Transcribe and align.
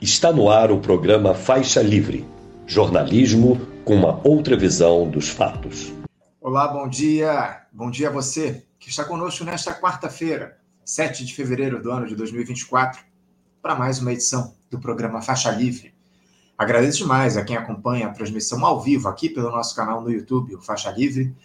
Está 0.00 0.32
no 0.32 0.48
ar 0.48 0.72
o 0.72 0.80
programa 0.80 1.34
Faixa 1.34 1.82
Livre, 1.82 2.26
jornalismo 2.66 3.60
com 3.84 3.96
uma 3.96 4.18
outra 4.26 4.56
visão 4.56 5.06
dos 5.06 5.28
fatos. 5.28 5.92
Olá, 6.40 6.68
bom 6.68 6.88
dia. 6.88 7.66
Bom 7.70 7.90
dia 7.90 8.08
a 8.08 8.10
você 8.10 8.64
que 8.78 8.88
está 8.88 9.04
conosco 9.04 9.44
nesta 9.44 9.78
quarta-feira, 9.78 10.56
7 10.86 11.26
de 11.26 11.34
fevereiro 11.34 11.82
do 11.82 11.90
ano 11.90 12.06
de 12.06 12.16
2024, 12.16 13.02
para 13.60 13.74
mais 13.74 13.98
uma 13.98 14.10
edição 14.10 14.54
do 14.70 14.80
programa 14.80 15.20
Faixa 15.20 15.50
Livre. 15.50 15.92
Agradeço 16.56 17.00
demais 17.00 17.36
a 17.36 17.44
quem 17.44 17.58
acompanha 17.58 18.06
a 18.06 18.10
transmissão 18.10 18.64
ao 18.64 18.80
vivo 18.80 19.06
aqui 19.06 19.28
pelo 19.28 19.50
nosso 19.50 19.76
canal 19.76 20.00
no 20.00 20.10
YouTube, 20.10 20.54
o 20.54 20.62
Faixa 20.62 20.90
Livre. 20.90 21.36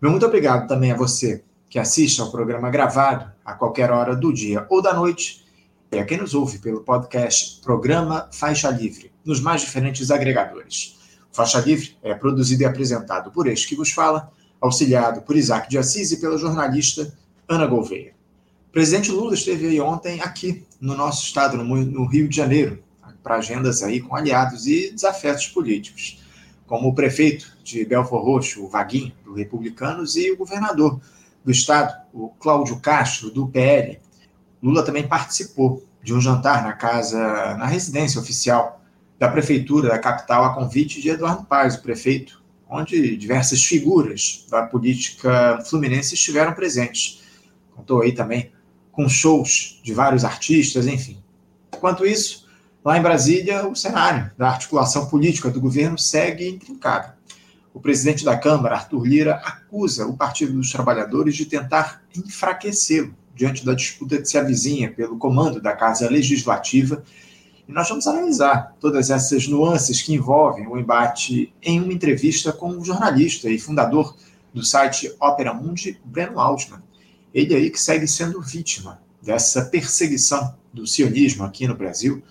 Meu 0.00 0.12
muito 0.12 0.26
obrigado 0.26 0.68
também 0.68 0.92
a 0.92 0.96
você 0.96 1.42
que 1.68 1.76
assiste 1.76 2.20
ao 2.20 2.30
programa 2.30 2.70
gravado 2.70 3.32
a 3.44 3.52
qualquer 3.52 3.90
hora 3.90 4.14
do 4.14 4.32
dia 4.32 4.64
ou 4.70 4.80
da 4.80 4.94
noite 4.94 5.44
a 5.92 6.04
quem 6.04 6.18
nos 6.18 6.34
ouve 6.34 6.58
pelo 6.58 6.80
podcast 6.80 7.60
Programa 7.62 8.28
Faixa 8.32 8.68
Livre, 8.68 9.10
nos 9.24 9.40
mais 9.40 9.62
diferentes 9.62 10.10
agregadores. 10.10 10.98
Faixa 11.32 11.60
Livre 11.60 11.96
é 12.02 12.14
produzido 12.14 12.62
e 12.62 12.66
apresentado 12.66 13.30
por 13.30 13.46
este 13.46 13.68
que 13.68 13.76
vos 13.76 13.92
fala, 13.92 14.30
auxiliado 14.60 15.22
por 15.22 15.36
Isaac 15.36 15.70
de 15.70 15.78
Assis 15.78 16.12
e 16.12 16.20
pela 16.20 16.36
jornalista 16.36 17.16
Ana 17.48 17.66
Gouveia. 17.66 18.14
O 18.68 18.72
presidente 18.72 19.10
Lula 19.10 19.34
esteve 19.34 19.68
aí 19.68 19.80
ontem 19.80 20.20
aqui 20.20 20.66
no 20.80 20.94
nosso 20.94 21.24
estado, 21.24 21.56
no 21.56 22.04
Rio 22.06 22.28
de 22.28 22.36
Janeiro, 22.36 22.82
para 23.22 23.36
agendas 23.36 23.82
aí 23.82 24.00
com 24.00 24.14
aliados 24.14 24.66
e 24.66 24.90
desafetos 24.92 25.48
políticos, 25.48 26.22
como 26.66 26.88
o 26.88 26.94
prefeito 26.94 27.56
de 27.64 27.84
Belfor 27.84 28.22
Roxo, 28.22 28.64
o 28.64 28.68
Vaguinho, 28.68 29.12
do 29.24 29.34
Republicanos, 29.34 30.16
e 30.16 30.30
o 30.30 30.36
governador 30.36 31.00
do 31.44 31.50
estado, 31.50 31.94
o 32.12 32.28
Cláudio 32.28 32.78
Castro, 32.80 33.30
do 33.30 33.48
PL, 33.48 33.98
Lula 34.62 34.84
também 34.84 35.06
participou 35.06 35.84
de 36.02 36.14
um 36.14 36.20
jantar 36.20 36.62
na 36.62 36.72
casa, 36.72 37.18
na 37.56 37.66
residência 37.66 38.20
oficial 38.20 38.80
da 39.18 39.28
prefeitura 39.28 39.88
da 39.88 39.98
capital, 39.98 40.44
a 40.44 40.54
convite 40.54 41.00
de 41.00 41.08
Eduardo 41.08 41.44
Paes, 41.44 41.74
o 41.74 41.82
prefeito, 41.82 42.42
onde 42.68 43.16
diversas 43.16 43.64
figuras 43.64 44.46
da 44.50 44.62
política 44.62 45.58
fluminense 45.64 46.14
estiveram 46.14 46.52
presentes. 46.52 47.22
Contou 47.74 48.02
aí 48.02 48.12
também 48.12 48.52
com 48.92 49.08
shows 49.08 49.80
de 49.82 49.92
vários 49.92 50.24
artistas, 50.24 50.86
enfim. 50.86 51.22
Enquanto 51.74 52.06
isso, 52.06 52.46
lá 52.84 52.98
em 52.98 53.02
Brasília, 53.02 53.66
o 53.66 53.76
cenário 53.76 54.30
da 54.36 54.48
articulação 54.48 55.06
política 55.06 55.50
do 55.50 55.60
governo 55.60 55.98
segue 55.98 56.48
intrincado. 56.48 57.12
O 57.74 57.80
presidente 57.80 58.24
da 58.24 58.38
Câmara, 58.38 58.76
Arthur 58.76 59.04
Lira, 59.04 59.34
acusa 59.44 60.06
o 60.06 60.16
Partido 60.16 60.54
dos 60.54 60.72
Trabalhadores 60.72 61.36
de 61.36 61.44
tentar 61.44 62.02
enfraquecê-lo 62.16 63.14
diante 63.36 63.64
da 63.66 63.74
disputa 63.74 64.16
que 64.16 64.24
se 64.24 64.38
avizinha 64.38 64.90
pelo 64.90 65.18
comando 65.18 65.60
da 65.60 65.76
Casa 65.76 66.08
Legislativa. 66.08 67.04
E 67.68 67.72
nós 67.72 67.86
vamos 67.86 68.06
analisar 68.06 68.74
todas 68.80 69.10
essas 69.10 69.46
nuances 69.46 70.00
que 70.00 70.14
envolvem 70.14 70.66
o 70.66 70.78
embate 70.78 71.52
em 71.62 71.80
uma 71.80 71.92
entrevista 71.92 72.50
com 72.50 72.70
o 72.70 72.84
jornalista 72.84 73.50
e 73.50 73.58
fundador 73.58 74.16
do 74.54 74.64
site 74.64 75.14
Opera 75.20 75.52
Mundi, 75.52 76.00
Breno 76.02 76.40
Altman. 76.40 76.82
Ele 77.34 77.54
aí 77.54 77.68
que 77.68 77.78
segue 77.78 78.08
sendo 78.08 78.40
vítima 78.40 79.02
dessa 79.20 79.66
perseguição 79.66 80.56
do 80.72 80.86
sionismo 80.86 81.44
aqui 81.44 81.68
no 81.68 81.76
Brasil. 81.76 82.22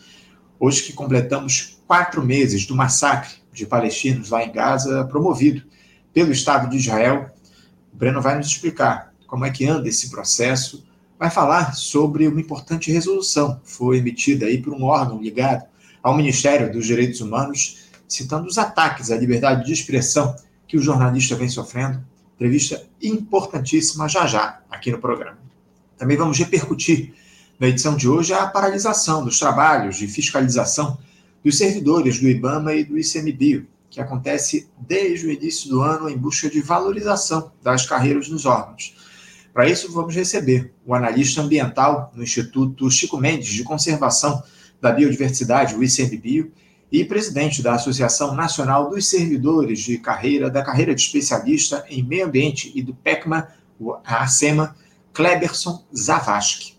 Hoje 0.59 0.81
que 0.81 0.93
completamos 0.93 1.77
quatro 1.85 2.25
meses 2.25 2.65
do 2.65 2.75
massacre 2.75 3.35
de 3.53 3.67
palestinos 3.67 4.31
lá 4.31 4.43
em 4.43 4.51
Gaza, 4.51 5.05
promovido 5.05 5.61
pelo 6.11 6.31
Estado 6.31 6.67
de 6.67 6.77
Israel, 6.77 7.29
o 7.93 7.95
Breno 7.95 8.21
vai 8.21 8.37
nos 8.37 8.47
explicar 8.47 9.13
como 9.27 9.45
é 9.45 9.51
que 9.51 9.67
anda 9.67 9.87
esse 9.87 10.09
processo, 10.09 10.83
vai 11.25 11.31
falar 11.31 11.73
sobre 11.73 12.27
uma 12.27 12.39
importante 12.39 12.91
resolução 12.91 13.59
que 13.63 13.71
foi 13.71 13.97
emitida 13.97 14.45
aí 14.45 14.61
por 14.61 14.73
um 14.73 14.83
órgão 14.83 15.19
ligado 15.19 15.65
ao 16.03 16.15
Ministério 16.15 16.71
dos 16.71 16.85
Direitos 16.85 17.19
Humanos, 17.19 17.87
citando 18.07 18.47
os 18.47 18.59
ataques 18.59 19.09
à 19.09 19.17
liberdade 19.17 19.65
de 19.65 19.73
expressão 19.73 20.35
que 20.67 20.77
o 20.77 20.81
jornalista 20.81 21.35
vem 21.35 21.49
sofrendo. 21.49 21.99
Entrevista 22.35 22.85
importantíssima 23.01 24.07
já 24.07 24.27
já 24.27 24.59
aqui 24.69 24.91
no 24.91 24.99
programa. 24.99 25.39
Também 25.97 26.15
vamos 26.15 26.37
repercutir 26.37 27.13
na 27.59 27.69
edição 27.69 27.95
de 27.95 28.07
hoje 28.07 28.31
a 28.31 28.45
paralisação 28.45 29.25
dos 29.25 29.39
trabalhos 29.39 29.97
de 29.97 30.07
fiscalização 30.07 30.95
dos 31.43 31.57
servidores 31.57 32.19
do 32.19 32.29
IBAMA 32.29 32.73
e 32.75 32.83
do 32.83 32.99
ICMBio, 32.99 33.65
que 33.89 33.99
acontece 33.99 34.69
desde 34.77 35.25
o 35.25 35.31
início 35.31 35.69
do 35.69 35.81
ano 35.81 36.07
em 36.07 36.17
busca 36.17 36.51
de 36.51 36.61
valorização 36.61 37.51
das 37.63 37.83
carreiras 37.83 38.29
nos 38.29 38.45
órgãos. 38.45 38.93
Para 39.55 39.69
isso, 39.69 39.89
vamos 39.89 40.13
receber 40.13 40.73
o 40.85 40.93
analista 40.93 41.41
ambiental 41.41 42.11
no 42.13 42.21
Instituto 42.21 42.91
Chico 42.91 43.15
Mendes 43.15 43.53
de 43.53 43.63
Conservação 43.63 44.43
da 44.81 44.91
Biodiversidade, 44.91 45.75
o 45.75 45.81
ICMBio, 45.81 46.51
e 46.91 47.05
presidente 47.05 47.63
da 47.63 47.75
Associação 47.75 48.35
Nacional 48.35 48.89
dos 48.89 49.07
Servidores 49.09 49.79
de 49.79 49.97
Carreira, 49.97 50.49
da 50.49 50.61
Carreira 50.61 50.93
de 50.93 50.99
Especialista 50.99 51.85
em 51.89 52.03
Meio 52.03 52.25
Ambiente 52.25 52.69
e 52.75 52.81
do 52.81 52.93
PECMA, 52.93 53.47
a 54.03 54.23
ACEMA, 54.23 54.75
Kleberson 55.13 55.85
Zavascki. 55.95 56.75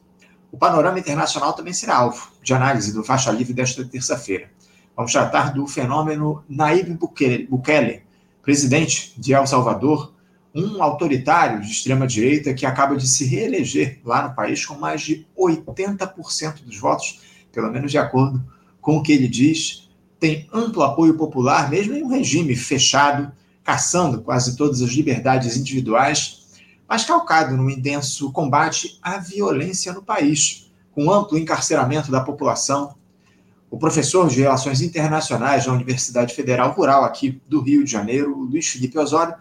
O 0.53 0.59
panorama 0.59 0.98
internacional 0.98 1.54
também 1.54 1.72
será 1.72 1.97
alvo 1.97 2.31
de 2.42 2.53
análise 2.53 2.92
do 2.92 3.03
Faixa 3.03 3.32
Livre 3.32 3.54
desta 3.54 3.86
terça-feira. 3.86 4.50
Vamos 4.94 5.12
tratar 5.12 5.54
do 5.54 5.66
fenômeno 5.66 6.44
Naib 6.47 6.91
Bukele, 6.92 8.03
presidente 8.42 9.19
de 9.19 9.32
El 9.32 9.47
Salvador, 9.47 10.12
um 10.56 10.82
autoritário 10.82 11.60
de 11.60 11.70
extrema-direita 11.70 12.54
que 12.54 12.64
acaba 12.64 12.96
de 12.96 13.06
se 13.06 13.26
reeleger 13.26 14.00
lá 14.02 14.26
no 14.26 14.34
país 14.34 14.64
com 14.64 14.74
mais 14.74 15.02
de 15.02 15.26
80% 15.38 16.64
dos 16.64 16.78
votos, 16.78 17.20
pelo 17.52 17.70
menos 17.70 17.90
de 17.90 17.98
acordo 17.98 18.42
com 18.80 18.96
o 18.96 19.02
que 19.02 19.12
ele 19.12 19.28
diz, 19.28 19.90
tem 20.18 20.48
amplo 20.50 20.82
apoio 20.82 21.14
popular, 21.14 21.68
mesmo 21.68 21.94
em 21.94 22.02
um 22.02 22.08
regime 22.08 22.56
fechado, 22.56 23.30
caçando 23.62 24.22
quase 24.22 24.56
todas 24.56 24.80
as 24.80 24.90
liberdades 24.90 25.58
individuais, 25.58 26.46
mas 26.88 27.04
calcado 27.04 27.54
num 27.54 27.68
intenso 27.68 28.32
combate 28.32 28.98
à 29.02 29.18
violência 29.18 29.92
no 29.92 30.02
país, 30.02 30.70
com 30.92 31.12
amplo 31.12 31.36
encarceramento 31.36 32.10
da 32.10 32.22
população. 32.22 32.94
O 33.70 33.76
professor 33.76 34.28
de 34.28 34.40
Relações 34.40 34.80
Internacionais 34.80 35.66
da 35.66 35.72
Universidade 35.72 36.34
Federal 36.34 36.72
Rural 36.72 37.04
aqui 37.04 37.42
do 37.46 37.60
Rio 37.60 37.84
de 37.84 37.90
Janeiro, 37.90 38.34
Luiz 38.38 38.68
Felipe 38.68 38.98
Osório, 38.98 39.34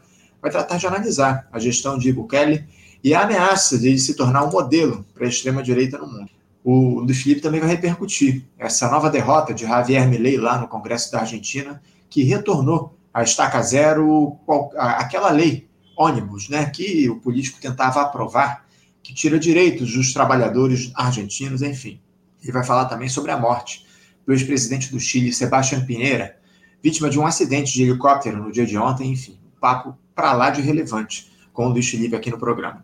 vai 0.45 0.51
tratar 0.51 0.78
de 0.78 0.85
analisar 0.85 1.47
a 1.51 1.57
gestão 1.57 1.97
de 1.97 2.13
Bukele 2.13 2.67
e 3.03 3.16
a 3.16 3.22
ameaça 3.22 3.79
de 3.79 3.88
ele 3.88 3.97
se 3.97 4.13
tornar 4.13 4.44
um 4.44 4.51
modelo 4.51 5.03
para 5.11 5.25
a 5.25 5.28
extrema-direita 5.28 5.97
no 5.97 6.06
mundo. 6.06 6.29
O 6.63 7.00
Luiz 7.00 7.23
Felipe 7.23 7.41
também 7.41 7.59
vai 7.59 7.67
repercutir 7.67 8.44
essa 8.56 8.88
nova 8.88 9.09
derrota 9.09 9.56
de 9.56 9.63
Javier 9.63 10.07
Milei 10.07 10.38
lá 10.38 10.59
no 10.59 10.67
Congresso 10.67 11.11
da 11.11 11.22
Argentina, 11.22 11.81
que 12.11 12.22
retornou 12.22 12.95
a 13.11 13.23
estaca 13.23 13.59
zero 13.63 14.38
aquela 14.78 15.31
lei 15.31 15.67
ônibus, 15.97 16.47
né, 16.47 16.67
que 16.67 17.09
o 17.09 17.19
político 17.19 17.59
tentava 17.59 18.01
aprovar, 18.01 18.67
que 19.01 19.16
tira 19.16 19.39
direitos 19.39 19.94
dos 19.94 20.13
trabalhadores 20.13 20.91
argentinos, 20.94 21.63
enfim. 21.63 22.00
Ele 22.44 22.51
vai 22.51 22.63
falar 22.63 22.85
também 22.85 23.09
sobre 23.09 23.31
a 23.31 23.38
morte 23.39 23.83
do 24.27 24.31
ex-presidente 24.31 24.91
do 24.91 25.00
Chile, 25.00 25.33
Sebastián 25.33 25.83
Pinheira, 25.85 26.38
vítima 26.83 27.09
de 27.09 27.17
um 27.17 27.25
acidente 27.25 27.73
de 27.73 27.81
helicóptero 27.81 28.38
no 28.38 28.51
dia 28.51 28.66
de 28.67 28.77
ontem, 28.77 29.12
enfim. 29.12 29.39
Papo 29.59 29.97
para 30.15 30.33
lá 30.33 30.49
de 30.49 30.61
relevante 30.61 31.29
com 31.51 31.67
o 31.67 31.69
Luiz 31.69 31.89
Felipe 31.89 32.15
aqui 32.15 32.31
no 32.31 32.39
programa. 32.39 32.83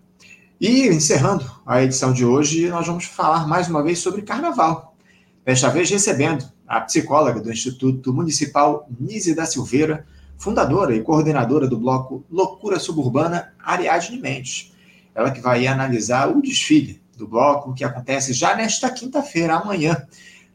E 0.60 0.88
encerrando 0.88 1.50
a 1.66 1.82
edição 1.82 2.14
de 2.14 2.26
hoje, 2.26 2.68
nós 2.70 2.86
vamos 2.86 3.06
falar 3.06 3.48
mais 3.48 3.68
uma 3.68 3.82
vez 3.82 4.00
sobre 4.00 4.22
carnaval. 4.22 4.96
Desta 5.44 5.70
vez 5.70 5.90
recebendo 5.90 6.46
a 6.68 6.82
psicóloga 6.82 7.40
do 7.40 7.52
Instituto 7.52 8.14
Municipal 8.14 8.88
Nise 9.00 9.34
da 9.34 9.46
Silveira, 9.46 10.06
fundadora 10.38 10.96
e 10.96 11.02
coordenadora 11.02 11.68
do 11.68 11.80
bloco 11.80 12.24
Loucura 12.30 12.80
Suburbana, 12.80 13.54
Ariadne 13.60 14.20
Mendes. 14.20 14.72
Ela 15.16 15.32
que 15.32 15.42
vai 15.42 15.66
analisar 15.66 16.30
o 16.30 16.42
desfile 16.42 17.02
do 17.18 17.28
bloco 17.28 17.74
que 17.74 17.84
acontece 17.84 18.34
já 18.34 18.56
nesta 18.56 18.90
quinta-feira, 18.92 19.56
amanhã, 19.56 20.06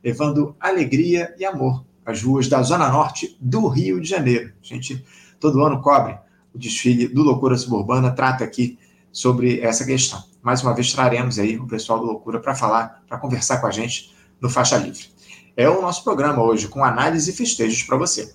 levando 0.04 0.54
alegria 0.60 1.34
e 1.38 1.44
amor 1.44 1.84
às 2.04 2.22
ruas 2.22 2.48
da 2.48 2.62
Zona 2.62 2.88
Norte 2.88 3.36
do 3.40 3.66
Rio 3.66 4.00
de 4.00 4.08
Janeiro. 4.08 4.52
A 4.62 4.66
gente 4.66 5.04
todo 5.40 5.62
ano 5.64 5.82
cobre 5.82 6.16
o 6.56 6.58
desfile 6.58 7.06
do 7.06 7.22
Loucura 7.22 7.56
Suburbana, 7.56 8.10
trata 8.10 8.42
aqui 8.42 8.78
sobre 9.12 9.60
essa 9.60 9.84
questão. 9.84 10.24
Mais 10.42 10.62
uma 10.62 10.74
vez 10.74 10.92
traremos 10.92 11.38
aí 11.38 11.58
o 11.58 11.66
pessoal 11.66 12.00
do 12.00 12.06
Loucura 12.06 12.40
para 12.40 12.54
falar, 12.54 13.02
para 13.06 13.18
conversar 13.18 13.58
com 13.58 13.66
a 13.66 13.70
gente 13.70 14.14
no 14.40 14.48
Faixa 14.48 14.76
Livre. 14.78 15.04
É 15.54 15.68
o 15.68 15.82
nosso 15.82 16.02
programa 16.02 16.42
hoje, 16.42 16.66
com 16.66 16.82
análise 16.82 17.30
e 17.30 17.34
festejos 17.34 17.82
para 17.82 17.96
você. 17.96 18.34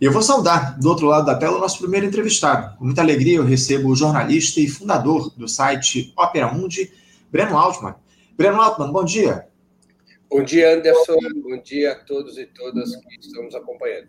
E 0.00 0.04
eu 0.04 0.12
vou 0.12 0.22
saudar, 0.22 0.78
do 0.78 0.88
outro 0.88 1.06
lado 1.06 1.26
da 1.26 1.34
tela, 1.34 1.58
o 1.58 1.60
nosso 1.60 1.78
primeiro 1.78 2.06
entrevistado. 2.06 2.76
Com 2.76 2.86
muita 2.86 3.02
alegria, 3.02 3.36
eu 3.36 3.44
recebo 3.44 3.90
o 3.90 3.96
jornalista 3.96 4.58
e 4.58 4.68
fundador 4.68 5.30
do 5.36 5.46
site 5.46 6.12
Opera 6.16 6.52
Mundi, 6.52 6.90
Breno 7.30 7.56
Altman. 7.56 7.94
Breno 8.36 8.60
Altman, 8.60 8.90
bom 8.90 9.04
dia. 9.04 9.46
Bom 10.32 10.42
dia, 10.42 10.74
Anderson. 10.74 11.18
Bom 11.42 11.60
dia 11.62 11.92
a 11.92 11.94
todos 11.94 12.38
e 12.38 12.46
todas 12.46 12.96
que 12.96 13.20
estão 13.20 13.42
nos 13.42 13.54
acompanhando. 13.54 14.08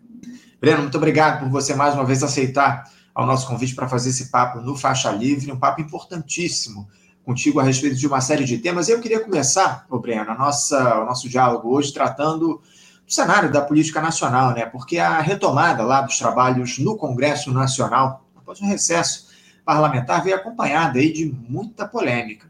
Breno, 0.58 0.80
muito 0.80 0.96
obrigado 0.96 1.40
por 1.40 1.50
você 1.50 1.74
mais 1.74 1.92
uma 1.92 2.04
vez 2.06 2.22
aceitar 2.22 2.90
ao 3.14 3.26
nosso 3.26 3.46
convite 3.46 3.74
para 3.74 3.86
fazer 3.86 4.08
esse 4.08 4.30
papo 4.30 4.58
no 4.58 4.74
Faixa 4.74 5.10
Livre, 5.10 5.52
um 5.52 5.58
papo 5.58 5.82
importantíssimo 5.82 6.88
contigo 7.26 7.60
a 7.60 7.62
respeito 7.62 7.96
de 7.96 8.06
uma 8.06 8.22
série 8.22 8.44
de 8.44 8.56
temas. 8.56 8.88
Eu 8.88 9.02
queria 9.02 9.20
começar, 9.20 9.84
ô 9.90 9.98
Breno, 9.98 10.30
a 10.30 10.34
nossa, 10.34 11.02
o 11.02 11.04
nosso 11.04 11.28
diálogo 11.28 11.68
hoje 11.68 11.92
tratando 11.92 12.62
do 13.06 13.12
cenário 13.12 13.52
da 13.52 13.60
política 13.60 14.00
nacional, 14.00 14.54
né? 14.54 14.64
Porque 14.64 14.96
a 14.96 15.20
retomada 15.20 15.82
lá 15.82 16.00
dos 16.00 16.16
trabalhos 16.16 16.78
no 16.78 16.96
Congresso 16.96 17.52
Nacional, 17.52 18.26
após 18.34 18.62
um 18.62 18.66
recesso 18.66 19.28
parlamentar, 19.62 20.24
veio 20.24 20.36
acompanhada 20.36 20.98
aí 20.98 21.12
de 21.12 21.26
muita 21.26 21.86
polêmica. 21.86 22.48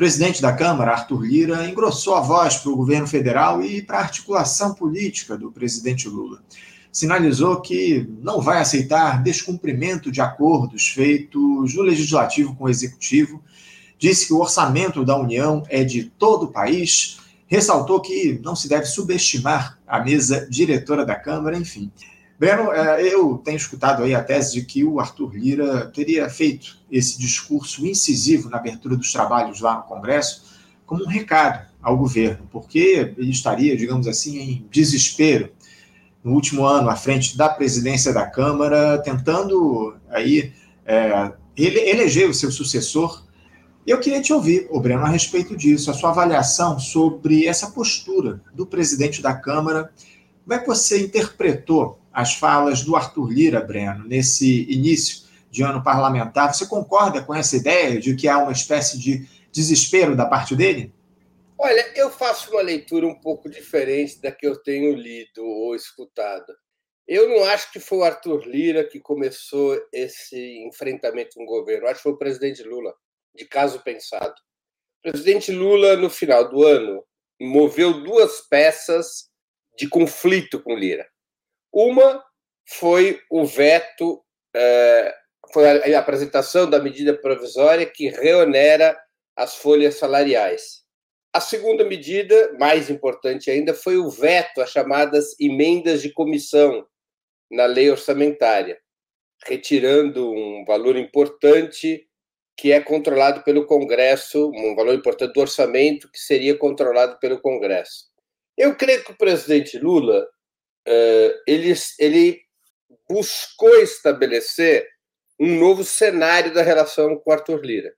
Presidente 0.00 0.40
da 0.40 0.50
Câmara, 0.50 0.92
Arthur 0.92 1.26
Lira, 1.26 1.68
engrossou 1.68 2.14
a 2.14 2.22
voz 2.22 2.56
para 2.56 2.72
o 2.72 2.74
governo 2.74 3.06
federal 3.06 3.62
e 3.62 3.82
para 3.82 3.98
a 3.98 4.00
articulação 4.00 4.72
política 4.72 5.36
do 5.36 5.52
presidente 5.52 6.08
Lula. 6.08 6.42
Sinalizou 6.90 7.60
que 7.60 8.08
não 8.22 8.40
vai 8.40 8.62
aceitar 8.62 9.22
descumprimento 9.22 10.10
de 10.10 10.22
acordos 10.22 10.88
feitos 10.88 11.74
no 11.74 11.82
legislativo 11.82 12.56
com 12.56 12.64
o 12.64 12.68
executivo 12.70 13.44
disse 13.98 14.26
que 14.26 14.32
o 14.32 14.40
orçamento 14.40 15.04
da 15.04 15.18
União 15.18 15.62
é 15.68 15.84
de 15.84 16.04
todo 16.04 16.44
o 16.44 16.50
país, 16.50 17.18
ressaltou 17.46 18.00
que 18.00 18.40
não 18.42 18.56
se 18.56 18.70
deve 18.70 18.86
subestimar 18.86 19.78
a 19.86 20.00
mesa 20.00 20.48
diretora 20.48 21.04
da 21.04 21.14
Câmara, 21.14 21.58
enfim. 21.58 21.92
Breno, 22.40 22.72
é, 22.72 23.02
eu 23.02 23.36
tenho 23.36 23.58
escutado 23.58 24.02
aí 24.02 24.14
a 24.14 24.24
tese 24.24 24.54
de 24.54 24.64
que 24.64 24.82
o 24.82 24.98
Arthur 24.98 25.34
Lira 25.34 25.90
teria 25.94 26.30
feito 26.30 26.78
esse 26.90 27.18
discurso 27.18 27.86
incisivo 27.86 28.48
na 28.48 28.56
abertura 28.56 28.96
dos 28.96 29.12
trabalhos 29.12 29.60
lá 29.60 29.76
no 29.76 29.82
Congresso 29.82 30.48
como 30.86 31.04
um 31.04 31.06
recado 31.06 31.68
ao 31.82 31.98
governo, 31.98 32.48
porque 32.50 33.12
ele 33.18 33.30
estaria, 33.30 33.76
digamos 33.76 34.08
assim, 34.08 34.38
em 34.38 34.66
desespero 34.70 35.50
no 36.24 36.32
último 36.32 36.64
ano 36.64 36.88
à 36.88 36.96
frente 36.96 37.36
da 37.36 37.50
presidência 37.50 38.10
da 38.10 38.26
Câmara, 38.26 38.96
tentando 38.96 39.94
aí 40.08 40.54
é, 40.86 41.32
eleger 41.54 42.26
o 42.26 42.34
seu 42.34 42.50
sucessor 42.50 43.22
eu 43.86 43.98
queria 43.98 44.22
te 44.22 44.32
ouvir, 44.32 44.66
o 44.70 44.78
Breno, 44.78 45.02
a 45.02 45.08
respeito 45.08 45.56
disso, 45.56 45.90
a 45.90 45.94
sua 45.94 46.10
avaliação 46.10 46.78
sobre 46.78 47.46
essa 47.46 47.70
postura 47.70 48.40
do 48.54 48.66
presidente 48.66 49.20
da 49.20 49.34
Câmara. 49.34 49.90
Como 50.44 50.54
é 50.54 50.58
que 50.58 50.66
você 50.66 51.02
interpretou 51.02 51.99
as 52.20 52.34
falas 52.34 52.82
do 52.82 52.94
Arthur 52.94 53.30
Lira, 53.30 53.60
Breno, 53.60 54.04
nesse 54.04 54.70
início 54.70 55.28
de 55.50 55.62
ano 55.62 55.82
parlamentar? 55.82 56.52
Você 56.52 56.66
concorda 56.66 57.22
com 57.22 57.34
essa 57.34 57.56
ideia 57.56 57.98
de 57.98 58.14
que 58.14 58.28
há 58.28 58.38
uma 58.38 58.52
espécie 58.52 58.98
de 58.98 59.26
desespero 59.50 60.14
da 60.14 60.26
parte 60.26 60.54
dele? 60.54 60.92
Olha, 61.58 61.92
eu 61.94 62.10
faço 62.10 62.50
uma 62.50 62.62
leitura 62.62 63.06
um 63.06 63.14
pouco 63.14 63.48
diferente 63.48 64.20
da 64.20 64.30
que 64.30 64.46
eu 64.46 64.56
tenho 64.62 64.94
lido 64.94 65.44
ou 65.44 65.74
escutado. 65.74 66.54
Eu 67.06 67.28
não 67.28 67.44
acho 67.44 67.72
que 67.72 67.80
foi 67.80 67.98
o 67.98 68.04
Arthur 68.04 68.46
Lira 68.46 68.84
que 68.84 69.00
começou 69.00 69.78
esse 69.92 70.64
enfrentamento 70.66 71.34
com 71.34 71.42
o 71.42 71.46
governo. 71.46 71.86
Acho 71.86 71.96
que 71.96 72.02
foi 72.04 72.12
o 72.12 72.18
presidente 72.18 72.62
Lula 72.62 72.94
de 73.34 73.44
caso 73.46 73.82
pensado. 73.82 74.34
O 74.98 75.10
presidente 75.10 75.50
Lula, 75.50 75.96
no 75.96 76.08
final 76.08 76.48
do 76.48 76.64
ano, 76.64 77.02
moveu 77.40 78.02
duas 78.02 78.42
peças 78.42 79.28
de 79.76 79.88
conflito 79.88 80.62
com 80.62 80.74
Lira. 80.74 81.06
Uma 81.72 82.22
foi 82.66 83.20
o 83.30 83.44
veto, 83.44 84.22
é, 84.54 85.14
foi 85.52 85.94
a 85.94 85.98
apresentação 85.98 86.68
da 86.68 86.80
medida 86.80 87.16
provisória 87.16 87.86
que 87.86 88.08
reonera 88.08 88.98
as 89.36 89.56
folhas 89.56 89.96
salariais. 89.96 90.80
A 91.32 91.40
segunda 91.40 91.84
medida, 91.84 92.52
mais 92.58 92.90
importante 92.90 93.50
ainda, 93.50 93.72
foi 93.72 93.96
o 93.96 94.10
veto 94.10 94.60
às 94.60 94.70
chamadas 94.70 95.38
emendas 95.38 96.02
de 96.02 96.12
comissão 96.12 96.84
na 97.50 97.66
lei 97.66 97.88
orçamentária, 97.88 98.78
retirando 99.46 100.30
um 100.30 100.64
valor 100.64 100.96
importante 100.96 102.06
que 102.56 102.72
é 102.72 102.80
controlado 102.80 103.42
pelo 103.42 103.64
Congresso, 103.64 104.50
um 104.54 104.74
valor 104.74 104.94
importante 104.94 105.32
do 105.32 105.40
orçamento 105.40 106.10
que 106.10 106.18
seria 106.18 106.58
controlado 106.58 107.18
pelo 107.18 107.40
Congresso. 107.40 108.10
Eu 108.56 108.76
creio 108.76 109.02
que 109.02 109.12
o 109.12 109.16
presidente 109.16 109.78
Lula 109.78 110.28
ele, 111.46 111.72
ele 111.98 112.40
buscou 113.08 113.76
estabelecer 113.80 114.86
um 115.38 115.58
novo 115.58 115.84
cenário 115.84 116.52
da 116.52 116.62
relação 116.62 117.16
com 117.16 117.32
Arthur 117.32 117.60
Lira, 117.64 117.92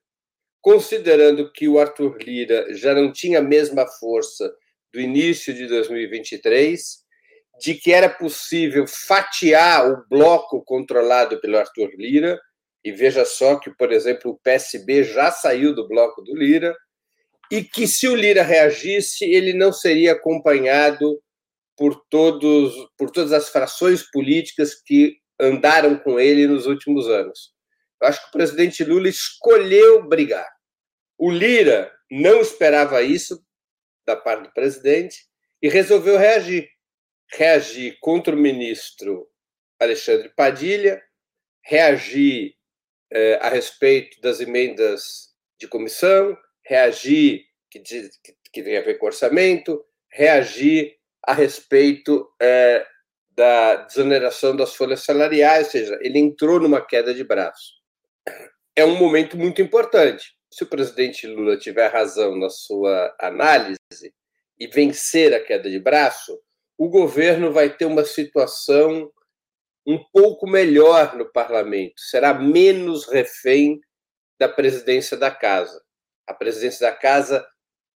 considerando 0.61 1.51
que 1.51 1.67
o 1.67 1.79
Arthur 1.79 2.17
Lira 2.21 2.73
já 2.73 2.93
não 2.93 3.11
tinha 3.11 3.39
a 3.39 3.43
mesma 3.43 3.85
força 3.87 4.53
do 4.93 4.99
início 4.99 5.53
de 5.53 5.67
2023, 5.67 7.03
de 7.59 7.75
que 7.75 7.91
era 7.91 8.09
possível 8.09 8.85
fatiar 8.87 9.91
o 9.91 10.05
bloco 10.09 10.63
controlado 10.63 11.39
pelo 11.39 11.57
Arthur 11.57 11.91
Lira 11.97 12.39
e 12.83 12.91
veja 12.91 13.23
só 13.23 13.55
que, 13.55 13.71
por 13.71 13.91
exemplo, 13.91 14.31
o 14.31 14.39
PSB 14.39 15.03
já 15.03 15.31
saiu 15.31 15.73
do 15.73 15.87
bloco 15.87 16.21
do 16.21 16.35
Lira, 16.35 16.75
e 17.49 17.63
que 17.63 17.87
se 17.87 18.07
o 18.07 18.15
Lira 18.15 18.43
reagisse, 18.43 19.23
ele 19.23 19.53
não 19.53 19.71
seria 19.71 20.13
acompanhado 20.13 21.21
por, 21.77 22.03
todos, 22.09 22.73
por 22.97 23.09
todas 23.09 23.31
as 23.31 23.49
frações 23.49 24.03
políticas 24.11 24.75
que 24.75 25.17
andaram 25.39 25.97
com 25.97 26.19
ele 26.19 26.47
nos 26.47 26.65
últimos 26.65 27.07
anos. 27.07 27.53
Eu 28.01 28.07
acho 28.07 28.21
que 28.21 28.29
o 28.29 28.31
presidente 28.31 28.83
Lula 28.83 29.07
escolheu 29.07 30.07
brigar. 30.07 30.49
O 31.17 31.31
Lira 31.31 31.91
não 32.11 32.41
esperava 32.41 33.01
isso 33.01 33.43
da 34.05 34.15
parte 34.15 34.43
do 34.43 34.53
presidente 34.53 35.25
e 35.61 35.69
resolveu 35.69 36.17
reagir. 36.17 36.69
Reagir 37.31 37.97
contra 38.01 38.35
o 38.35 38.39
ministro 38.39 39.27
Alexandre 39.79 40.29
Padilha, 40.35 41.01
reagir 41.63 42.55
eh, 43.11 43.39
a 43.41 43.49
respeito 43.49 44.19
das 44.21 44.39
emendas 44.39 45.33
de 45.59 45.67
comissão, 45.67 46.37
reagir, 46.65 47.45
que, 47.69 47.79
diz, 47.79 48.17
que, 48.23 48.35
que, 48.51 48.63
tem 48.63 48.77
a 48.77 48.81
ver 48.81 48.97
com 48.97 49.05
orçamento, 49.05 49.83
reagir 50.11 50.97
a 51.25 51.33
respeito 51.33 52.27
eh, 52.41 52.85
da 53.35 53.75
desoneração 53.75 54.55
das 54.55 54.75
folhas 54.75 55.03
salariais, 55.03 55.67
ou 55.67 55.71
seja, 55.71 55.97
ele 56.01 56.19
entrou 56.19 56.59
numa 56.59 56.81
queda 56.81 57.13
de 57.13 57.23
braço. 57.23 57.73
É 58.75 58.85
um 58.85 58.95
momento 58.95 59.37
muito 59.37 59.61
importante. 59.61 60.35
Se 60.51 60.63
o 60.63 60.67
presidente 60.67 61.25
Lula 61.25 61.57
tiver 61.57 61.87
razão 61.87 62.35
na 62.37 62.49
sua 62.49 63.15
análise 63.19 63.77
e 64.59 64.67
vencer 64.67 65.33
a 65.33 65.39
queda 65.39 65.69
de 65.69 65.79
braço, 65.79 66.39
o 66.77 66.89
governo 66.89 67.51
vai 67.51 67.75
ter 67.75 67.85
uma 67.85 68.03
situação 68.03 69.11
um 69.85 70.01
pouco 70.11 70.47
melhor 70.47 71.15
no 71.15 71.29
parlamento, 71.31 71.93
será 71.97 72.33
menos 72.33 73.05
refém 73.05 73.81
da 74.39 74.47
presidência 74.47 75.17
da 75.17 75.29
casa. 75.29 75.81
A 76.25 76.33
presidência 76.33 76.87
da 76.87 76.95
casa 76.95 77.45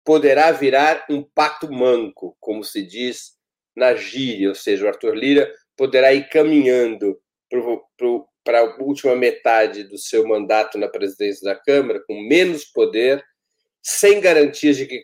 poderá 0.05 0.51
virar 0.51 1.03
um 1.09 1.23
pato 1.23 1.69
manco, 1.71 2.37
como 2.39 2.63
se 2.63 2.83
diz 2.83 3.33
na 3.75 3.95
gíria, 3.95 4.49
ou 4.49 4.55
seja, 4.55 4.85
o 4.85 4.87
Arthur 4.87 5.15
Lira 5.15 5.51
poderá 5.75 6.13
ir 6.13 6.29
caminhando 6.29 7.19
para 8.43 8.59
a 8.59 8.83
última 8.83 9.15
metade 9.15 9.83
do 9.83 9.97
seu 9.97 10.25
mandato 10.27 10.77
na 10.77 10.87
presidência 10.87 11.43
da 11.43 11.55
Câmara 11.59 12.01
com 12.07 12.21
menos 12.21 12.63
poder, 12.63 13.23
sem 13.81 14.21
garantias 14.21 14.77
de 14.77 14.85
que 14.85 15.03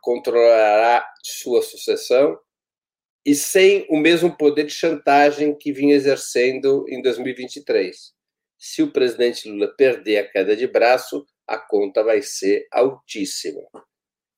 controlará 0.00 1.06
sua 1.22 1.62
sucessão, 1.62 2.38
e 3.26 3.34
sem 3.34 3.86
o 3.88 3.96
mesmo 3.96 4.36
poder 4.36 4.64
de 4.64 4.72
chantagem 4.72 5.56
que 5.56 5.72
vinha 5.72 5.94
exercendo 5.94 6.84
em 6.88 7.00
2023. 7.00 8.12
Se 8.58 8.82
o 8.82 8.92
presidente 8.92 9.48
Lula 9.48 9.74
perder 9.74 10.18
a 10.18 10.28
queda 10.28 10.54
de 10.54 10.66
braço, 10.66 11.24
a 11.46 11.56
conta 11.56 12.02
vai 12.04 12.20
ser 12.20 12.66
altíssima. 12.70 13.62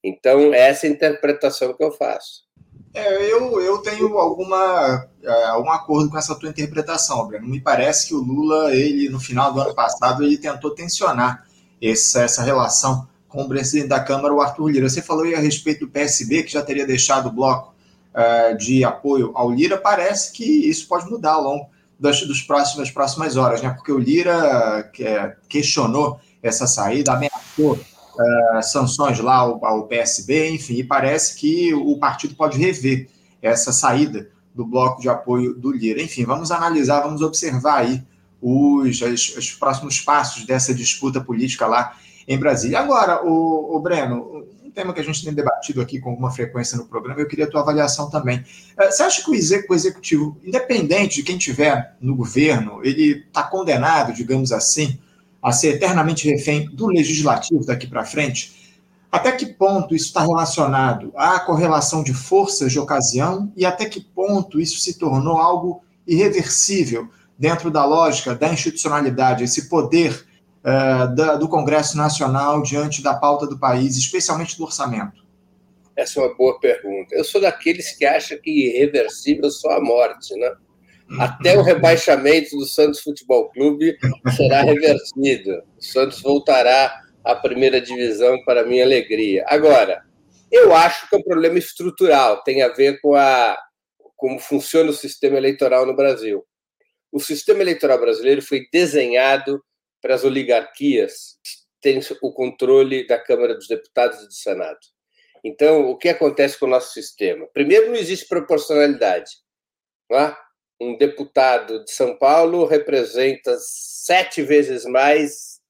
Então, 0.06 0.54
é 0.54 0.68
essa 0.68 0.86
interpretação 0.86 1.74
que 1.74 1.82
eu 1.82 1.90
faço. 1.90 2.46
É, 2.94 3.30
eu, 3.30 3.60
eu 3.60 3.78
tenho 3.78 4.16
alguma, 4.16 5.06
é, 5.20 5.44
algum 5.48 5.70
acordo 5.70 6.08
com 6.08 6.16
essa 6.16 6.34
tua 6.36 6.48
interpretação, 6.48 7.26
Breno. 7.26 7.48
Me 7.48 7.60
parece 7.60 8.06
que 8.06 8.14
o 8.14 8.22
Lula, 8.22 8.72
ele 8.72 9.08
no 9.08 9.18
final 9.18 9.52
do 9.52 9.60
ano 9.60 9.74
passado, 9.74 10.22
ele 10.22 10.38
tentou 10.38 10.70
tensionar 10.70 11.44
essa, 11.82 12.22
essa 12.22 12.42
relação 12.42 13.08
com 13.28 13.42
o 13.42 13.48
presidente 13.48 13.88
da 13.88 13.98
Câmara, 13.98 14.32
o 14.32 14.40
Arthur 14.40 14.68
Lira. 14.68 14.88
Você 14.88 15.02
falou 15.02 15.24
aí 15.24 15.34
a 15.34 15.40
respeito 15.40 15.80
do 15.80 15.90
PSB, 15.90 16.44
que 16.44 16.52
já 16.52 16.62
teria 16.62 16.86
deixado 16.86 17.26
o 17.28 17.32
bloco 17.32 17.74
uh, 18.14 18.56
de 18.56 18.84
apoio 18.84 19.32
ao 19.34 19.50
Lira, 19.50 19.76
parece 19.76 20.32
que 20.32 20.44
isso 20.44 20.86
pode 20.86 21.10
mudar 21.10 21.32
ao 21.32 21.42
longo 21.42 21.66
das, 21.98 22.20
dos 22.22 22.40
próximos, 22.40 22.78
das 22.78 22.90
próximas 22.90 23.36
horas, 23.36 23.60
né? 23.60 23.70
Porque 23.70 23.90
o 23.90 23.98
Lira 23.98 24.88
que, 24.92 25.04
é, 25.04 25.34
questionou 25.48 26.20
essa 26.42 26.66
saída, 26.66 27.12
ameaçou 27.12 27.78
uh, 28.18 28.62
sanções 28.62 29.18
lá 29.20 29.36
ao, 29.36 29.64
ao, 29.64 29.86
PSB, 29.86 30.50
enfim, 30.50 30.74
e 30.74 30.84
parece 30.84 31.36
que 31.36 31.72
o 31.74 31.98
partido 31.98 32.34
pode 32.34 32.58
rever 32.58 33.08
essa 33.40 33.72
saída 33.72 34.30
do 34.54 34.64
bloco 34.64 35.00
de 35.00 35.08
apoio 35.08 35.54
do 35.54 35.70
Lira. 35.70 36.02
Enfim, 36.02 36.24
vamos 36.24 36.50
analisar, 36.50 37.00
vamos 37.02 37.22
observar 37.22 37.78
aí 37.78 38.02
os, 38.40 39.00
os, 39.00 39.36
os 39.36 39.52
próximos 39.52 40.00
passos 40.00 40.46
dessa 40.46 40.74
disputa 40.74 41.20
política 41.20 41.66
lá 41.66 41.94
em 42.26 42.38
Brasília. 42.38 42.80
Agora, 42.80 43.24
o, 43.24 43.76
o 43.76 43.80
Breno, 43.80 44.46
tema 44.76 44.92
que 44.92 45.00
a 45.00 45.02
gente 45.02 45.24
tem 45.24 45.32
debatido 45.32 45.80
aqui 45.80 45.98
com 45.98 46.10
alguma 46.10 46.30
frequência 46.30 46.76
no 46.76 46.84
programa, 46.84 47.18
eu 47.18 47.26
queria 47.26 47.46
a 47.46 47.50
tua 47.50 47.62
avaliação 47.62 48.10
também. 48.10 48.44
É, 48.78 48.90
você 48.90 49.02
acha 49.02 49.24
que 49.24 49.30
o 49.30 49.74
executivo, 49.74 50.38
independente 50.44 51.16
de 51.16 51.22
quem 51.22 51.38
tiver 51.38 51.96
no 51.98 52.14
governo, 52.14 52.80
ele 52.84 53.24
está 53.26 53.42
condenado, 53.42 54.12
digamos 54.12 54.52
assim, 54.52 55.00
a 55.46 55.52
ser 55.52 55.76
eternamente 55.76 56.28
refém 56.28 56.68
do 56.72 56.88
legislativo 56.88 57.64
daqui 57.64 57.86
para 57.86 58.04
frente, 58.04 58.82
até 59.12 59.30
que 59.30 59.46
ponto 59.46 59.94
isso 59.94 60.06
está 60.06 60.20
relacionado 60.22 61.12
à 61.14 61.38
correlação 61.38 62.02
de 62.02 62.12
forças 62.12 62.72
de 62.72 62.80
ocasião 62.80 63.52
e 63.56 63.64
até 63.64 63.84
que 63.84 64.00
ponto 64.00 64.58
isso 64.60 64.80
se 64.80 64.98
tornou 64.98 65.36
algo 65.36 65.84
irreversível 66.04 67.08
dentro 67.38 67.70
da 67.70 67.84
lógica 67.84 68.34
da 68.34 68.52
institucionalidade, 68.52 69.44
esse 69.44 69.68
poder 69.68 70.26
uh, 70.64 71.14
da, 71.14 71.36
do 71.36 71.48
Congresso 71.48 71.96
Nacional 71.96 72.60
diante 72.60 73.00
da 73.00 73.14
pauta 73.14 73.46
do 73.46 73.56
país, 73.56 73.96
especialmente 73.96 74.58
do 74.58 74.64
orçamento? 74.64 75.24
Essa 75.94 76.18
é 76.18 76.24
uma 76.24 76.34
boa 76.34 76.58
pergunta. 76.58 77.14
Eu 77.14 77.22
sou 77.22 77.40
daqueles 77.40 77.96
que 77.96 78.04
acham 78.04 78.36
que 78.42 78.50
irreversível 78.50 79.48
só 79.52 79.76
a 79.76 79.80
morte, 79.80 80.34
né? 80.34 80.56
Até 81.18 81.56
o 81.56 81.62
rebaixamento 81.62 82.56
do 82.56 82.66
Santos 82.66 83.00
Futebol 83.00 83.48
Clube 83.50 83.96
será 84.36 84.62
revertido. 84.62 85.62
O 85.78 85.82
Santos 85.82 86.20
voltará 86.20 87.00
à 87.24 87.34
primeira 87.34 87.80
divisão 87.80 88.42
para 88.44 88.64
minha 88.64 88.84
alegria. 88.84 89.44
Agora, 89.48 90.02
eu 90.50 90.74
acho 90.74 91.08
que 91.08 91.14
é 91.14 91.18
um 91.18 91.22
problema 91.22 91.58
estrutural, 91.58 92.42
tem 92.42 92.62
a 92.62 92.68
ver 92.68 93.00
com 93.00 93.14
a 93.14 93.56
como 94.16 94.38
funciona 94.38 94.90
o 94.90 94.94
sistema 94.94 95.36
eleitoral 95.36 95.84
no 95.84 95.94
Brasil. 95.94 96.44
O 97.12 97.20
sistema 97.20 97.60
eleitoral 97.60 98.00
brasileiro 98.00 98.40
foi 98.40 98.66
desenhado 98.72 99.62
para 100.00 100.14
as 100.14 100.24
oligarquias 100.24 101.38
terem 101.80 102.00
o 102.22 102.32
controle 102.32 103.06
da 103.06 103.18
Câmara 103.18 103.54
dos 103.54 103.68
Deputados 103.68 104.22
e 104.22 104.26
do 104.26 104.32
Senado. 104.32 104.78
Então, 105.44 105.90
o 105.90 105.96
que 105.96 106.08
acontece 106.08 106.58
com 106.58 106.66
o 106.66 106.70
nosso 106.70 106.92
sistema? 106.92 107.46
Primeiro, 107.52 107.88
não 107.88 107.94
existe 107.94 108.26
proporcionalidade. 108.26 109.30
Não 110.10 110.18
é? 110.18 110.36
Um 110.80 110.96
deputado 110.96 111.84
de 111.84 111.90
São 111.90 112.16
Paulo 112.18 112.66
representa 112.66 113.56
sete 113.58 114.42
vezes 114.42 114.84
mais 114.84 115.60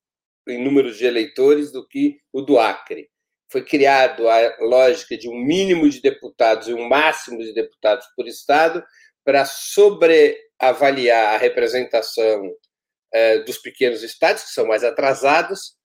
em 0.49 0.63
número 0.63 0.93
de 0.93 1.05
eleitores 1.05 1.73
do 1.73 1.87
que 1.87 2.19
o 2.33 2.41
do 2.41 2.59
Acre. 2.59 3.09
Foi 3.51 3.65
criado 3.65 4.29
a 4.29 4.57
lógica 4.61 5.17
de 5.17 5.29
um 5.29 5.37
mínimo 5.37 5.89
de 5.89 6.01
deputados 6.01 6.69
e 6.69 6.75
um 6.75 6.89
máximo 6.89 7.39
de 7.39 7.53
deputados 7.53 8.07
por 8.17 8.27
estado 8.27 8.83
para 9.25 9.45
sobreavaliar 9.45 11.35
a 11.35 11.39
representação 11.39 12.53
eh, 13.13 13.39
dos 13.41 13.59
pequenos 13.59 14.03
estados, 14.03 14.45
que 14.45 14.51
são 14.51 14.67
mais 14.67 14.85
atrasados, 14.85 15.77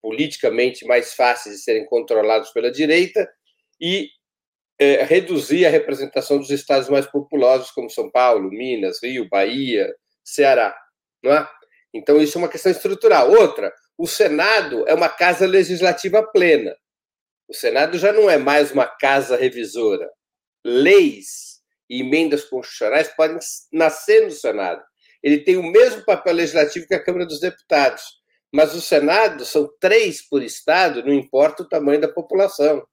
politicamente 0.00 0.84
mais 0.84 1.14
fáceis 1.14 1.56
de 1.56 1.62
serem 1.62 1.84
controlados 1.86 2.50
pela 2.50 2.70
direita, 2.70 3.28
e 3.80 4.08
é, 4.78 5.02
reduzir 5.02 5.66
a 5.66 5.70
representação 5.70 6.38
dos 6.38 6.50
estados 6.50 6.88
mais 6.88 7.06
populosos, 7.06 7.70
como 7.70 7.90
São 7.90 8.10
Paulo, 8.10 8.50
Minas, 8.50 9.02
Rio, 9.02 9.28
Bahia, 9.28 9.92
Ceará. 10.24 10.76
Não 11.22 11.32
é? 11.32 11.48
Então, 11.92 12.20
isso 12.20 12.38
é 12.38 12.40
uma 12.40 12.48
questão 12.48 12.70
estrutural. 12.70 13.30
Outra, 13.30 13.72
o 13.96 14.06
Senado 14.06 14.84
é 14.86 14.94
uma 14.94 15.08
casa 15.08 15.46
legislativa 15.46 16.22
plena. 16.22 16.76
O 17.48 17.54
Senado 17.54 17.98
já 17.98 18.12
não 18.12 18.28
é 18.30 18.36
mais 18.36 18.70
uma 18.70 18.86
casa 18.86 19.36
revisora. 19.36 20.08
Leis 20.64 21.60
e 21.88 22.02
emendas 22.02 22.44
constitucionais 22.44 23.08
podem 23.08 23.38
nascer 23.72 24.24
no 24.24 24.30
Senado. 24.30 24.82
Ele 25.22 25.38
tem 25.38 25.56
o 25.56 25.62
mesmo 25.62 26.04
papel 26.04 26.34
legislativo 26.34 26.86
que 26.86 26.94
a 26.94 27.02
Câmara 27.02 27.26
dos 27.26 27.40
Deputados. 27.40 28.18
Mas 28.52 28.74
o 28.74 28.80
Senado 28.80 29.44
são 29.44 29.68
três 29.80 30.22
por 30.22 30.42
estado, 30.42 31.04
não 31.04 31.12
importa 31.12 31.62
o 31.62 31.68
tamanho 31.68 32.00
da 32.00 32.08
população. 32.08 32.86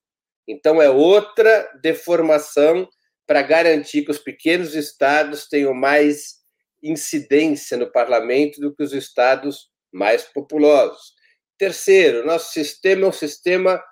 Então, 0.47 0.81
é 0.81 0.89
outra 0.89 1.71
deformação 1.81 2.87
para 3.25 3.41
garantir 3.41 4.03
que 4.03 4.11
os 4.11 4.19
pequenos 4.19 4.75
estados 4.75 5.47
tenham 5.47 5.73
mais 5.73 6.35
incidência 6.83 7.77
no 7.77 7.91
parlamento 7.91 8.61
do 8.61 8.75
que 8.75 8.83
os 8.83 8.93
estados 8.93 9.69
mais 9.91 10.23
populosos. 10.23 11.13
Terceiro, 11.57 12.25
nosso 12.25 12.51
sistema 12.51 13.05
é 13.05 13.09
um 13.09 13.13
sistema 13.13 13.83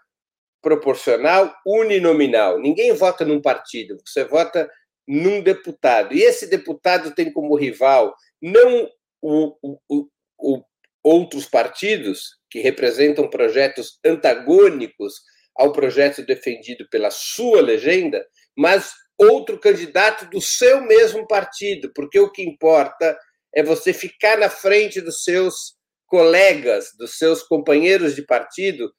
proporcional 0.62 1.54
uninominal. 1.66 2.60
Ninguém 2.60 2.94
vota 2.94 3.26
num 3.26 3.42
partido, 3.42 3.98
você 4.06 4.24
vota 4.24 4.70
num 5.08 5.42
deputado. 5.42 6.14
E 6.14 6.22
esse 6.22 6.48
deputado 6.48 7.14
tem 7.14 7.32
como 7.32 7.56
rival 7.56 8.16
não 8.42 8.90
o, 9.22 9.56
o, 9.90 10.08
o, 10.38 10.64
outros 11.04 11.46
partidos 11.46 12.38
que 12.50 12.60
representam 12.60 13.30
projetos 13.30 14.00
antagônicos 14.06 15.22
ao 15.56 15.72
projeto 15.72 16.26
defendido 16.26 16.88
pela 16.90 17.12
sua 17.12 17.62
legenda, 17.62 18.26
mas 18.58 18.92
outro 19.18 19.60
candidato 19.60 20.30
do 20.30 20.42
seu 20.42 20.82
mesmo 20.82 21.28
partido, 21.28 21.92
porque 21.94 22.20
o 22.20 22.32
que 22.32 22.44
importa 22.44 23.18
é 23.54 23.64
você 23.64 23.94
ficar 23.94 24.38
na 24.38 24.50
frente 24.50 25.00
dos 25.00 25.24
seus 25.24 25.76
colegas, 26.08 26.90
dos 26.98 27.18
seus 27.18 27.44
companheiros 27.44 28.16
de 28.16 28.24
partido, 28.26 28.92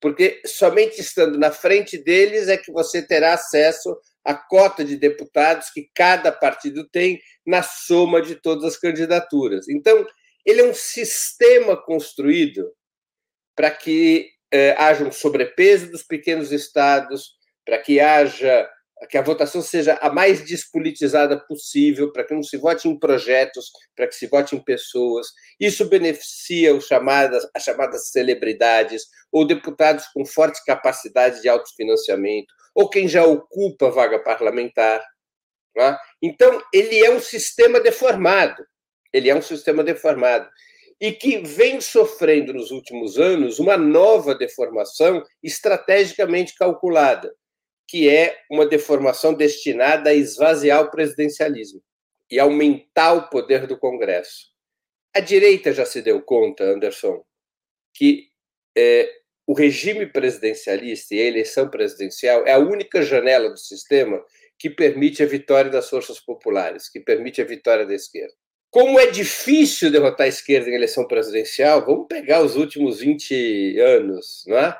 porque 0.00 0.40
somente 0.46 1.00
estando 1.00 1.38
na 1.38 1.50
frente 1.50 1.98
deles 1.98 2.48
é 2.48 2.56
que 2.56 2.72
você 2.72 3.02
terá 3.02 3.34
acesso 3.34 3.96
à 4.24 4.34
cota 4.34 4.84
de 4.84 4.96
deputados 4.96 5.70
que 5.70 5.88
cada 5.94 6.30
partido 6.30 6.88
tem 6.88 7.20
na 7.46 7.62
soma 7.62 8.22
de 8.22 8.36
todas 8.36 8.64
as 8.64 8.76
candidaturas. 8.76 9.68
Então, 9.68 10.06
ele 10.44 10.60
é 10.60 10.64
um 10.64 10.74
sistema 10.74 11.76
construído 11.76 12.70
para 13.56 13.70
que 13.70 14.30
eh, 14.52 14.74
haja 14.78 15.04
um 15.04 15.12
sobrepeso 15.12 15.90
dos 15.90 16.02
pequenos 16.02 16.52
estados, 16.52 17.36
para 17.64 17.78
que 17.78 18.00
haja 18.00 18.68
que 19.06 19.16
a 19.16 19.22
votação 19.22 19.62
seja 19.62 19.94
a 20.00 20.10
mais 20.12 20.44
despolitizada 20.44 21.38
possível, 21.38 22.10
para 22.12 22.24
que 22.24 22.34
não 22.34 22.42
se 22.42 22.56
vote 22.56 22.88
em 22.88 22.98
projetos, 22.98 23.70
para 23.94 24.08
que 24.08 24.14
se 24.14 24.26
vote 24.26 24.56
em 24.56 24.62
pessoas. 24.62 25.28
Isso 25.60 25.88
beneficia 25.88 26.74
os 26.74 26.86
chamadas, 26.86 27.48
as 27.54 27.62
chamadas 27.62 28.08
celebridades, 28.10 29.04
ou 29.30 29.46
deputados 29.46 30.06
com 30.12 30.24
forte 30.24 30.64
capacidade 30.64 31.40
de 31.40 31.48
autofinanciamento, 31.48 32.52
ou 32.74 32.88
quem 32.88 33.06
já 33.06 33.24
ocupa 33.24 33.90
vaga 33.90 34.18
parlamentar. 34.18 35.04
É? 35.76 35.96
Então, 36.20 36.60
ele 36.72 36.98
é 37.04 37.10
um 37.10 37.20
sistema 37.20 37.78
deformado. 37.78 38.66
Ele 39.12 39.30
é 39.30 39.34
um 39.34 39.42
sistema 39.42 39.84
deformado 39.84 40.48
e 41.00 41.12
que 41.12 41.38
vem 41.38 41.80
sofrendo 41.80 42.52
nos 42.52 42.70
últimos 42.70 43.18
anos 43.18 43.58
uma 43.58 43.76
nova 43.76 44.34
deformação 44.34 45.22
estrategicamente 45.42 46.54
calculada, 46.56 47.32
que 47.86 48.08
é 48.08 48.36
uma 48.50 48.66
deformação 48.66 49.32
destinada 49.32 50.10
a 50.10 50.14
esvaziar 50.14 50.82
o 50.82 50.90
presidencialismo 50.90 51.82
e 52.30 52.38
aumentar 52.38 53.12
o 53.14 53.28
poder 53.28 53.66
do 53.66 53.78
Congresso. 53.78 54.48
A 55.14 55.20
direita 55.20 55.72
já 55.72 55.86
se 55.86 56.02
deu 56.02 56.20
conta, 56.20 56.64
Anderson, 56.64 57.24
que 57.94 58.28
é, 58.76 59.10
o 59.46 59.54
regime 59.54 60.06
presidencialista 60.06 61.14
e 61.14 61.20
a 61.20 61.24
eleição 61.24 61.70
presidencial 61.70 62.46
é 62.46 62.52
a 62.52 62.58
única 62.58 63.02
janela 63.02 63.48
do 63.48 63.56
sistema 63.56 64.22
que 64.58 64.68
permite 64.68 65.22
a 65.22 65.26
vitória 65.26 65.70
das 65.70 65.88
forças 65.88 66.20
populares, 66.20 66.88
que 66.88 67.00
permite 67.00 67.40
a 67.40 67.44
vitória 67.44 67.86
da 67.86 67.94
esquerda. 67.94 68.34
Como 68.70 68.98
é 68.98 69.06
difícil 69.06 69.90
derrotar 69.90 70.26
a 70.26 70.28
esquerda 70.28 70.68
em 70.68 70.74
eleição 70.74 71.06
presidencial, 71.06 71.84
vamos 71.84 72.06
pegar 72.06 72.42
os 72.42 72.54
últimos 72.54 73.00
20 73.00 73.78
anos, 73.80 74.44
não 74.46 74.58
é? 74.58 74.78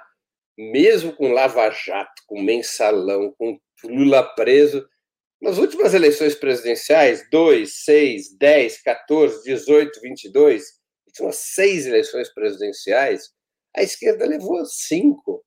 mesmo 0.58 1.14
com 1.14 1.32
Lava 1.32 1.70
Jato, 1.70 2.22
com 2.26 2.42
mensalão, 2.42 3.32
com 3.38 3.58
Lula 3.84 4.24
preso, 4.34 4.86
nas 5.40 5.56
últimas 5.56 5.94
eleições 5.94 6.34
presidenciais, 6.34 7.24
2, 7.30 7.84
6, 7.84 8.36
10, 8.36 8.82
14, 8.82 9.44
18, 9.44 10.00
22, 10.00 10.64
últimas 11.06 11.36
seis 11.36 11.86
eleições 11.86 12.28
presidenciais, 12.34 13.30
a 13.76 13.82
esquerda 13.82 14.26
levou 14.26 14.64
cinco. 14.66 15.44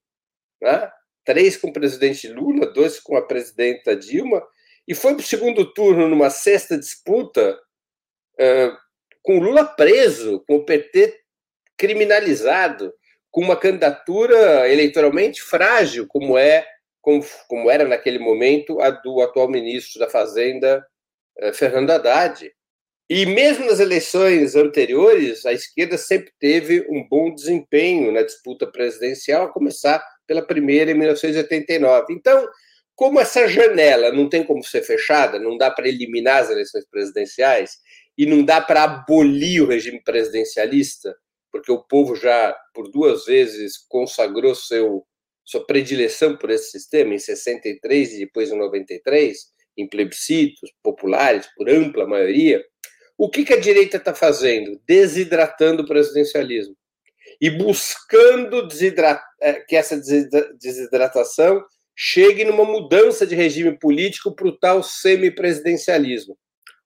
Né? 0.62 0.90
Três 1.26 1.58
com 1.58 1.68
o 1.68 1.74
presidente 1.74 2.30
Lula, 2.30 2.68
dois 2.68 3.00
com 3.00 3.18
a 3.18 3.22
presidenta 3.22 3.96
Dilma, 3.96 4.42
e 4.88 4.96
foi 4.96 5.14
para 5.14 5.24
o 5.24 5.28
segundo 5.28 5.74
turno 5.74 6.08
numa 6.08 6.30
sexta 6.30 6.78
disputa 6.78 7.60
com 9.22 9.40
Lula 9.40 9.66
preso, 9.66 10.44
com 10.48 10.56
o 10.56 10.66
PT 10.66 11.20
criminalizado, 11.78 12.94
com 13.30 13.42
uma 13.42 13.56
candidatura 13.56 14.70
eleitoralmente 14.70 15.42
frágil, 15.42 16.06
como 16.08 16.38
é 16.38 16.66
como, 17.02 17.26
como 17.48 17.70
era 17.70 17.88
naquele 17.88 18.20
momento 18.20 18.80
a 18.80 18.92
do 18.92 19.22
atual 19.22 19.50
ministro 19.50 20.00
da 20.00 20.10
Fazenda, 20.10 20.86
Fernando 21.54 21.90
Haddad. 21.90 22.52
E 23.10 23.26
mesmo 23.26 23.66
nas 23.66 23.80
eleições 23.80 24.56
anteriores, 24.56 25.46
a 25.46 25.52
esquerda 25.52 25.98
sempre 25.98 26.32
teve 26.40 26.86
um 26.90 27.06
bom 27.10 27.34
desempenho 27.34 28.12
na 28.12 28.22
disputa 28.22 28.66
presidencial, 28.66 29.46
a 29.46 29.52
começar 29.52 30.02
pela 30.26 30.46
primeira 30.46 30.92
em 30.92 30.94
1989. 30.94 32.14
Então, 32.14 32.48
como 32.96 33.20
essa 33.20 33.48
janela 33.48 34.14
não 34.14 34.30
tem 34.30 34.44
como 34.44 34.64
ser 34.64 34.84
fechada, 34.84 35.40
não 35.40 35.58
dá 35.58 35.70
para 35.70 35.90
eliminar 35.90 36.44
as 36.44 36.52
eleições 36.52 36.86
presidenciais, 36.90 37.78
e 38.18 38.26
não 38.26 38.44
dá 38.44 38.62
para 38.62 38.84
abolir 38.84 39.62
o 39.62 39.68
regime 39.68 40.02
presidencialista, 40.04 41.16
porque 41.52 41.72
o 41.72 41.84
povo 41.84 42.16
já 42.16 42.56
por 42.74 42.90
duas 42.90 43.26
vezes 43.26 43.78
consagrou 43.90 44.56
seu 44.56 45.06
sua 45.44 45.66
predileção 45.66 46.38
por 46.38 46.50
esse 46.50 46.72
sistema 46.72 47.14
em 47.14 47.20
63 47.20 48.14
e 48.14 48.20
depois 48.20 48.52
em 48.52 48.58
93, 48.58 49.38
em 49.78 49.88
plebiscitos 49.88 50.72
populares 50.82 51.48
por 51.58 51.70
ampla 51.70 52.08
maioria. 52.08 52.64
O 53.18 53.30
que, 53.30 53.44
que 53.44 53.54
a 53.54 53.60
direita 53.60 53.98
está 53.98 54.14
fazendo? 54.14 54.80
Desidratando 54.88 55.84
o 55.84 55.88
presidencialismo. 55.88 56.76
e 57.40 57.50
buscando 57.50 58.68
é, 59.42 59.54
que 59.62 59.76
essa 59.76 60.00
desidratação 60.60 61.64
chegue 61.96 62.46
numa 62.46 62.66
mudança 62.66 63.26
de 63.26 63.36
regime 63.36 63.78
político 63.78 64.34
para 64.36 64.48
o 64.48 64.58
tal 64.58 64.84
semipresidencialismo, 64.84 66.38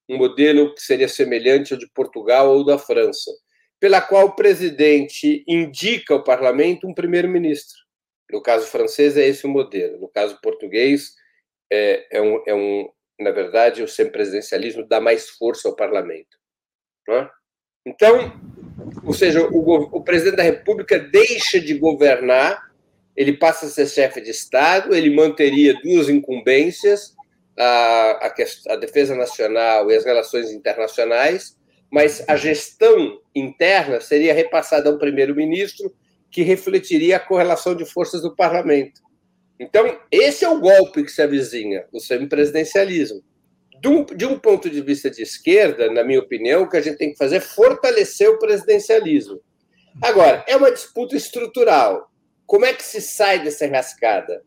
um 0.10 0.18
modelo 0.18 0.74
que 0.74 0.82
seria 0.82 1.08
semelhante 1.08 1.74
ao 1.74 1.80
de 1.80 1.90
Portugal 1.90 2.50
ou 2.50 2.64
da 2.64 2.78
França, 2.78 3.32
pela 3.80 4.02
qual 4.02 4.28
o 4.28 4.36
presidente 4.36 5.44
indica 5.48 6.14
ao 6.14 6.24
parlamento 6.24 6.88
um 6.88 6.94
primeiro-ministro. 6.94 7.78
No 8.32 8.42
caso 8.42 8.68
francês, 8.68 9.18
é 9.18 9.28
esse 9.28 9.46
o 9.46 9.50
modelo. 9.50 10.00
No 10.00 10.08
caso 10.08 10.40
português, 10.42 11.14
é, 11.72 12.18
é, 12.18 12.22
um, 12.22 12.44
é 12.48 12.56
um, 12.56 12.90
na 13.20 13.32
verdade, 13.32 13.84
o 13.84 13.88
semipresidencialismo 13.88 14.88
dá 14.88 15.00
mais 15.00 15.30
força 15.30 15.68
ao 15.68 15.76
parlamento. 15.76 16.38
É? 17.10 17.30
Então, 17.86 18.34
ou 19.04 19.14
seja, 19.14 19.48
o, 19.48 19.98
o 19.98 20.04
presidente 20.04 20.38
da 20.38 20.44
República 20.44 20.98
deixa 20.98 21.60
de 21.60 21.76
governar, 21.76 22.72
ele 23.16 23.38
passa 23.38 23.68
a 23.68 23.70
ser 23.70 23.88
chefe 23.88 24.20
de 24.22 24.32
Estado, 24.32 24.94
ele 24.94 25.14
manteria 25.14 25.80
duas 25.82 26.10
incumbências, 26.10 27.16
a, 27.58 28.28
a, 28.28 28.74
a 28.74 28.76
defesa 28.76 29.16
nacional 29.16 29.90
e 29.90 29.96
as 29.96 30.06
relações 30.06 30.52
internacionais, 30.52 31.58
mas 31.92 32.24
a 32.28 32.36
gestão 32.36 33.20
interna 33.34 34.02
seria 34.02 34.34
repassada 34.34 34.90
ao 34.90 34.98
primeiro-ministro, 34.98 35.94
que 36.30 36.42
refletiria 36.42 37.16
a 37.16 37.20
correlação 37.20 37.74
de 37.76 37.86
forças 37.86 38.22
do 38.22 38.36
parlamento. 38.36 39.02
Então, 39.60 39.98
esse 40.12 40.44
é 40.44 40.50
o 40.50 40.60
golpe 40.60 41.04
que 41.04 41.12
se 41.12 41.22
avizinha, 41.22 41.86
o 41.94 42.00
semipresidencialismo. 42.00 43.24
De 43.82 43.88
um, 43.88 44.04
de 44.04 44.26
um 44.26 44.38
ponto 44.38 44.70
de 44.70 44.82
vista 44.82 45.10
de 45.10 45.22
esquerda, 45.22 45.90
na 45.92 46.04
minha 46.04 46.20
opinião, 46.20 46.64
o 46.64 46.70
que 46.70 46.76
a 46.76 46.82
gente 46.82 46.98
tem 46.98 47.12
que 47.12 47.18
fazer 47.18 47.38
é 47.38 47.42
fortalecer 47.42 48.30
o 48.30 48.40
presidencialismo. 48.40 49.40
Agora, 50.02 50.44
é 50.48 50.58
uma 50.58 50.72
disputa 50.72 51.16
estrutural. 51.16 52.12
Como 52.46 52.66
é 52.66 52.74
que 52.74 52.84
se 52.84 53.00
sai 53.00 53.42
dessa 53.42 53.66
enrascada? 53.66 54.44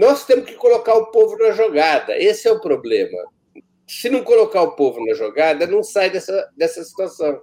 Nós 0.00 0.24
temos 0.24 0.46
que 0.46 0.54
colocar 0.54 0.94
o 0.94 1.10
povo 1.10 1.36
na 1.36 1.50
jogada. 1.50 2.16
Esse 2.16 2.48
é 2.48 2.50
o 2.50 2.58
problema. 2.58 3.18
Se 3.86 4.08
não 4.08 4.24
colocar 4.24 4.62
o 4.62 4.70
povo 4.70 5.04
na 5.04 5.12
jogada, 5.12 5.66
não 5.66 5.82
sai 5.82 6.08
dessa, 6.08 6.48
dessa 6.56 6.82
situação. 6.82 7.40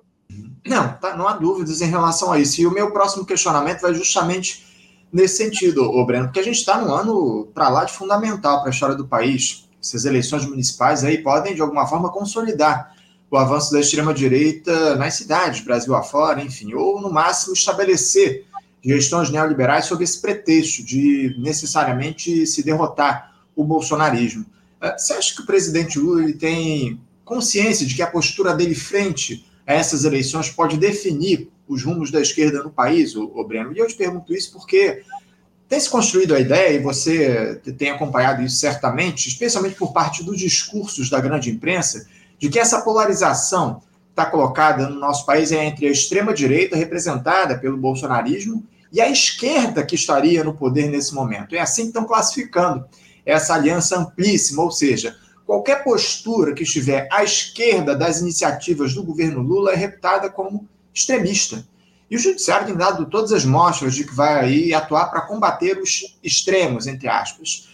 Não, 0.66 0.98
tá, 0.98 1.16
não 1.16 1.28
há 1.28 1.34
dúvidas 1.34 1.82
em 1.82 1.86
relação 1.86 2.32
a 2.32 2.40
isso. 2.40 2.60
E 2.60 2.66
o 2.66 2.72
meu 2.72 2.92
próximo 2.92 3.28
questionamento 3.28 3.82
vai 3.82 3.94
justamente 3.94 4.66
nesse 5.14 5.38
sentido, 5.38 5.84
ô 5.84 6.04
Breno, 6.04 6.26
porque 6.26 6.40
a 6.40 6.44
gente 6.44 6.56
está 6.58 6.82
num 6.82 6.92
ano 6.92 7.46
para 7.54 7.70
lá 7.70 7.86
de 7.86 7.94
fundamental 7.94 8.62
para 8.62 8.70
a 8.70 8.74
história 8.74 8.96
do 8.96 9.08
país. 9.08 9.70
Essas 9.80 10.06
eleições 10.06 10.44
municipais 10.44 11.04
aí 11.04 11.20
podem, 11.20 11.54
de 11.54 11.62
alguma 11.62 11.86
forma, 11.86 12.12
consolidar 12.12 12.92
o 13.30 13.38
avanço 13.38 13.72
da 13.72 13.80
extrema-direita 13.80 14.96
nas 14.96 15.14
cidades, 15.14 15.64
Brasil 15.64 15.94
afora, 15.94 16.42
enfim, 16.42 16.74
ou, 16.74 17.00
no 17.00 17.12
máximo, 17.12 17.54
estabelecer 17.54 18.47
gestões 18.88 19.30
neoliberais 19.30 19.86
sob 19.86 20.04
esse 20.04 20.22
pretexto 20.22 20.84
de 20.84 21.36
necessariamente 21.38 22.48
se 22.48 22.64
derrotar 22.64 23.36
o 23.56 23.64
bolsonarismo. 23.64 24.46
Eh, 24.82 24.98
você 24.98 25.14
acha 25.14 25.36
que 25.36 25.42
o 25.42 25.46
presidente 25.46 26.00
Lula 26.00 26.24
ele 26.24 26.34
tem 26.34 27.00
consciência 27.26 27.86
de 27.86 27.96
que 27.96 28.02
a 28.02 28.08
postura 28.08 28.54
dele 28.54 28.76
frente 28.76 29.46
a 29.66 29.74
essas 29.74 30.06
eleições 30.06 30.50
pode 30.50 30.78
definir 30.78 31.50
os 31.68 31.84
rumos 31.84 32.10
da 32.10 32.22
esquerda 32.22 32.64
no 32.64 32.70
país, 32.70 33.16
o 33.16 33.44
Breno? 33.44 33.74
E 33.74 33.78
eu 33.78 33.88
te 33.88 33.96
pergunto 33.96 34.34
isso 34.34 34.54
porque 34.54 35.04
tem 35.68 35.80
se 35.80 35.90
construído 35.90 36.34
a 36.34 36.40
ideia, 36.40 36.74
e 36.74 36.82
você 36.82 37.60
tem 37.78 37.90
acompanhado 37.90 38.42
isso 38.42 38.56
certamente, 38.56 39.28
especialmente 39.28 39.76
por 39.76 39.92
parte 39.92 40.24
dos 40.24 40.40
discursos 40.40 41.10
da 41.10 41.20
grande 41.20 41.52
imprensa, 41.52 42.08
de 42.40 42.48
que 42.48 42.58
essa 42.58 42.82
polarização 42.82 43.82
está 44.10 44.26
colocada 44.26 44.90
no 44.90 45.00
nosso 45.00 45.26
país 45.26 45.52
é 45.52 45.66
entre 45.66 45.88
a 45.88 45.92
extrema-direita, 45.92 46.78
representada 46.78 47.58
pelo 47.58 47.78
bolsonarismo, 47.78 48.64
e 48.92 49.02
a 49.02 49.10
esquerda 49.10 49.86
que 49.86 49.96
estaria 49.96 50.44
no 50.44 50.54
poder 50.54 50.88
nesse 50.88 51.14
momento. 51.14 51.56
É 51.56 51.60
assim 51.60 51.84
que 51.84 51.88
estão 51.90 52.06
classificando 52.06 52.86
essa 53.26 53.54
aliança 53.54 53.98
amplíssima, 53.98 54.64
ou 54.64 54.72
seja, 54.72 55.18
qualquer 55.46 55.84
postura 55.84 56.54
que 56.54 56.64
estiver 56.64 57.08
à 57.12 57.24
esquerda 57.24 57.96
das 57.96 58.22
iniciativas 58.22 58.94
do 58.94 59.04
governo 59.04 59.42
Lula 59.42 59.74
é 59.74 59.76
reputada 59.76 60.30
como 60.30 60.68
extremista. 60.94 61.68
E 62.10 62.16
o 62.16 62.20
judiciário 62.20 62.68
tem 62.68 62.76
dado 62.76 63.06
todas 63.06 63.34
as 63.34 63.44
mostras 63.44 63.94
de 63.94 64.06
que 64.06 64.16
vai 64.16 64.40
aí 64.40 64.74
atuar 64.74 65.08
para 65.08 65.22
combater 65.22 65.78
os 65.78 66.18
extremos, 66.24 66.88
entre 66.88 67.10
aspas. 67.10 67.68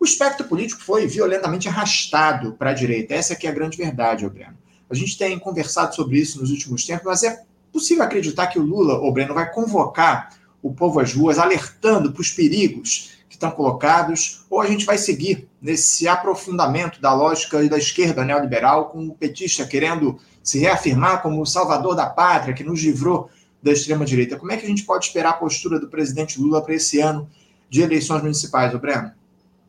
O 0.00 0.04
espectro 0.04 0.46
político 0.46 0.82
foi 0.82 1.06
violentamente 1.06 1.68
arrastado 1.68 2.54
para 2.54 2.70
a 2.70 2.74
direita. 2.74 3.14
Essa 3.14 3.36
que 3.36 3.46
é 3.46 3.50
a 3.50 3.54
grande 3.54 3.76
verdade, 3.76 4.28
Breno. 4.28 4.56
A 4.88 4.94
gente 4.94 5.18
tem 5.18 5.38
conversado 5.38 5.94
sobre 5.94 6.18
isso 6.18 6.40
nos 6.40 6.50
últimos 6.50 6.84
tempos, 6.84 7.04
mas 7.04 7.22
é 7.22 7.42
possível 7.72 8.04
acreditar 8.04 8.46
que 8.46 8.58
o 8.58 8.62
Lula, 8.62 9.12
Breno, 9.12 9.34
vai 9.34 9.50
convocar 9.52 10.30
o 10.66 10.74
povo 10.74 11.00
às 11.00 11.12
ruas, 11.12 11.38
alertando 11.38 12.12
para 12.12 12.20
os 12.20 12.30
perigos 12.30 13.16
que 13.28 13.34
estão 13.34 13.50
colocados, 13.50 14.44
ou 14.48 14.60
a 14.60 14.66
gente 14.66 14.84
vai 14.84 14.98
seguir 14.98 15.48
nesse 15.60 16.06
aprofundamento 16.06 17.00
da 17.00 17.12
lógica 17.12 17.66
da 17.68 17.78
esquerda 17.78 18.24
neoliberal, 18.24 18.90
com 18.90 19.06
o 19.06 19.14
petista 19.14 19.66
querendo 19.66 20.18
se 20.42 20.58
reafirmar 20.58 21.22
como 21.22 21.42
o 21.42 21.46
salvador 21.46 21.94
da 21.94 22.06
pátria, 22.06 22.54
que 22.54 22.64
nos 22.64 22.82
livrou 22.82 23.28
da 23.62 23.72
extrema-direita. 23.72 24.36
Como 24.36 24.52
é 24.52 24.56
que 24.56 24.64
a 24.64 24.68
gente 24.68 24.84
pode 24.84 25.06
esperar 25.06 25.30
a 25.30 25.34
postura 25.34 25.80
do 25.80 25.88
presidente 25.88 26.40
Lula 26.40 26.62
para 26.62 26.74
esse 26.74 27.00
ano 27.00 27.28
de 27.68 27.82
eleições 27.82 28.22
municipais, 28.22 28.72
o 28.74 28.78
Breno? 28.78 29.12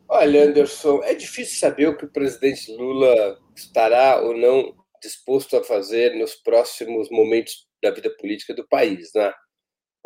Olha, 0.08 0.44
Anderson, 0.44 1.02
é 1.02 1.14
difícil 1.14 1.58
saber 1.58 1.88
o 1.88 1.96
que 1.96 2.04
o 2.04 2.10
presidente 2.10 2.70
Lula 2.72 3.38
estará 3.54 4.20
ou 4.22 4.36
não 4.36 4.72
disposto 5.02 5.56
a 5.56 5.64
fazer 5.64 6.16
nos 6.16 6.34
próximos 6.34 7.10
momentos 7.10 7.66
da 7.82 7.90
vida 7.90 8.10
política 8.18 8.54
do 8.54 8.66
país, 8.66 9.10
né? 9.14 9.32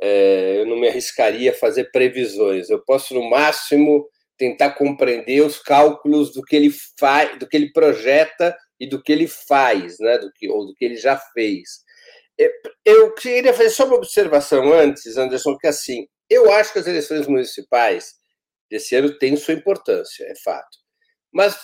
É, 0.04 0.56
eu 0.58 0.66
não 0.66 0.76
me 0.76 0.88
arriscaria 0.88 1.52
a 1.52 1.54
fazer 1.54 1.92
previsões. 1.92 2.68
Eu 2.68 2.82
posso, 2.84 3.14
no 3.14 3.30
máximo, 3.30 4.08
tentar 4.36 4.72
compreender 4.72 5.40
os 5.42 5.58
cálculos 5.58 6.32
do 6.32 6.42
que 6.42 6.56
ele 6.56 6.74
faz, 6.98 7.38
do 7.38 7.46
que 7.46 7.56
ele 7.56 7.72
projeta 7.72 8.56
e 8.80 8.88
do 8.88 9.00
que 9.00 9.12
ele 9.12 9.28
faz, 9.28 10.00
né? 10.00 10.18
Do 10.18 10.32
que 10.32 10.48
ou 10.48 10.66
do 10.66 10.74
que 10.74 10.84
ele 10.84 10.96
já 10.96 11.16
fez. 11.16 11.82
Eu 12.84 13.14
queria 13.14 13.54
fazer 13.54 13.70
só 13.70 13.86
uma 13.86 13.94
observação 13.94 14.72
antes, 14.72 15.16
Anderson, 15.16 15.56
que 15.56 15.68
assim, 15.68 16.08
eu 16.28 16.50
acho 16.50 16.72
que 16.72 16.80
as 16.80 16.86
eleições 16.86 17.28
municipais 17.28 18.14
desse 18.68 18.96
ano 18.96 19.16
têm 19.18 19.36
sua 19.36 19.54
importância, 19.54 20.24
é 20.24 20.34
fato. 20.42 20.78
Mas 21.32 21.56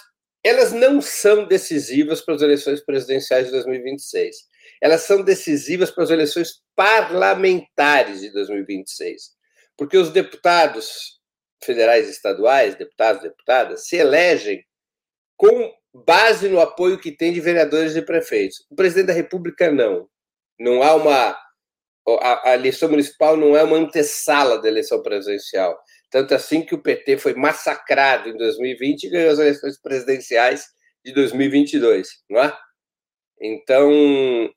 elas 0.44 0.72
não 0.72 1.01
são 1.01 1.46
decisivas 1.46 2.20
para 2.20 2.35
as 2.35 2.42
eleições 2.42 2.81
presidenciais 2.85 3.46
de 3.46 3.53
2026. 3.53 4.37
Elas 4.81 5.02
são 5.02 5.22
decisivas 5.22 5.90
para 5.90 6.04
as 6.04 6.11
eleições 6.11 6.62
parlamentares 6.74 8.20
de 8.20 8.31
2026. 8.33 9.31
Porque 9.76 9.96
os 9.96 10.11
deputados 10.11 11.18
federais 11.62 12.07
e 12.07 12.11
estaduais, 12.11 12.76
deputados 12.76 13.22
e 13.22 13.28
deputadas, 13.28 13.87
se 13.87 13.96
elegem 13.96 14.64
com 15.37 15.72
base 16.07 16.48
no 16.48 16.61
apoio 16.61 16.98
que 16.98 17.12
tem 17.12 17.33
de 17.33 17.40
vereadores 17.40 17.96
e 17.96 18.02
prefeitos. 18.02 18.64
O 18.70 18.76
presidente 18.76 19.07
da 19.07 19.12
República 19.12 19.70
não. 19.70 20.09
Não 20.59 20.83
há 20.83 20.94
uma. 20.94 21.37
A, 22.20 22.50
a 22.50 22.54
eleição 22.54 22.88
municipal 22.88 23.37
não 23.37 23.57
é 23.57 23.62
uma 23.62 23.76
antessala 23.76 24.61
da 24.61 24.68
eleição 24.68 25.02
presidencial. 25.02 25.78
Tanto 26.11 26.35
assim 26.35 26.62
que 26.64 26.74
o 26.74 26.83
PT 26.83 27.18
foi 27.18 27.35
massacrado 27.35 28.31
em 28.31 28.37
2020 28.37 29.04
e 29.04 29.11
ganhou 29.11 29.31
as 29.31 29.38
eleições 29.38 29.81
presidenciais 29.81 30.64
de 31.04 31.12
2022, 31.12 32.09
não 32.31 32.40
é? 32.42 32.57
Então, 33.40 33.90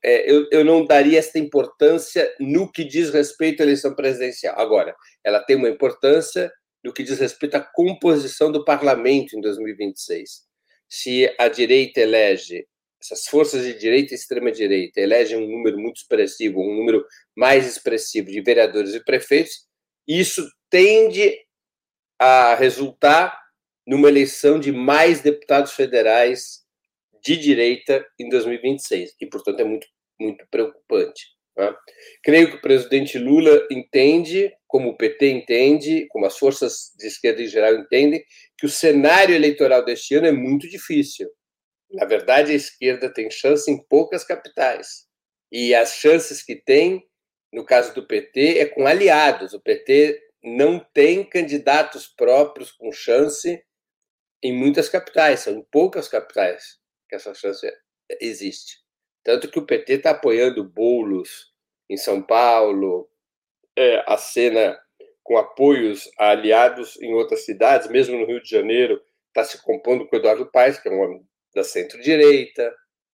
é, 0.02 0.30
eu, 0.30 0.48
eu 0.50 0.64
não 0.64 0.84
daria 0.84 1.18
essa 1.18 1.38
importância 1.38 2.34
no 2.40 2.70
que 2.70 2.84
diz 2.84 3.10
respeito 3.10 3.60
à 3.60 3.64
eleição 3.64 3.94
presidencial. 3.94 4.58
Agora, 4.58 4.94
ela 5.24 5.40
tem 5.40 5.56
uma 5.56 5.68
importância 5.68 6.52
no 6.82 6.92
que 6.92 7.02
diz 7.02 7.18
respeito 7.18 7.54
à 7.54 7.60
composição 7.60 8.50
do 8.50 8.64
parlamento 8.64 9.36
em 9.36 9.40
2026. 9.40 10.42
Se 10.88 11.32
a 11.38 11.48
direita 11.48 12.00
elege 12.00 12.66
essas 13.00 13.26
forças 13.26 13.64
de 13.64 13.74
direita 13.74 14.14
e 14.14 14.16
extrema-direita 14.16 15.00
elegem 15.00 15.36
um 15.36 15.48
número 15.48 15.78
muito 15.78 15.96
expressivo, 15.96 16.60
um 16.60 16.76
número 16.76 17.04
mais 17.36 17.66
expressivo 17.66 18.30
de 18.30 18.40
vereadores 18.40 18.94
e 18.94 19.04
prefeitos, 19.04 19.66
isso 20.06 20.48
tende 20.70 21.36
a 22.18 22.54
resultar 22.54 23.40
numa 23.86 24.08
eleição 24.08 24.60
de 24.60 24.70
mais 24.70 25.20
deputados 25.20 25.72
federais 25.72 26.61
de 27.24 27.36
direita 27.36 28.04
em 28.18 28.28
2026, 28.28 29.14
e, 29.20 29.26
portanto, 29.26 29.60
é 29.60 29.64
muito, 29.64 29.86
muito 30.20 30.46
preocupante. 30.50 31.26
Tá? 31.54 31.76
Creio 32.22 32.50
que 32.50 32.56
o 32.56 32.62
presidente 32.62 33.18
Lula 33.18 33.66
entende, 33.70 34.52
como 34.66 34.90
o 34.90 34.96
PT 34.96 35.30
entende, 35.30 36.06
como 36.08 36.26
as 36.26 36.38
forças 36.38 36.92
de 36.98 37.06
esquerda 37.06 37.42
em 37.42 37.46
geral 37.46 37.74
entendem, 37.74 38.24
que 38.58 38.66
o 38.66 38.70
cenário 38.70 39.34
eleitoral 39.34 39.84
deste 39.84 40.14
ano 40.14 40.26
é 40.26 40.32
muito 40.32 40.68
difícil 40.68 41.28
na 41.92 42.06
verdade, 42.06 42.52
a 42.52 42.56
esquerda 42.56 43.12
tem 43.12 43.30
chance 43.30 43.70
em 43.70 43.78
poucas 43.78 44.24
capitais. 44.24 45.06
E 45.50 45.74
as 45.74 45.96
chances 45.96 46.42
que 46.42 46.56
tem, 46.56 47.06
no 47.52 47.64
caso 47.64 47.94
do 47.94 48.06
PT, 48.06 48.58
é 48.58 48.66
com 48.66 48.86
aliados. 48.86 49.52
O 49.52 49.60
PT 49.60 50.18
não 50.42 50.78
tem 50.78 51.22
candidatos 51.22 52.06
próprios 52.06 52.72
com 52.72 52.90
chance 52.90 53.62
em 54.42 54.52
muitas 54.52 54.88
capitais, 54.88 55.40
são 55.40 55.54
em 55.54 55.62
poucas 55.70 56.08
capitais 56.08 56.80
que 57.12 57.16
essa 57.16 57.34
chance 57.34 57.70
existe. 58.18 58.78
Tanto 59.22 59.50
que 59.50 59.58
o 59.58 59.66
PT 59.66 59.94
está 59.94 60.12
apoiando 60.12 60.64
bolos 60.64 61.52
em 61.90 61.96
São 61.98 62.22
Paulo, 62.22 63.06
é, 63.76 64.02
a 64.06 64.16
cena 64.16 64.80
com 65.22 65.36
apoios 65.36 66.10
a 66.18 66.30
aliados 66.30 67.00
em 67.02 67.12
outras 67.12 67.44
cidades, 67.44 67.88
mesmo 67.88 68.18
no 68.18 68.26
Rio 68.26 68.42
de 68.42 68.48
Janeiro, 68.48 69.00
está 69.28 69.44
se 69.44 69.62
compondo 69.62 70.08
com 70.08 70.16
o 70.16 70.18
Eduardo 70.18 70.50
Paes, 70.50 70.78
que 70.78 70.88
é 70.88 70.92
um 70.92 71.00
homem 71.00 71.22
da 71.54 71.62
centro-direita. 71.62 72.74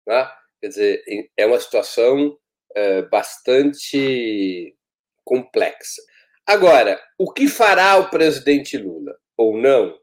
Né? 0.08 0.32
Quer 0.60 0.68
dizer, 0.68 1.04
é 1.38 1.46
uma 1.46 1.60
situação 1.60 2.38
é, 2.76 3.04
bastante 3.04 4.76
complexa. 5.24 6.02
Agora, 6.48 7.00
o 7.18 7.32
que 7.32 7.48
fará 7.48 7.98
o 7.98 8.10
presidente 8.10 8.76
Lula 8.76 9.16
ou 9.38 9.56
não 9.56 9.98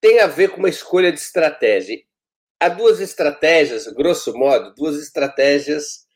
tem 0.00 0.20
a 0.20 0.26
ver 0.26 0.50
com 0.50 0.58
uma 0.58 0.68
escolha 0.68 1.10
de 1.10 1.18
estratégia. 1.18 1.98
Há 2.64 2.70
duas 2.70 2.98
estratégias, 2.98 3.86
grosso 3.88 4.32
modo, 4.32 4.74
duas 4.74 4.96
estratégias 4.96 6.06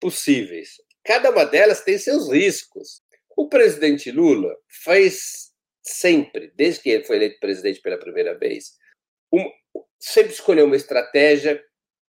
possíveis. 0.00 0.80
Cada 1.04 1.32
uma 1.32 1.44
delas 1.44 1.80
tem 1.80 1.98
seus 1.98 2.30
riscos. 2.30 3.02
O 3.36 3.48
presidente 3.48 4.12
Lula 4.12 4.56
fez 4.68 5.52
sempre, 5.82 6.52
desde 6.54 6.80
que 6.80 6.90
ele 6.90 7.04
foi 7.04 7.16
eleito 7.16 7.40
presidente 7.40 7.80
pela 7.80 7.98
primeira 7.98 8.38
vez, 8.38 8.76
um, 9.32 9.50
sempre 9.98 10.32
escolheu 10.32 10.66
uma 10.66 10.76
estratégia 10.76 11.60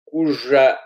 cuja, 0.03 0.77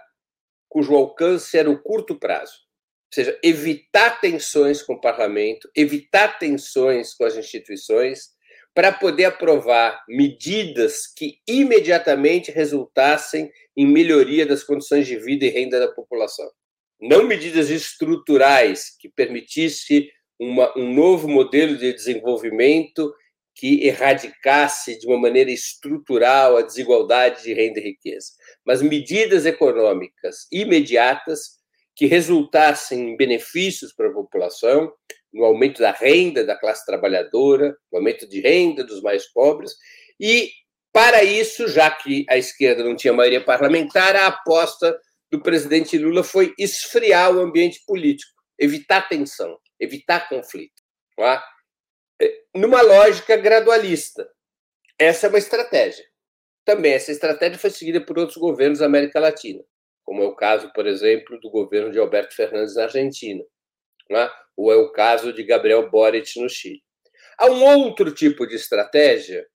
cujo 0.67 0.95
alcance 0.95 1.57
era 1.57 1.67
o 1.67 1.81
curto 1.81 2.19
prazo. 2.19 2.53
Ou 2.53 3.15
seja, 3.15 3.39
evitar 3.41 4.21
tensões 4.21 4.83
com 4.83 4.93
o 4.93 5.01
parlamento, 5.01 5.67
evitar 5.75 6.37
tensões 6.37 7.15
com 7.15 7.23
as 7.23 7.35
instituições, 7.35 8.35
para 8.79 8.93
poder 8.93 9.25
aprovar 9.25 10.05
medidas 10.07 11.05
que 11.05 11.41
imediatamente 11.45 12.49
resultassem 12.49 13.51
em 13.75 13.85
melhoria 13.85 14.45
das 14.45 14.63
condições 14.63 15.05
de 15.05 15.17
vida 15.17 15.45
e 15.45 15.49
renda 15.49 15.77
da 15.81 15.89
população. 15.89 16.49
Não 16.97 17.27
medidas 17.27 17.69
estruturais 17.69 18.95
que 18.97 19.09
permitisse 19.09 20.09
uma, 20.39 20.71
um 20.77 20.93
novo 20.93 21.27
modelo 21.27 21.77
de 21.77 21.91
desenvolvimento 21.91 23.13
que 23.53 23.85
erradicasse 23.85 24.97
de 24.97 25.07
uma 25.07 25.17
maneira 25.17 25.51
estrutural 25.51 26.55
a 26.55 26.61
desigualdade 26.61 27.43
de 27.43 27.53
renda 27.53 27.81
e 27.81 27.83
riqueza, 27.83 28.31
mas 28.65 28.81
medidas 28.81 29.45
econômicas 29.45 30.47
imediatas 30.49 31.57
que 31.93 32.05
resultassem 32.05 33.09
em 33.09 33.17
benefícios 33.17 33.91
para 33.91 34.07
a 34.07 34.13
população, 34.13 34.89
no 35.33 35.43
aumento 35.43 35.79
da 35.79 35.91
renda 35.91 36.43
da 36.43 36.55
classe 36.55 36.85
trabalhadora, 36.85 37.75
no 37.91 37.99
aumento 37.99 38.27
de 38.27 38.41
renda 38.41 38.83
dos 38.83 39.01
mais 39.01 39.31
pobres, 39.31 39.73
e 40.19 40.51
para 40.91 41.23
isso, 41.23 41.67
já 41.67 41.91
que 41.91 42.25
a 42.29 42.37
esquerda 42.37 42.83
não 42.83 42.95
tinha 42.95 43.13
maioria 43.13 43.43
parlamentar, 43.43 44.15
a 44.15 44.27
aposta 44.27 44.99
do 45.31 45.41
presidente 45.41 45.97
Lula 45.97 46.23
foi 46.23 46.53
esfriar 46.57 47.35
o 47.35 47.39
ambiente 47.39 47.81
político, 47.85 48.33
evitar 48.57 49.07
tensão, 49.07 49.57
evitar 49.79 50.27
conflito. 50.27 50.81
É, 52.21 52.41
numa 52.55 52.81
lógica 52.81 53.37
gradualista. 53.37 54.27
Essa 54.97 55.27
é 55.27 55.29
uma 55.29 55.37
estratégia. 55.37 56.03
Também 56.65 56.93
essa 56.93 57.11
estratégia 57.11 57.57
foi 57.57 57.69
seguida 57.69 58.01
por 58.01 58.17
outros 58.17 58.37
governos 58.37 58.79
da 58.79 58.85
América 58.85 59.19
Latina 59.19 59.63
como 60.09 60.23
é 60.23 60.25
o 60.25 60.35
caso, 60.35 60.73
por 60.73 60.87
exemplo, 60.87 61.39
do 61.39 61.51
governo 61.51 61.91
de 61.91 61.99
Alberto 61.99 62.35
Fernandes 62.35 62.73
na 62.73 62.85
Argentina, 62.85 63.43
né? 64.09 64.29
ou 64.55 64.71
é 64.71 64.75
o 64.75 64.91
caso 64.91 65.31
de 65.31 65.43
Gabriel 65.43 65.89
Boric 65.89 66.39
no 66.39 66.49
Chile. 66.49 66.81
Há 67.37 67.45
um 67.45 67.63
outro 67.63 68.13
tipo 68.13 68.45
de 68.45 68.55
estratégia 68.55 69.45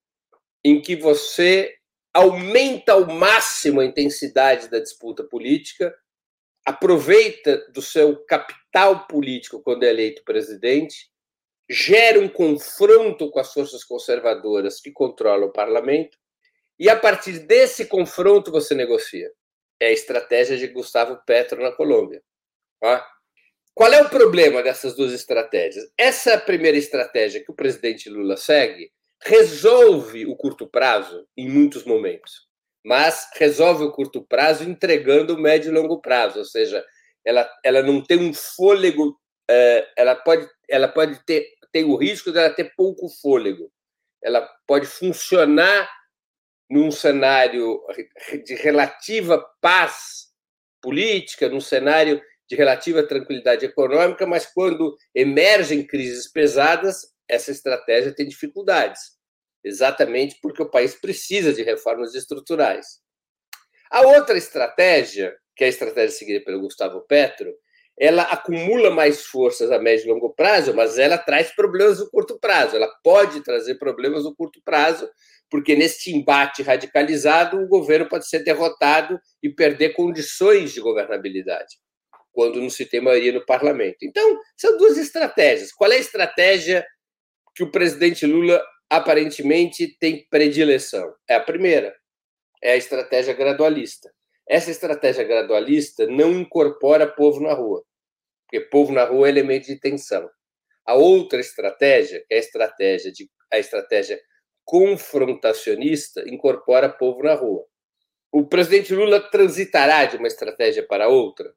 em 0.65 0.81
que 0.81 0.97
você 0.97 1.75
aumenta 2.15 2.93
ao 2.93 3.07
máximo 3.07 3.81
a 3.81 3.85
intensidade 3.85 4.69
da 4.69 4.79
disputa 4.79 5.25
política, 5.25 5.95
aproveita 6.65 7.59
do 7.73 7.83
seu 7.83 8.25
capital 8.25 9.07
político 9.07 9.61
quando 9.63 9.83
é 9.83 9.91
eleito 9.91 10.25
presidente, 10.25 11.11
gera 11.69 12.21
um 12.21 12.29
confronto 12.29 13.31
com 13.31 13.41
as 13.41 13.53
forças 13.53 13.85
conservadoras 13.85 14.81
que 14.81 14.93
controlam 14.93 15.49
o 15.49 15.53
parlamento, 15.53 16.17
e 16.79 16.89
a 16.89 16.99
partir 16.99 17.41
desse 17.41 17.87
confronto 17.87 18.51
você 18.51 18.75
negocia 18.75 19.31
é 19.81 19.89
a 19.89 19.93
estratégia 19.93 20.57
de 20.57 20.69
Gustavo 20.69 21.21
Petro 21.27 21.63
na 21.63 21.73
Colômbia. 21.73 22.23
Tá? 22.81 23.07
Qual 23.75 23.93
é 23.93 24.03
o 24.03 24.09
problema 24.09 24.63
dessas 24.63 24.95
duas 24.95 25.13
estratégias? 25.13 25.85
Essa 25.99 26.39
primeira 26.39 26.77
estratégia 26.77 27.43
que 27.45 27.51
o 27.51 27.57
presidente 27.57 28.09
Lula 28.09 28.37
segue 28.37 28.93
resolve 29.23 30.27
o 30.27 30.37
curto 30.37 30.67
prazo 30.67 31.27
em 31.37 31.49
muitos 31.49 31.85
momentos, 31.85 32.47
mas 32.85 33.29
resolve 33.35 33.85
o 33.85 33.93
curto 33.93 34.23
prazo 34.23 34.63
entregando 34.63 35.35
o 35.35 35.41
médio 35.41 35.71
e 35.71 35.75
longo 35.75 36.01
prazo, 36.01 36.39
ou 36.39 36.45
seja, 36.45 36.85
ela, 37.25 37.51
ela 37.65 37.83
não 37.83 38.03
tem 38.03 38.19
um 38.19 38.35
fôlego, 38.35 39.19
é, 39.51 39.89
ela 39.97 40.15
pode, 40.15 40.47
ela 40.69 40.89
pode 40.89 41.25
ter 41.25 41.55
tem 41.75 41.83
o 41.83 41.97
risco 41.97 42.31
dela 42.31 42.55
ter 42.55 42.73
pouco 42.77 43.09
fôlego. 43.09 43.69
Ela 44.23 44.49
pode 44.65 44.87
funcionar 44.87 45.91
num 46.71 46.89
cenário 46.93 47.81
de 48.45 48.55
relativa 48.55 49.45
paz 49.61 50.29
política, 50.81 51.49
num 51.49 51.61
cenário 51.61 52.23
de 52.49 52.57
relativa 52.57 53.07
tranquilidade 53.07 53.65
econômica, 53.65 54.27
mas 54.27 54.47
quando 54.47 54.97
emergem 55.15 55.87
crises 55.87 56.31
pesadas, 56.31 57.13
essa 57.29 57.51
estratégia 57.51 58.15
tem 58.15 58.27
dificuldades, 58.27 59.01
exatamente 59.65 60.39
porque 60.43 60.63
o 60.63 60.71
país 60.71 60.95
precisa 60.95 61.53
de 61.53 61.63
reformas 61.63 62.15
estruturais. 62.15 62.87
A 63.91 64.03
outra 64.03 64.37
estratégia, 64.37 65.35
que 65.57 65.65
é 65.65 65.67
a 65.69 65.71
estratégia 65.71 66.11
seguida 66.11 66.45
pelo 66.45 66.61
Gustavo 66.61 67.01
Petro, 67.07 67.55
ela 67.99 68.23
acumula 68.23 68.91
mais 68.91 69.25
forças 69.25 69.71
a 69.71 69.79
médio 69.79 70.07
e 70.07 70.13
longo 70.13 70.35
prazo, 70.35 70.75
mas 70.75 70.99
ela 70.99 71.17
traz 71.17 71.55
problemas 71.55 72.01
no 72.01 72.11
curto 72.11 72.39
prazo. 72.41 72.75
Ela 72.75 72.93
pode 73.05 73.43
trazer 73.43 73.77
problemas 73.77 74.25
no 74.25 74.35
curto 74.35 74.61
prazo, 74.65 75.09
porque 75.49 75.77
neste 75.77 76.11
embate 76.11 76.63
radicalizado 76.63 77.57
o 77.57 77.69
governo 77.69 78.09
pode 78.09 78.29
ser 78.29 78.41
derrotado 78.41 79.19
e 79.43 79.49
perder 79.49 79.95
condições 79.95 80.73
de 80.73 80.81
governabilidade, 80.81 81.77
quando 82.35 82.61
não 82.61 82.69
se 82.69 82.85
tem 82.85 83.01
maioria 83.01 83.33
no 83.33 83.47
parlamento. 83.47 83.99
Então, 84.03 84.39
são 84.57 84.77
duas 84.77 84.99
estratégias. 84.99 85.73
Qual 85.73 85.91
é 85.91 85.95
a 85.95 86.01
estratégia 86.01 86.85
que 87.55 87.63
o 87.63 87.71
presidente 87.71 88.27
Lula 88.27 88.63
aparentemente 88.91 89.97
tem 89.99 90.27
predileção? 90.29 91.15
É 91.29 91.37
a 91.37 91.41
primeira, 91.41 91.95
é 92.63 92.73
a 92.73 92.77
estratégia 92.77 93.33
gradualista. 93.33 94.13
Essa 94.47 94.71
estratégia 94.71 95.25
gradualista 95.25 96.07
não 96.07 96.33
incorpora 96.33 97.07
povo 97.07 97.41
na 97.41 97.55
rua, 97.55 97.83
porque 98.45 98.61
povo 98.61 98.93
na 98.93 99.05
rua 99.05 99.29
é 99.29 99.31
elemento 99.31 99.67
de 99.67 99.81
tensão. 99.81 100.29
A 100.85 100.95
outra 100.95 101.41
estratégia, 101.41 102.23
que 102.29 102.35
é 102.35 102.37
a 102.37 102.41
estratégia 102.41 103.11
de 103.11 103.31
a 103.51 103.59
estratégia 103.59 104.21
confrontacionista, 104.65 106.29
incorpora 106.29 106.89
povo 106.89 107.23
na 107.23 107.35
rua. 107.35 107.65
O 108.33 108.45
presidente 108.45 108.93
Lula 108.93 109.21
transitará 109.21 110.05
de 110.07 110.17
uma 110.17 110.27
estratégia 110.27 110.85
para 110.85 111.07
outra. 111.07 111.55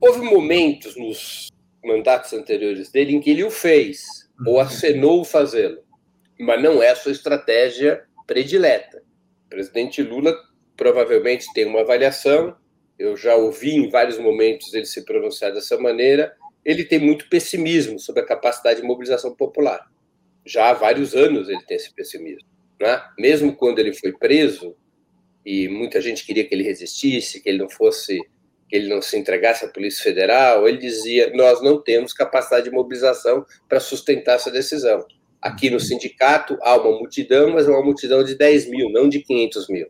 Houve 0.00 0.20
momentos 0.22 0.96
nos 0.96 1.48
mandatos 1.84 2.32
anteriores 2.32 2.90
dele 2.90 3.14
em 3.14 3.20
que 3.20 3.30
ele 3.30 3.44
o 3.44 3.50
fez 3.50 4.28
ou 4.46 4.54
uhum. 4.54 4.60
acenou 4.60 5.24
fazê-lo, 5.24 5.82
mas 6.38 6.62
não 6.62 6.82
é 6.82 6.90
a 6.90 6.96
sua 6.96 7.12
estratégia 7.12 8.04
predileta. 8.26 9.02
O 9.46 9.48
presidente 9.50 10.02
Lula 10.02 10.36
provavelmente 10.76 11.52
tem 11.52 11.66
uma 11.66 11.80
avaliação. 11.80 12.56
Eu 12.98 13.16
já 13.16 13.34
ouvi 13.34 13.74
em 13.74 13.88
vários 13.88 14.18
momentos 14.18 14.72
ele 14.72 14.86
se 14.86 15.04
pronunciar 15.04 15.52
dessa 15.52 15.78
maneira. 15.78 16.34
Ele 16.64 16.84
tem 16.84 16.98
muito 16.98 17.28
pessimismo 17.28 17.98
sobre 17.98 18.22
a 18.22 18.26
capacidade 18.26 18.80
de 18.80 18.86
mobilização 18.86 19.34
popular. 19.34 19.90
Já 20.44 20.70
há 20.70 20.72
vários 20.72 21.14
anos 21.14 21.48
ele 21.48 21.62
tem 21.66 21.76
esse 21.76 21.92
pessimismo. 21.92 22.48
Né? 22.80 23.02
Mesmo 23.18 23.54
quando 23.54 23.78
ele 23.78 23.92
foi 23.92 24.12
preso, 24.12 24.74
e 25.44 25.68
muita 25.68 26.00
gente 26.00 26.24
queria 26.24 26.44
que 26.46 26.54
ele 26.54 26.62
resistisse, 26.62 27.40
que 27.40 27.48
ele 27.48 27.58
não 27.58 27.68
fosse, 27.68 28.20
que 28.70 28.76
ele 28.76 28.88
não 28.88 29.02
se 29.02 29.18
entregasse 29.18 29.64
à 29.64 29.68
Polícia 29.68 30.04
Federal, 30.04 30.68
ele 30.68 30.78
dizia: 30.78 31.32
nós 31.34 31.60
não 31.60 31.82
temos 31.82 32.12
capacidade 32.12 32.64
de 32.64 32.70
mobilização 32.70 33.44
para 33.68 33.80
sustentar 33.80 34.36
essa 34.36 34.50
decisão. 34.50 35.04
Aqui 35.42 35.68
no 35.68 35.80
sindicato 35.80 36.56
há 36.62 36.76
uma 36.76 36.96
multidão, 36.96 37.50
mas 37.50 37.66
é 37.66 37.70
uma 37.70 37.82
multidão 37.82 38.22
de 38.22 38.36
10 38.36 38.70
mil, 38.70 38.88
não 38.90 39.08
de 39.08 39.20
500 39.20 39.68
mil. 39.68 39.88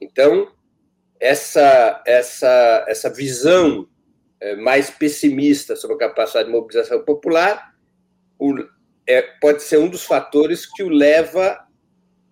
Então, 0.00 0.50
essa, 1.20 2.02
essa, 2.04 2.84
essa 2.88 3.10
visão 3.10 3.86
é, 4.40 4.56
mais 4.56 4.90
pessimista 4.90 5.76
sobre 5.76 5.94
a 5.94 6.08
capacidade 6.08 6.48
de 6.48 6.52
mobilização 6.52 7.04
popular 7.04 7.74
é, 9.06 9.22
pode 9.40 9.62
ser 9.62 9.78
um 9.78 9.88
dos 9.88 10.04
fatores 10.04 10.66
que 10.66 10.82
o 10.82 10.88
leva 10.88 11.64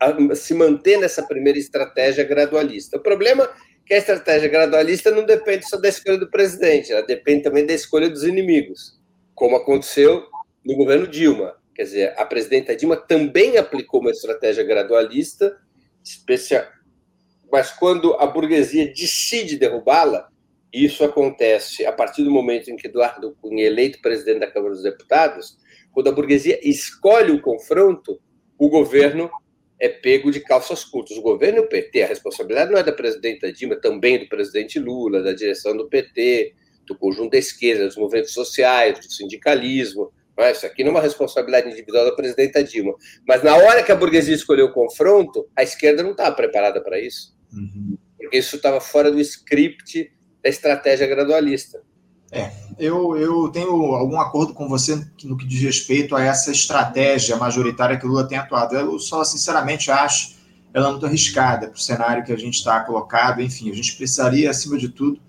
a 0.01 0.35
se 0.35 0.55
manter 0.55 0.99
nessa 0.99 1.23
primeira 1.23 1.59
estratégia 1.59 2.25
gradualista. 2.25 2.97
O 2.97 3.01
problema 3.01 3.49
que 3.87 3.95
a 3.95 3.99
estratégia 3.99 4.49
gradualista 4.49 5.11
não 5.11 5.25
depende 5.25 5.69
só 5.69 5.77
da 5.77 5.89
escolha 5.89 6.19
do 6.19 6.31
presidente, 6.31 6.93
ela 6.93 7.03
depende 7.03 7.43
também 7.43 7.67
da 7.67 7.73
escolha 7.75 8.09
dos 8.09 8.25
inimigos, 8.25 8.99
como 9.35 9.57
aconteceu 9.57 10.27
no 10.65 10.75
governo 10.75 11.07
Dilma. 11.07 11.55
Quer 11.75 11.83
dizer, 11.83 12.15
a 12.17 12.25
presidenta 12.25 12.75
Dilma 12.75 12.97
também 12.97 13.59
aplicou 13.59 14.01
uma 14.01 14.11
estratégia 14.11 14.65
gradualista, 14.65 15.57
especial, 16.03 16.67
mas 17.51 17.71
quando 17.71 18.15
a 18.15 18.27
burguesia 18.27 18.87
decide 18.87 19.59
derrubá-la, 19.59 20.29
Isso 20.75 21.05
acontece 21.05 21.87
a 21.87 21.93
partir 21.93 22.25
do 22.25 22.33
momento 22.33 22.69
em 22.69 22.75
que 22.75 22.89
Eduardo 22.89 23.37
Cunha 23.41 23.63
é 23.63 23.69
eleito 23.69 24.03
presidente 24.03 24.41
da 24.41 24.51
Câmara 24.51 24.75
dos 24.75 24.83
Deputados, 24.83 25.57
quando 25.93 26.09
a 26.09 26.13
burguesia 26.13 26.59
escolhe 26.69 27.31
o 27.31 27.41
confronto, 27.41 28.21
o 28.59 28.69
governo 28.69 29.31
é 29.81 29.89
pego 29.89 30.31
de 30.31 30.41
calças 30.41 30.85
curtas. 30.85 31.17
O 31.17 31.23
governo 31.23 31.59
e 31.59 31.61
o 31.61 31.69
PT, 31.69 32.03
a 32.03 32.07
responsabilidade 32.07 32.71
não 32.71 32.79
é 32.79 32.83
da 32.83 32.93
presidenta 32.93 33.53
Dilma, 33.53 33.77
também 33.77 34.19
do 34.19 34.29
presidente 34.29 34.79
Lula, 34.79 35.23
da 35.23 35.33
direção 35.33 35.77
do 35.77 35.89
PT, 35.89 36.55
do 36.87 36.97
conjunto 36.97 37.33
da 37.33 37.39
esquerda, 37.39 37.87
dos 37.87 37.97
movimentos 37.97 38.33
sociais, 38.33 38.99
do 38.99 39.13
sindicalismo. 39.13 40.13
Não 40.37 40.45
é? 40.45 40.53
Isso 40.53 40.67
aqui 40.67 40.83
não 40.83 40.91
é 40.91 40.95
uma 40.95 41.01
responsabilidade 41.01 41.69
individual 41.69 42.05
da 42.05 42.13
presidenta 42.13 42.63
Dilma. 42.63 42.95
Mas 43.27 43.43
na 43.43 43.57
hora 43.57 43.83
que 43.83 43.93
a 43.93 43.97
burguesia 43.97 44.35
escolheu 44.35 44.67
o 44.67 44.73
confronto, 44.73 45.49
a 45.57 45.63
esquerda 45.63 46.03
não 46.03 46.11
estava 46.11 46.35
preparada 46.35 46.81
para 46.83 46.99
isso. 46.99 47.37
Uhum. 47.53 47.97
Porque 48.17 48.39
isso 48.39 48.57
estava 48.57 48.81
fora 48.81 49.11
do 49.11 49.21
script 49.21 50.11
da 50.43 50.49
estratégia 50.49 51.07
gradualista. 51.07 51.83
É, 52.35 52.51
eu, 52.81 53.17
eu 53.17 53.49
tenho 53.51 53.71
algum 53.95 54.21
acordo 54.21 54.53
com 54.53 54.69
você 54.69 55.07
no 55.23 55.37
que 55.37 55.47
diz 55.47 55.63
respeito 55.63 56.17
a 56.17 56.23
essa 56.23 56.51
estratégia 56.51 57.37
majoritária 57.37 57.97
que 57.97 58.05
o 58.05 58.09
Lula 58.09 58.27
tem 58.27 58.37
atuado. 58.37 58.75
Eu 58.75 58.99
só, 58.99 59.23
sinceramente, 59.23 59.89
acho 59.89 60.35
ela 60.73 60.91
muito 60.91 61.07
arriscada 61.07 61.69
para 61.69 61.77
o 61.77 61.81
cenário 61.81 62.25
que 62.25 62.33
a 62.33 62.37
gente 62.37 62.55
está 62.55 62.81
colocado. 62.81 63.41
Enfim, 63.41 63.71
a 63.71 63.75
gente 63.75 63.97
precisaria, 63.97 64.51
acima 64.51 64.77
de 64.77 64.89
tudo, 64.89 65.21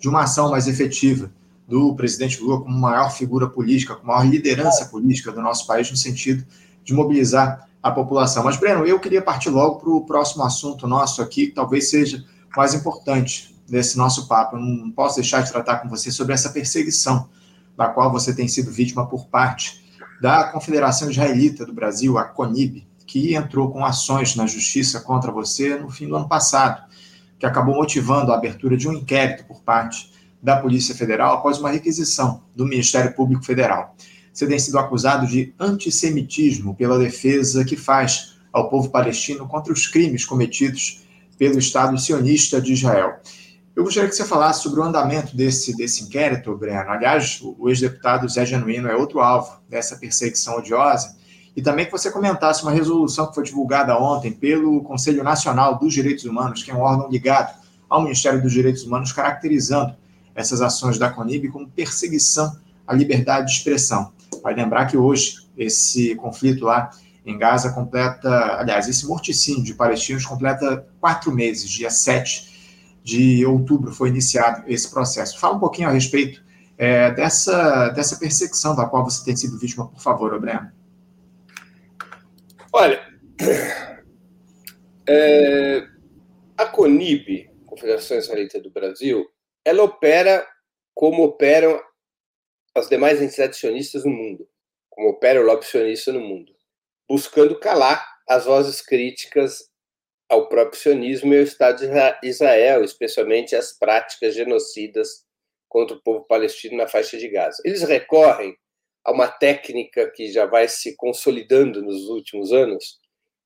de 0.00 0.08
uma 0.08 0.22
ação 0.22 0.50
mais 0.50 0.66
efetiva 0.66 1.30
do 1.68 1.94
presidente 1.94 2.40
Lula 2.40 2.62
como 2.62 2.78
maior 2.78 3.10
figura 3.10 3.46
política, 3.46 3.94
como 3.94 4.08
maior 4.08 4.26
liderança 4.26 4.86
política 4.86 5.30
do 5.30 5.42
nosso 5.42 5.66
país, 5.66 5.90
no 5.90 5.98
sentido 5.98 6.46
de 6.82 6.94
mobilizar 6.94 7.68
a 7.82 7.90
população. 7.90 8.42
Mas, 8.42 8.56
Breno, 8.56 8.86
eu 8.86 8.98
queria 8.98 9.20
partir 9.20 9.50
logo 9.50 9.80
para 9.80 9.90
o 9.90 10.06
próximo 10.06 10.42
assunto 10.42 10.86
nosso 10.86 11.20
aqui, 11.20 11.48
que 11.48 11.52
talvez 11.52 11.90
seja 11.90 12.24
mais 12.56 12.72
importante, 12.72 13.53
desse 13.68 13.96
nosso 13.96 14.28
papo. 14.28 14.56
Eu 14.56 14.60
não 14.60 14.90
posso 14.90 15.16
deixar 15.16 15.42
de 15.42 15.50
tratar 15.50 15.78
com 15.78 15.88
você 15.88 16.10
sobre 16.10 16.34
essa 16.34 16.50
perseguição 16.50 17.28
da 17.76 17.88
qual 17.88 18.10
você 18.10 18.34
tem 18.34 18.46
sido 18.46 18.70
vítima 18.70 19.06
por 19.06 19.26
parte 19.26 19.84
da 20.20 20.44
Confederação 20.44 21.10
Israelita 21.10 21.66
do 21.66 21.72
Brasil, 21.72 22.16
a 22.18 22.24
CONIB, 22.24 22.86
que 23.06 23.34
entrou 23.34 23.70
com 23.70 23.84
ações 23.84 24.36
na 24.36 24.46
justiça 24.46 25.00
contra 25.00 25.30
você 25.30 25.76
no 25.76 25.90
fim 25.90 26.08
do 26.08 26.16
ano 26.16 26.28
passado, 26.28 26.82
que 27.38 27.46
acabou 27.46 27.74
motivando 27.74 28.32
a 28.32 28.36
abertura 28.36 28.76
de 28.76 28.88
um 28.88 28.92
inquérito 28.92 29.44
por 29.44 29.60
parte 29.62 30.12
da 30.42 30.56
Polícia 30.56 30.94
Federal 30.94 31.34
após 31.34 31.58
uma 31.58 31.70
requisição 31.70 32.42
do 32.54 32.66
Ministério 32.66 33.12
Público 33.14 33.44
Federal. 33.44 33.94
Você 34.32 34.46
tem 34.46 34.58
sido 34.58 34.78
acusado 34.78 35.26
de 35.26 35.54
antissemitismo 35.58 36.74
pela 36.74 36.98
defesa 36.98 37.64
que 37.64 37.76
faz 37.76 38.34
ao 38.52 38.68
povo 38.68 38.90
palestino 38.90 39.46
contra 39.46 39.72
os 39.72 39.86
crimes 39.86 40.24
cometidos 40.24 41.04
pelo 41.38 41.58
Estado 41.58 41.98
sionista 41.98 42.60
de 42.60 42.72
Israel. 42.72 43.20
Eu 43.76 43.82
gostaria 43.82 44.08
que 44.08 44.14
você 44.14 44.24
falasse 44.24 44.62
sobre 44.62 44.78
o 44.78 44.84
andamento 44.84 45.36
desse, 45.36 45.76
desse 45.76 46.04
inquérito, 46.04 46.56
Breno. 46.56 46.90
Aliás, 46.90 47.40
o 47.42 47.68
ex-deputado 47.68 48.28
Zé 48.28 48.46
Genuíno 48.46 48.86
é 48.86 48.94
outro 48.94 49.20
alvo 49.20 49.58
dessa 49.68 49.96
perseguição 49.96 50.58
odiosa. 50.58 51.16
E 51.56 51.62
também 51.62 51.84
que 51.84 51.90
você 51.90 52.08
comentasse 52.08 52.62
uma 52.62 52.70
resolução 52.70 53.26
que 53.26 53.34
foi 53.34 53.42
divulgada 53.42 53.98
ontem 53.98 54.30
pelo 54.30 54.80
Conselho 54.84 55.24
Nacional 55.24 55.76
dos 55.76 55.92
Direitos 55.92 56.24
Humanos, 56.24 56.62
que 56.62 56.70
é 56.70 56.74
um 56.74 56.82
órgão 56.82 57.10
ligado 57.10 57.52
ao 57.90 58.02
Ministério 58.02 58.40
dos 58.40 58.52
Direitos 58.52 58.84
Humanos, 58.84 59.10
caracterizando 59.10 59.96
essas 60.36 60.62
ações 60.62 60.96
da 60.96 61.10
CONIB 61.10 61.48
como 61.48 61.68
perseguição 61.68 62.56
à 62.86 62.94
liberdade 62.94 63.48
de 63.48 63.58
expressão. 63.58 64.12
Vai 64.40 64.54
lembrar 64.54 64.86
que 64.86 64.96
hoje 64.96 65.48
esse 65.56 66.14
conflito 66.14 66.64
lá 66.64 66.90
em 67.26 67.36
Gaza 67.36 67.72
completa, 67.72 68.56
aliás, 68.56 68.88
esse 68.88 69.04
morticínio 69.04 69.64
de 69.64 69.74
palestinos 69.74 70.24
completa 70.24 70.86
quatro 71.00 71.32
meses, 71.32 71.68
dia 71.68 71.90
7 71.90 72.53
de 73.04 73.44
outubro 73.44 73.92
foi 73.92 74.08
iniciado 74.08 74.64
esse 74.66 74.90
processo. 74.90 75.38
Fala 75.38 75.56
um 75.56 75.60
pouquinho 75.60 75.88
a 75.90 75.92
respeito 75.92 76.42
é, 76.78 77.10
dessa, 77.10 77.90
dessa 77.90 78.18
perseguição 78.18 78.74
da 78.74 78.86
qual 78.86 79.04
você 79.04 79.22
tem 79.22 79.36
sido 79.36 79.58
vítima, 79.58 79.86
por 79.86 80.00
favor, 80.00 80.40
Breno. 80.40 80.72
Olha, 82.72 83.06
é, 85.06 85.86
a 86.56 86.66
CONIB, 86.66 87.50
Confederação 87.66 88.16
Israelita 88.16 88.58
do 88.58 88.70
Brasil, 88.70 89.28
ela 89.64 89.82
opera 89.82 90.46
como 90.94 91.24
operam 91.24 91.78
as 92.74 92.88
demais 92.88 93.20
entidades 93.20 93.60
sionistas 93.60 94.04
no 94.04 94.10
mundo, 94.10 94.48
como 94.88 95.10
opera 95.10 95.40
o 95.40 95.44
lobby 95.44 95.66
sionista 95.66 96.10
no 96.10 96.20
mundo, 96.20 96.52
buscando 97.08 97.60
calar 97.60 98.04
as 98.26 98.46
vozes 98.46 98.80
críticas 98.80 99.73
ao 100.34 100.48
próprio 100.48 100.80
sionismo 100.80 101.32
e 101.32 101.38
ao 101.38 101.44
Estado 101.44 101.78
de 101.78 102.28
Israel, 102.28 102.82
especialmente 102.82 103.54
as 103.54 103.72
práticas 103.72 104.34
genocidas 104.34 105.24
contra 105.68 105.96
o 105.96 106.02
povo 106.02 106.24
palestino 106.26 106.76
na 106.76 106.88
faixa 106.88 107.16
de 107.16 107.28
Gaza. 107.28 107.62
Eles 107.64 107.82
recorrem 107.82 108.56
a 109.04 109.12
uma 109.12 109.28
técnica 109.28 110.10
que 110.10 110.32
já 110.32 110.44
vai 110.44 110.66
se 110.66 110.96
consolidando 110.96 111.82
nos 111.82 112.08
últimos 112.08 112.52
anos, 112.52 112.98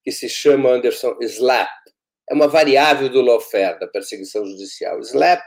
que 0.03 0.11
se 0.11 0.29
chama, 0.29 0.70
Anderson, 0.70 1.16
SLAP. 1.20 1.68
É 2.31 2.35
uma 2.35 2.48
variável 2.48 3.09
do 3.09 3.20
lawfare, 3.20 3.79
da 3.79 3.87
perseguição 3.87 4.46
judicial. 4.46 4.98
SLAP, 5.01 5.42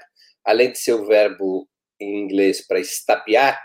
além 0.46 0.72
de 0.72 0.78
ser 0.78 0.94
o 0.94 1.06
verbo 1.06 1.68
em 2.00 2.20
inglês 2.20 2.66
para 2.68 2.80
estapear, 2.80 3.60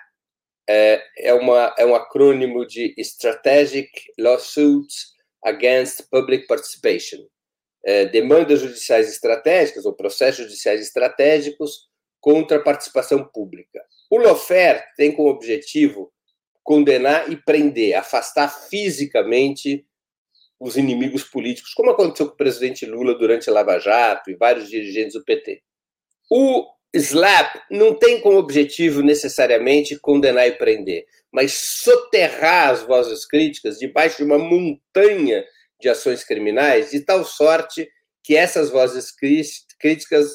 é, 0.68 1.02
é, 1.18 1.34
uma, 1.34 1.74
é 1.78 1.84
um 1.84 1.94
acrônimo 1.94 2.66
de 2.66 2.94
Strategic 2.98 3.90
Lawsuits 4.18 5.14
Against 5.44 6.08
Public 6.10 6.46
Participation 6.46 7.26
é, 7.86 8.04
demandas 8.04 8.60
judiciais 8.60 9.08
estratégicas 9.08 9.86
ou 9.86 9.92
processos 9.92 10.44
judiciais 10.44 10.80
estratégicos 10.80 11.86
contra 12.20 12.56
a 12.56 12.62
participação 12.62 13.24
pública. 13.24 13.80
O 14.10 14.18
lawfare 14.18 14.82
tem 14.96 15.12
como 15.12 15.28
objetivo 15.28 16.12
condenar 16.64 17.30
e 17.30 17.36
prender, 17.36 17.94
afastar 17.94 18.48
fisicamente 18.48 19.86
os 20.58 20.76
inimigos 20.76 21.22
políticos, 21.22 21.72
como 21.74 21.90
aconteceu 21.90 22.26
com 22.26 22.32
o 22.34 22.36
presidente 22.36 22.84
Lula 22.84 23.14
durante 23.14 23.48
a 23.48 23.52
Lava 23.52 23.78
Jato 23.78 24.30
e 24.30 24.34
vários 24.34 24.68
dirigentes 24.68 25.12
do 25.12 25.22
PT. 25.22 25.62
O 26.28 26.66
SLAP 26.92 27.54
não 27.70 27.94
tem 27.94 28.20
como 28.20 28.38
objetivo 28.38 29.00
necessariamente 29.00 29.96
condenar 30.00 30.48
e 30.48 30.52
prender, 30.52 31.04
mas 31.30 31.52
soterrar 31.52 32.70
as 32.70 32.82
vozes 32.82 33.24
críticas 33.24 33.78
debaixo 33.78 34.16
de 34.16 34.24
uma 34.24 34.38
montanha 34.38 35.44
de 35.80 35.88
ações 35.88 36.24
criminais, 36.24 36.90
de 36.90 37.00
tal 37.00 37.24
sorte 37.24 37.88
que 38.22 38.36
essas 38.36 38.70
vozes 38.70 39.12
críticas 39.78 40.30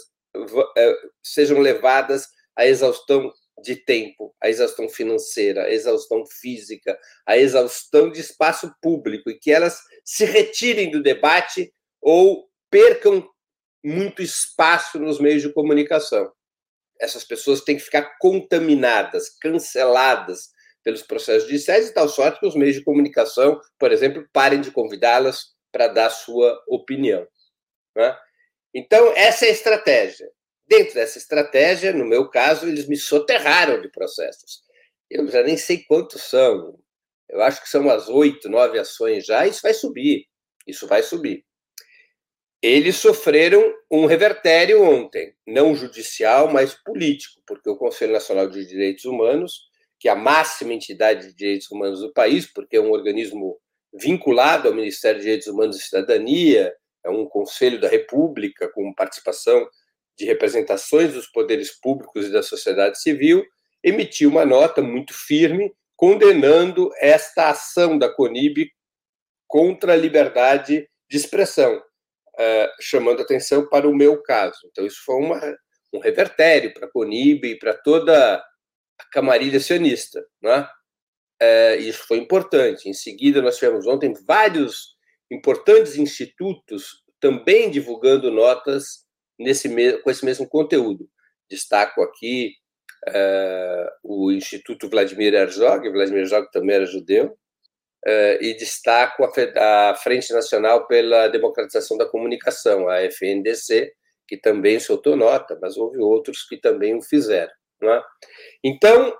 eh, 0.77 0.95
sejam 1.21 1.59
levadas 1.59 2.27
à 2.55 2.65
exaustão 2.65 3.31
de 3.61 3.75
tempo, 3.75 4.33
à 4.41 4.49
exaustão 4.49 4.87
financeira, 4.89 5.63
à 5.65 5.71
exaustão 5.71 6.25
física, 6.25 6.97
à 7.25 7.37
exaustão 7.37 8.09
de 8.11 8.19
espaço 8.19 8.73
público 8.81 9.29
e 9.29 9.37
que 9.37 9.51
elas 9.51 9.79
se 10.05 10.25
retirem 10.25 10.89
do 10.89 11.01
debate 11.01 11.71
ou 12.01 12.49
percam 12.69 13.27
muito 13.83 14.21
espaço 14.21 14.99
nos 14.99 15.19
meios 15.19 15.41
de 15.41 15.53
comunicação. 15.53 16.31
Essas 16.99 17.23
pessoas 17.23 17.61
têm 17.61 17.77
que 17.77 17.83
ficar 17.83 18.17
contaminadas, 18.19 19.29
canceladas 19.39 20.49
pelos 20.83 21.03
processos 21.03 21.43
judiciais, 21.43 21.87
de 21.87 21.93
tal 21.93 22.09
sorte 22.09 22.39
que 22.39 22.47
os 22.47 22.55
meios 22.55 22.75
de 22.75 22.83
comunicação, 22.83 23.59
por 23.77 23.91
exemplo, 23.91 24.27
parem 24.33 24.61
de 24.61 24.71
convidá-las 24.71 25.53
para 25.71 25.87
dar 25.87 26.09
sua 26.09 26.61
opinião. 26.67 27.27
Né? 27.95 28.17
Então, 28.73 29.13
essa 29.15 29.45
é 29.45 29.49
a 29.49 29.53
estratégia. 29.53 30.29
Dentro 30.67 30.95
dessa 30.95 31.17
estratégia, 31.17 31.91
no 31.93 32.05
meu 32.05 32.29
caso, 32.29 32.67
eles 32.67 32.87
me 32.87 32.97
soterraram 32.97 33.81
de 33.81 33.89
processos. 33.89 34.61
Eu 35.09 35.27
já 35.27 35.43
nem 35.43 35.57
sei 35.57 35.83
quantos 35.83 36.23
são. 36.23 36.79
Eu 37.29 37.41
acho 37.41 37.61
que 37.61 37.69
são 37.69 37.81
umas 37.81 38.07
oito, 38.07 38.49
nove 38.49 38.79
ações 38.79 39.25
já. 39.25 39.45
Isso 39.45 39.61
vai 39.61 39.73
subir. 39.73 40.25
Isso 40.65 40.87
vai 40.87 41.03
subir. 41.03 41.45
Eles 42.61 42.97
sofreram 42.97 43.73
um 43.89 44.05
revertério 44.05 44.83
ontem, 44.83 45.35
não 45.47 45.73
judicial, 45.73 46.47
mas 46.47 46.75
político, 46.75 47.41
porque 47.45 47.67
o 47.69 47.75
Conselho 47.75 48.13
Nacional 48.13 48.47
de 48.47 48.65
Direitos 48.65 49.03
Humanos 49.03 49.70
que 50.01 50.09
é 50.09 50.11
a 50.11 50.15
máxima 50.15 50.73
entidade 50.73 51.27
de 51.27 51.35
direitos 51.35 51.69
humanos 51.69 51.99
do 51.99 52.11
país, 52.11 52.51
porque 52.51 52.75
é 52.75 52.81
um 52.81 52.89
organismo 52.89 53.59
vinculado 53.93 54.67
ao 54.67 54.73
Ministério 54.73 55.19
de 55.19 55.25
Direitos 55.25 55.47
Humanos 55.47 55.77
e 55.77 55.83
Cidadania, 55.83 56.73
é 57.05 57.09
um 57.11 57.23
conselho 57.27 57.79
da 57.79 57.87
República 57.87 58.67
com 58.69 58.91
participação 58.95 59.69
de 60.17 60.25
representações 60.25 61.13
dos 61.13 61.27
poderes 61.27 61.79
públicos 61.79 62.25
e 62.25 62.31
da 62.31 62.41
sociedade 62.41 62.99
civil, 62.99 63.45
emitiu 63.83 64.31
uma 64.31 64.43
nota 64.43 64.81
muito 64.81 65.13
firme 65.13 65.71
condenando 65.95 66.89
esta 66.99 67.51
ação 67.51 67.95
da 67.95 68.09
CONIB 68.09 68.71
contra 69.47 69.93
a 69.93 69.97
liberdade 69.97 70.89
de 71.07 71.17
expressão, 71.17 71.77
uh, 71.77 72.69
chamando 72.81 73.21
atenção 73.21 73.69
para 73.69 73.87
o 73.87 73.95
meu 73.95 74.19
caso. 74.23 74.57
Então, 74.65 74.83
isso 74.83 75.03
foi 75.05 75.17
uma, 75.17 75.39
um 75.93 75.99
revertério 75.99 76.73
para 76.73 76.87
a 76.87 76.91
CONIB 76.91 77.49
e 77.49 77.59
para 77.59 77.75
toda 77.75 78.43
a 79.01 79.09
camarilha 79.11 79.59
sionista. 79.59 80.25
Né? 80.41 80.67
É, 81.39 81.75
isso 81.77 82.05
foi 82.07 82.17
importante. 82.17 82.89
Em 82.89 82.93
seguida, 82.93 83.41
nós 83.41 83.57
tivemos 83.57 83.87
ontem 83.87 84.13
vários 84.27 84.95
importantes 85.31 85.95
institutos 85.95 87.03
também 87.19 87.69
divulgando 87.69 88.31
notas 88.31 89.05
nesse 89.39 89.69
com 90.01 90.11
esse 90.11 90.25
mesmo 90.25 90.47
conteúdo, 90.47 91.09
Destaco 91.49 92.01
aqui 92.01 92.53
uh, 93.09 93.89
o 94.03 94.31
Instituto 94.31 94.89
Vladimir 94.89 95.33
Herzog, 95.33 95.89
Vladimir 95.89 96.21
Herzog 96.21 96.51
também 96.51 96.75
era 96.75 96.85
judeu, 96.85 97.27
uh, 97.27 98.37
e 98.43 98.55
destaco 98.55 99.23
a, 99.23 99.89
a, 99.89 99.95
Frente 99.95 100.31
Nacional 100.33 100.87
pela 100.87 101.27
Democratização 101.27 101.97
da 101.97 102.05
Comunicação, 102.05 102.87
a 102.87 103.01
FNDC, 103.01 103.91
que 104.27 104.37
também 104.37 104.79
soltou 104.79 105.15
nota, 105.15 105.57
mas 105.61 105.77
houve 105.77 105.99
outros 105.99 106.43
que 106.47 106.57
também 106.57 106.95
o 106.95 107.01
fizeram. 107.01 107.51
É? 107.83 108.03
Então, 108.63 109.15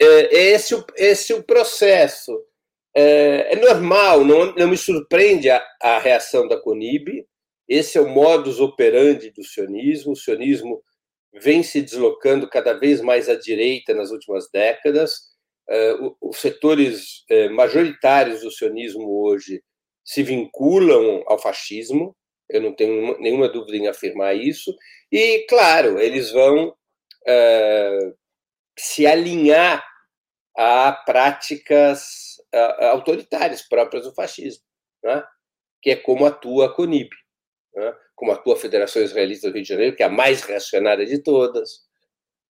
é 0.00 0.34
esse, 0.52 0.74
esse 0.96 1.32
o 1.32 1.42
processo. 1.42 2.32
É, 2.96 3.54
é 3.54 3.56
normal, 3.56 4.24
não, 4.24 4.54
não 4.54 4.68
me 4.68 4.76
surpreende 4.76 5.50
a, 5.50 5.64
a 5.80 5.98
reação 5.98 6.46
da 6.46 6.60
CONIB, 6.60 7.26
esse 7.68 7.96
é 7.96 8.00
o 8.00 8.08
modus 8.08 8.60
operandi 8.60 9.30
do 9.30 9.42
sionismo. 9.42 10.12
O 10.12 10.16
sionismo 10.16 10.82
vem 11.32 11.62
se 11.62 11.80
deslocando 11.82 12.48
cada 12.48 12.74
vez 12.74 13.00
mais 13.00 13.28
à 13.28 13.34
direita 13.34 13.94
nas 13.94 14.10
últimas 14.10 14.50
décadas. 14.50 15.32
É, 15.68 15.94
os 16.20 16.38
setores 16.38 17.24
é, 17.30 17.48
majoritários 17.48 18.42
do 18.42 18.50
sionismo 18.50 19.22
hoje 19.22 19.62
se 20.04 20.22
vinculam 20.22 21.24
ao 21.26 21.38
fascismo, 21.38 22.14
eu 22.50 22.60
não 22.60 22.74
tenho 22.74 23.18
nenhuma 23.18 23.48
dúvida 23.48 23.78
em 23.78 23.88
afirmar 23.88 24.36
isso, 24.36 24.76
e, 25.10 25.46
claro, 25.48 25.98
eles 25.98 26.30
vão 26.30 26.74
é, 27.26 28.12
se 28.78 29.06
alinhar 29.06 29.84
a 30.56 30.92
práticas 31.04 32.34
autoritárias 32.92 33.62
próprias 33.62 34.04
do 34.04 34.14
fascismo, 34.14 34.62
né? 35.02 35.24
que 35.82 35.90
é 35.90 35.96
como 35.96 36.24
atua 36.24 36.66
a 36.66 36.72
CONIB 36.72 37.10
né? 37.74 37.94
como 38.14 38.32
atua 38.32 38.54
a 38.54 38.58
Federação 38.58 39.02
Israelita 39.02 39.48
do 39.48 39.54
Rio 39.54 39.62
de 39.62 39.68
Janeiro, 39.68 39.96
que 39.96 40.02
é 40.02 40.06
a 40.06 40.10
mais 40.10 40.42
reacionária 40.42 41.04
de 41.04 41.18
todas, 41.18 41.80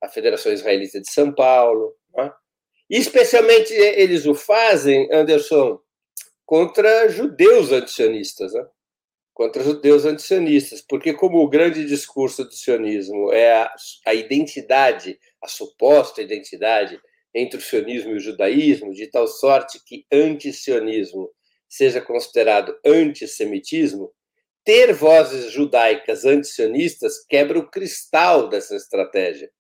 a 0.03 0.09
Federação 0.09 0.53
Israelita 0.53 1.01
de 1.01 1.11
São 1.11 1.33
Paulo. 1.33 1.97
Né? 2.15 2.33
E 2.91 2.99
especialmente 2.99 3.73
eles 3.73 4.27
o 4.27 4.35
fazem, 4.35 5.09
Anderson, 5.11 5.81
contra 6.45 7.09
judeus 7.09 7.73
antisionistas, 7.73 8.53
né? 8.53 8.67
Contra 9.35 9.65
judeus 9.65 10.05
antisionistas, 10.05 10.81
porque 10.81 11.13
como 11.13 11.39
o 11.39 11.49
grande 11.49 11.85
discurso 11.85 12.45
do 12.45 12.55
sionismo 12.55 13.33
é 13.33 13.53
a, 13.53 13.75
a 14.07 14.15
identidade, 14.15 15.19
a 15.43 15.49
suposta 15.49 16.23
identidade 16.23 17.01
entre 17.35 17.59
o 17.59 17.63
sionismo 17.63 18.13
e 18.13 18.15
o 18.15 18.21
judaísmo, 18.21 18.95
de 18.95 19.09
tal 19.09 19.27
sorte 19.27 19.83
que 19.85 20.07
antisionismo 20.13 21.29
seja 21.69 22.01
considerado 22.01 22.79
antissemitismo, 22.87 24.13
ter 24.65 24.93
vozes 24.95 25.51
judaicas 25.51 26.25
antisionistas 26.25 27.25
quebra 27.27 27.59
o 27.59 27.69
cristal 27.69 28.49
dessa 28.49 28.77
estratégia. 28.77 29.51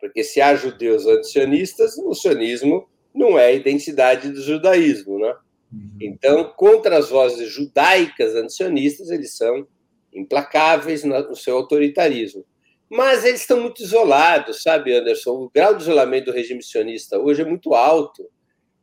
Porque 0.00 0.24
se 0.24 0.40
há 0.40 0.54
judeus 0.54 1.06
antisionistas, 1.06 1.98
o 1.98 2.14
sionismo 2.14 2.88
não 3.14 3.38
é 3.38 3.46
a 3.46 3.52
identidade 3.52 4.30
do 4.30 4.40
judaísmo, 4.40 5.18
né? 5.18 5.36
Uhum. 5.72 5.98
Então, 6.00 6.52
contra 6.56 6.98
as 6.98 7.10
vozes 7.10 7.48
judaicas 7.50 8.34
antisionistas, 8.34 9.10
eles 9.10 9.36
são 9.36 9.66
implacáveis 10.12 11.04
no 11.04 11.36
seu 11.36 11.56
autoritarismo. 11.56 12.44
Mas 12.90 13.24
eles 13.24 13.42
estão 13.42 13.60
muito 13.60 13.82
isolados, 13.82 14.62
sabe, 14.62 14.94
Anderson? 14.94 15.32
O 15.32 15.50
grau 15.50 15.74
de 15.74 15.82
isolamento 15.82 16.26
do 16.26 16.32
regime 16.32 16.62
sionista 16.62 17.18
hoje 17.18 17.42
é 17.42 17.44
muito 17.44 17.74
alto. 17.74 18.22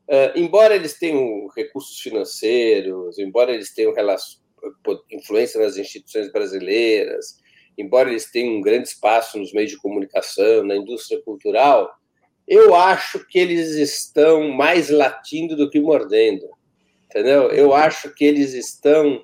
Uh, 0.08 0.38
embora 0.38 0.76
eles 0.76 1.00
tenham 1.00 1.48
recursos 1.56 2.00
financeiros, 2.00 3.18
embora 3.18 3.52
eles 3.52 3.74
tenham 3.74 3.92
relações 3.92 4.46
influência 5.12 5.60
nas 5.60 5.78
instituições 5.78 6.32
brasileiras, 6.32 7.38
embora 7.78 8.10
eles 8.10 8.32
tenham 8.32 8.56
um 8.56 8.62
grande 8.62 8.88
espaço 8.88 9.38
nos 9.38 9.54
meios 9.54 9.72
de 9.72 9.78
comunicação, 9.78 10.64
na 10.64 10.76
indústria 10.76 11.22
cultural, 11.22 11.92
eu 12.48 12.76
acho 12.76 13.26
que 13.28 13.40
eles 13.40 13.72
estão 13.72 14.50
mais 14.50 14.90
latindo 14.90 15.56
do 15.56 15.70
que 15.70 15.80
mordendo, 15.80 16.48
entendeu? 17.16 17.50
Eu 17.50 17.74
acho 17.74 18.14
que 18.14 18.26
eles 18.26 18.54
estão 18.54 19.22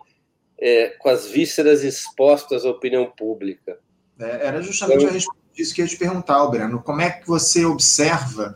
é, 0.58 0.90
com 1.00 1.10
as 1.10 1.28
vísceras 1.28 1.84
expostas 1.84 2.66
à 2.66 2.70
opinião 2.70 3.12
pública. 3.12 3.78
É, 4.18 4.48
era 4.48 4.62
justamente 4.62 5.04
então, 5.04 5.36
disso 5.54 5.76
que 5.76 5.82
eu 5.82 5.86
ia 5.86 5.90
te 5.90 5.98
perguntar, 5.98 6.48
Breno. 6.48 6.82
Como 6.82 7.02
é 7.02 7.10
que 7.10 7.28
você 7.28 7.66
observa 7.66 8.56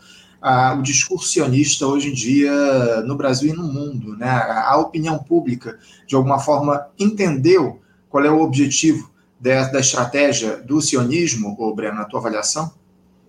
o 0.78 0.82
discurso 0.82 1.28
sionista 1.28 1.88
hoje 1.88 2.10
em 2.10 2.14
dia 2.14 3.02
no 3.02 3.16
Brasil 3.16 3.52
e 3.52 3.58
no 3.58 3.64
mundo. 3.64 4.16
Né? 4.16 4.30
A, 4.30 4.78
opinião 4.78 5.18
pública, 5.18 5.80
de 6.06 6.16
alguma 6.16 6.38
forma, 6.38 6.88
entendeu 7.00 7.82
qual 8.10 8.24
é 8.24 8.30
o 8.30 8.42
objetivo 8.42 9.12
da, 9.40 9.68
da 9.70 9.80
estratégia 9.80 10.58
do 10.58 10.80
sionismo, 10.82 11.56
ô 11.60 11.74
Breno, 11.74 11.96
na 11.96 12.06
tua 12.06 12.20
avaliação? 12.20 12.72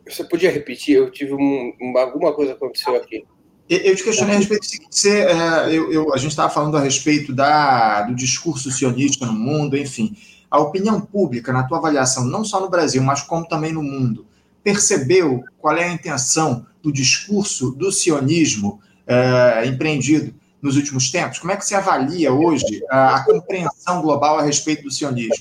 Você 0.07 0.25
podia 0.25 0.51
repetir? 0.51 0.97
Eu 0.97 1.11
tive 1.11 1.33
um, 1.33 1.73
uma, 1.81 2.03
alguma 2.03 2.35
coisa 2.35 2.53
aconteceu 2.53 2.95
aqui. 2.95 3.25
Eu 3.69 3.97
te 3.97 4.05
questionei 4.05 4.37
a 4.37 4.39
respeito 4.39 4.63
do 4.63 4.87
você, 4.89 5.23
é, 5.23 5.75
eu, 5.75 5.93
eu, 5.93 6.15
a 6.15 6.17
gente 6.17 6.31
estava 6.31 6.49
falando 6.49 6.77
a 6.77 6.81
respeito 6.81 7.33
da, 7.33 8.03
do 8.03 8.15
discurso 8.15 8.71
sionista 8.71 9.27
no 9.27 9.33
mundo, 9.33 9.77
enfim. 9.77 10.17
A 10.49 10.61
opinião 10.61 11.01
pública, 11.01 11.53
na 11.53 11.65
tua 11.65 11.79
avaliação, 11.79 12.25
não 12.25 12.45
só 12.45 12.61
no 12.61 12.71
Brasil, 12.71 13.03
mas 13.03 13.23
como 13.23 13.49
também 13.49 13.73
no 13.73 13.83
mundo, 13.83 14.25
percebeu 14.63 15.43
qual 15.59 15.77
é 15.77 15.85
a 15.85 15.93
intenção 15.93 16.65
do 16.81 16.93
discurso 16.93 17.73
do 17.73 17.91
sionismo 17.91 18.81
é, 19.05 19.67
empreendido 19.67 20.33
nos 20.63 20.77
últimos 20.77 21.11
tempos? 21.11 21.41
Como 21.41 21.51
é 21.51 21.57
que 21.57 21.67
se 21.67 21.75
avalia 21.75 22.33
hoje 22.33 22.85
a, 22.89 23.17
a 23.17 23.25
compreensão 23.25 24.01
global 24.01 24.39
a 24.39 24.43
respeito 24.43 24.85
do 24.85 24.91
sionismo? 24.93 25.35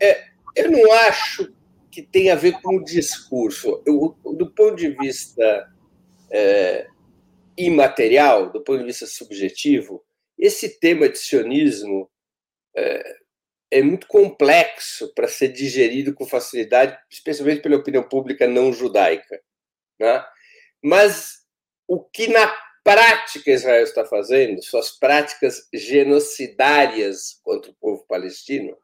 É, 0.00 0.24
eu 0.56 0.70
não 0.70 0.92
acho 1.08 1.52
que 1.92 2.02
tem 2.02 2.30
a 2.30 2.34
ver 2.34 2.60
com 2.60 2.78
o 2.78 2.84
discurso. 2.84 3.80
Eu, 3.86 4.16
do 4.36 4.46
ponto 4.50 4.76
de 4.76 4.88
vista 4.88 5.68
é, 6.30 6.86
imaterial, 7.56 8.50
do 8.50 8.62
ponto 8.62 8.78
de 8.78 8.86
vista 8.86 9.06
subjetivo, 9.06 10.04
esse 10.38 10.80
tema 10.80 11.08
de 11.08 11.18
sionismo 11.18 12.10
é, 12.76 13.16
é 13.70 13.82
muito 13.82 14.06
complexo 14.06 15.12
para 15.14 15.28
ser 15.28 15.48
digerido 15.48 16.14
com 16.14 16.26
facilidade, 16.26 16.98
especialmente 17.10 17.62
pela 17.62 17.76
opinião 17.76 18.02
pública 18.02 18.46
não 18.46 18.72
judaica. 18.72 19.40
Né? 19.98 20.24
Mas 20.82 21.42
o 21.86 22.02
que 22.02 22.28
na 22.28 22.52
prática 22.84 23.50
Israel 23.50 23.82
está 23.82 24.04
fazendo, 24.04 24.62
suas 24.62 24.90
práticas 24.90 25.68
genocidárias 25.72 27.40
contra 27.42 27.70
o 27.70 27.74
povo 27.74 28.04
palestino, 28.06 28.76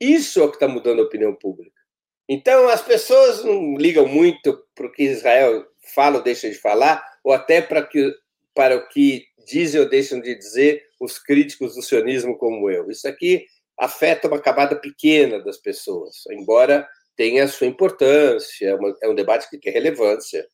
isso 0.00 0.40
é 0.40 0.44
o 0.44 0.48
que 0.48 0.56
está 0.56 0.66
mudando 0.66 1.00
a 1.00 1.04
opinião 1.04 1.34
pública. 1.34 1.80
Então, 2.28 2.68
as 2.68 2.82
pessoas 2.82 3.44
não 3.44 3.76
ligam 3.76 4.06
muito 4.08 4.66
para 4.74 4.86
o 4.86 4.92
que 4.92 5.02
Israel 5.02 5.66
fala 5.92 6.18
ou 6.18 6.22
deixa 6.22 6.48
de 6.48 6.56
falar, 6.56 7.04
ou 7.22 7.32
até 7.32 7.60
para, 7.60 7.82
que, 7.82 8.14
para 8.54 8.76
o 8.76 8.88
que 8.88 9.26
dizem 9.46 9.80
ou 9.80 9.88
deixam 9.88 10.20
de 10.20 10.34
dizer 10.34 10.86
os 11.00 11.18
críticos 11.18 11.74
do 11.74 11.82
sionismo 11.82 12.36
como 12.38 12.70
eu. 12.70 12.90
Isso 12.90 13.06
aqui 13.06 13.46
afeta 13.78 14.28
uma 14.28 14.40
camada 14.40 14.76
pequena 14.76 15.42
das 15.42 15.58
pessoas, 15.58 16.24
embora 16.30 16.88
tenha 17.16 17.44
a 17.44 17.48
sua 17.48 17.66
importância, 17.66 18.68
é, 18.68 18.74
uma, 18.74 18.96
é 19.02 19.08
um 19.08 19.14
debate 19.14 19.48
que 19.48 19.58
tem 19.58 19.72
relevância 19.72 20.48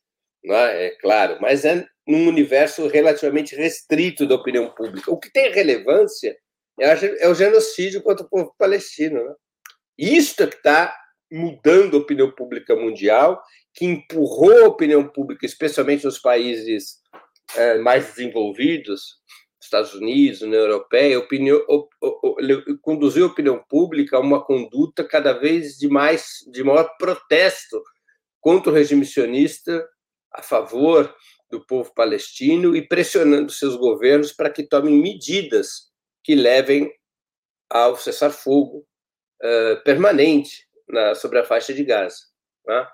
é? 0.44 0.86
é 0.86 0.90
claro, 0.96 1.38
mas 1.40 1.64
é 1.64 1.86
num 2.06 2.26
universo 2.28 2.86
relativamente 2.88 3.54
restrito 3.54 4.26
da 4.26 4.34
opinião 4.34 4.70
pública. 4.70 5.10
O 5.10 5.18
que 5.18 5.30
tem 5.30 5.52
relevância 5.52 6.36
é, 6.80 7.28
o 7.28 7.34
genocídio 7.34 8.02
contra 8.02 8.24
o 8.24 8.28
povo 8.28 8.54
palestino. 8.58 9.22
Né? 9.22 9.34
Isso 9.98 10.42
é 10.42 10.46
que 10.46 10.56
está 10.56 10.96
mudando 11.30 11.96
a 11.96 12.00
opinião 12.00 12.30
pública 12.30 12.74
mundial, 12.74 13.40
que 13.80 13.86
empurrou 13.86 14.66
a 14.66 14.68
opinião 14.68 15.08
pública, 15.08 15.46
especialmente 15.46 16.04
nos 16.04 16.18
países 16.18 16.98
é, 17.56 17.78
mais 17.78 18.08
desenvolvidos, 18.08 19.18
Estados 19.58 19.94
Unidos, 19.94 20.42
União 20.42 20.60
Europeia, 20.60 21.18
opinião, 21.18 21.58
conduziu 22.82 23.24
a 23.24 23.28
opinião 23.28 23.64
pública 23.70 24.18
a 24.18 24.20
uma 24.20 24.44
conduta 24.44 25.02
cada 25.02 25.32
vez 25.32 25.78
de 25.78 25.88
mais 25.88 26.40
de 26.52 26.62
maior 26.62 26.94
protesto 26.98 27.82
contra 28.38 28.70
o 28.70 28.74
regime 28.74 29.06
sionista 29.06 29.88
a 30.30 30.42
favor 30.42 31.14
do 31.50 31.64
povo 31.64 31.90
palestino 31.94 32.76
e 32.76 32.86
pressionando 32.86 33.50
seus 33.50 33.76
governos 33.76 34.30
para 34.30 34.50
que 34.50 34.62
tomem 34.62 35.00
medidas 35.00 35.90
que 36.22 36.34
levem 36.34 36.92
ao 37.70 37.96
cessar-fogo 37.96 38.86
uh, 39.42 39.82
permanente 39.84 40.68
na, 40.86 41.14
sobre 41.14 41.38
a 41.38 41.44
faixa 41.44 41.72
de 41.72 41.82
Gaza. 41.82 42.18
Né? 42.66 42.86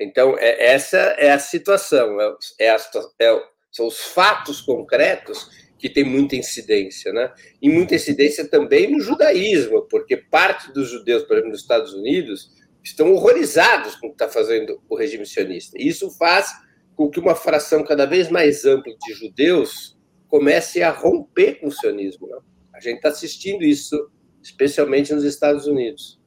Então, 0.00 0.36
é, 0.38 0.72
essa 0.72 0.96
é 0.96 1.30
a 1.30 1.38
situação, 1.38 2.20
é, 2.20 2.36
é, 2.60 2.70
a, 2.70 2.76
é, 3.20 3.42
são 3.72 3.86
os 3.86 3.98
fatos 3.98 4.60
concretos 4.60 5.50
que 5.78 5.88
têm 5.88 6.04
muita 6.04 6.36
incidência, 6.36 7.12
né? 7.12 7.32
E 7.62 7.68
muita 7.68 7.94
incidência 7.94 8.48
também 8.48 8.90
no 8.90 9.00
judaísmo, 9.00 9.82
porque 9.88 10.16
parte 10.16 10.72
dos 10.72 10.90
judeus, 10.90 11.22
por 11.22 11.34
exemplo, 11.34 11.50
nos 11.50 11.60
Estados 11.60 11.94
Unidos, 11.94 12.50
estão 12.82 13.12
horrorizados 13.12 13.94
com 13.96 14.06
o 14.06 14.10
que 14.10 14.14
está 14.14 14.28
fazendo 14.28 14.80
o 14.88 14.96
regime 14.96 15.26
sionista. 15.26 15.76
E 15.78 15.86
isso 15.86 16.10
faz 16.12 16.50
com 16.96 17.08
que 17.08 17.20
uma 17.20 17.34
fração 17.34 17.84
cada 17.84 18.06
vez 18.06 18.28
mais 18.28 18.64
ampla 18.64 18.92
de 18.92 19.14
judeus 19.14 19.96
comece 20.26 20.82
a 20.82 20.90
romper 20.90 21.60
com 21.60 21.68
o 21.68 21.72
sionismo. 21.72 22.26
Né? 22.26 22.38
A 22.74 22.80
gente 22.80 22.96
está 22.96 23.08
assistindo 23.10 23.62
isso, 23.64 24.10
especialmente 24.42 25.12
nos 25.14 25.24
Estados 25.24 25.66
Unidos. 25.66 26.18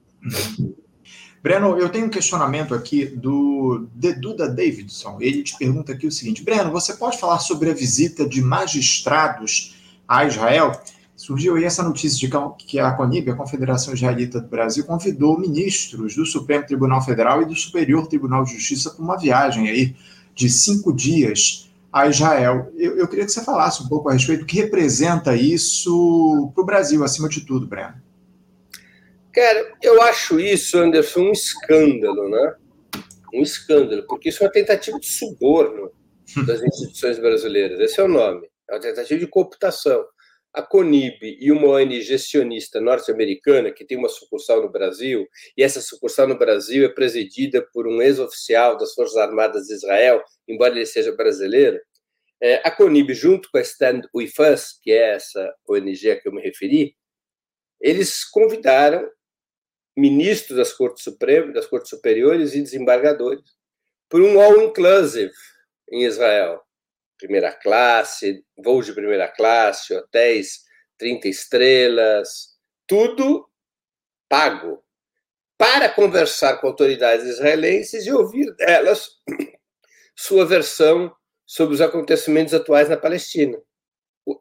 Breno, 1.44 1.76
eu 1.78 1.89
tenho 1.89 2.06
um 2.06 2.10
questionamento 2.10 2.76
aqui 2.76 3.06
do 3.06 3.88
Duda 4.20 4.48
Davidson. 4.48 5.18
Ele 5.20 5.42
te 5.42 5.58
pergunta 5.58 5.92
aqui 5.92 6.06
o 6.06 6.12
seguinte: 6.12 6.44
Breno, 6.44 6.72
você 6.72 6.94
pode 6.94 7.20
falar 7.20 7.39
sobre 7.39 7.72
a 7.72 7.74
visita 7.74 8.28
de 8.28 8.42
magistrados 8.42 9.76
a 10.08 10.24
Israel? 10.24 10.72
Surgiu 11.16 11.56
aí 11.56 11.64
essa 11.64 11.84
notícia 11.84 12.18
de 12.18 12.32
que 12.66 12.80
a 12.80 12.92
CONIB, 12.92 13.32
a 13.32 13.36
Confederação 13.36 13.94
Israelita 13.94 14.39
do 14.39 14.48
Brasil, 14.48 14.84
convidou 14.86 15.39
ministros 15.39 16.16
do 16.16 16.26
Supremo 16.26 16.66
Tribunal 16.66 17.04
Federal 17.04 17.42
e 17.42 17.46
do 17.46 17.56
Superior 17.56 18.08
Tribunal 18.08 18.44
de 18.44 18.54
Justiça 18.54 18.92
para 18.92 19.04
uma 19.04 19.18
viagem 19.18 19.70
aí 19.70 19.96
de 20.36 20.50
cinco 20.50 20.94
dias 20.94 21.72
a 21.92 22.08
Israel. 22.08 22.72
Eu, 22.76 22.98
eu 22.98 23.08
queria 23.08 23.26
que 23.26 23.32
você 23.32 23.44
falasse 23.44 23.84
um 23.84 23.88
pouco 23.88 24.10
a 24.10 24.14
respeito 24.14 24.42
do 24.42 24.46
que 24.46 24.58
representa 24.58 25.36
isso 25.36 26.52
para 26.54 26.62
o 26.62 26.66
Brasil, 26.66 27.04
acima 27.04 27.28
de 27.28 27.42
tudo, 27.42 27.68
Breno. 27.68 27.96
Cara, 29.34 29.74
eu 29.82 30.02
acho 30.02 30.40
isso, 30.40 30.78
Anderson, 30.78 31.22
um 31.22 31.32
escândalo, 31.32 32.30
né? 32.30 32.56
Um 33.34 33.42
escândalo, 33.42 34.06
porque 34.08 34.30
isso 34.30 34.44
é 34.44 34.48
uma 34.48 34.52
tentativa 34.52 35.00
de 35.00 35.08
suborno 35.08 35.92
das 36.46 36.62
instituições 36.64 37.18
brasileiras. 37.18 37.80
Esse 37.80 38.02
é 38.02 38.04
o 38.04 38.10
nome. 38.10 38.50
É 38.70 38.74
uma 38.74 38.82
tentativa 38.82 39.20
de 39.20 39.28
cooptação. 39.28 40.06
A 40.54 40.62
CONIB 40.62 41.38
e 41.40 41.50
uma 41.50 41.68
ONG 41.68 42.02
gestionista 42.02 42.82
norte-americana, 42.82 43.72
que 43.72 43.86
tem 43.86 43.98
uma 43.98 44.10
sucursal 44.10 44.62
no 44.62 44.70
Brasil, 44.70 45.26
e 45.56 45.64
essa 45.64 45.80
sucursal 45.80 46.28
no 46.28 46.38
Brasil 46.38 46.84
é 46.86 46.90
presidida 46.90 47.66
por 47.74 47.88
um 47.88 48.02
ex-oficial 48.02 48.76
das 48.78 48.94
Forças 48.94 49.16
Armadas 49.16 49.68
de 49.68 49.74
Israel, 49.74 50.22
embora 50.46 50.76
ele 50.76 50.86
seja 50.86 51.16
brasileiro, 51.16 51.80
é, 52.42 52.56
a 52.66 52.72
CONIB, 52.72 53.14
junto 53.14 53.50
com 53.50 53.60
a 53.60 53.62
Stand 53.62 54.02
With 54.14 54.34
Us, 54.52 54.78
que 54.82 54.92
é 54.92 55.14
essa 55.14 55.56
ONG 55.66 56.12
a 56.12 56.20
que 56.20 56.28
eu 56.28 56.34
me 56.34 56.42
referi, 56.42 56.96
eles 57.80 58.26
convidaram 58.26 59.08
ministros 59.96 60.58
das 60.58 60.74
Cortes 60.74 61.04
Supremas, 61.04 61.54
das 61.54 61.68
Cortes 61.68 61.89
Superiores 61.89 62.54
e 62.54 62.62
desembargadores 62.62 63.44
por 64.10 64.22
um 64.22 64.39
all-inclusive 64.39 65.32
em 65.89 66.04
Israel. 66.04 66.62
Primeira 67.18 67.52
classe, 67.52 68.44
voos 68.58 68.86
de 68.86 68.94
primeira 68.94 69.28
classe, 69.28 69.94
hotéis 69.94 70.62
30 70.98 71.28
estrelas, 71.28 72.58
tudo 72.88 73.48
pago 74.28 74.84
para 75.58 75.89
conversar 75.89 76.58
com 76.58 76.68
autoridades 76.68 77.26
israelenses 77.26 78.06
e 78.06 78.12
ouvir 78.12 78.54
delas 78.56 79.10
sua 80.16 80.46
versão 80.46 81.16
sobre 81.46 81.76
os 81.76 81.82
acontecimentos 81.82 82.54
atuais 82.54 82.89
na 82.89 82.98
Palestina. 82.98 83.58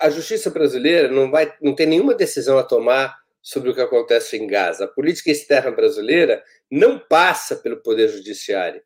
A 0.01 0.11
justiça 0.11 0.51
brasileira 0.51 1.09
não 1.09 1.30
vai, 1.30 1.55
não 1.61 1.74
tem 1.74 1.86
nenhuma 1.86 2.14
decisão 2.14 2.59
a 2.59 2.62
tomar 2.62 3.18
sobre 3.43 3.70
o 3.70 3.74
que 3.74 3.80
acontece 3.80 4.36
em 4.36 4.47
Gaza. 4.47 4.84
A 4.84 4.88
política 4.88 5.30
externa 5.30 5.70
brasileira 5.70 6.43
não 6.70 6.99
passa 6.99 7.57
pelo 7.57 7.82
Poder 7.82 8.09
Judiciário. 8.09 8.82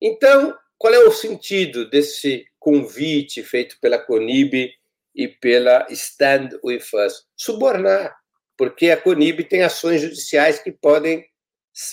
Então, 0.00 0.56
qual 0.76 0.92
é 0.92 0.98
o 0.98 1.12
sentido 1.12 1.88
desse 1.88 2.46
convite 2.58 3.42
feito 3.42 3.78
pela 3.80 3.98
CONIB 3.98 4.72
e 5.14 5.28
pela 5.28 5.86
Stand 5.90 6.50
With 6.64 6.84
Us? 7.06 7.26
Subornar, 7.36 8.14
porque 8.56 8.90
a 8.90 8.96
CONIB 8.96 9.44
tem 9.44 9.62
ações 9.62 10.00
judiciais 10.00 10.58
que 10.58 10.72
podem 10.72 11.24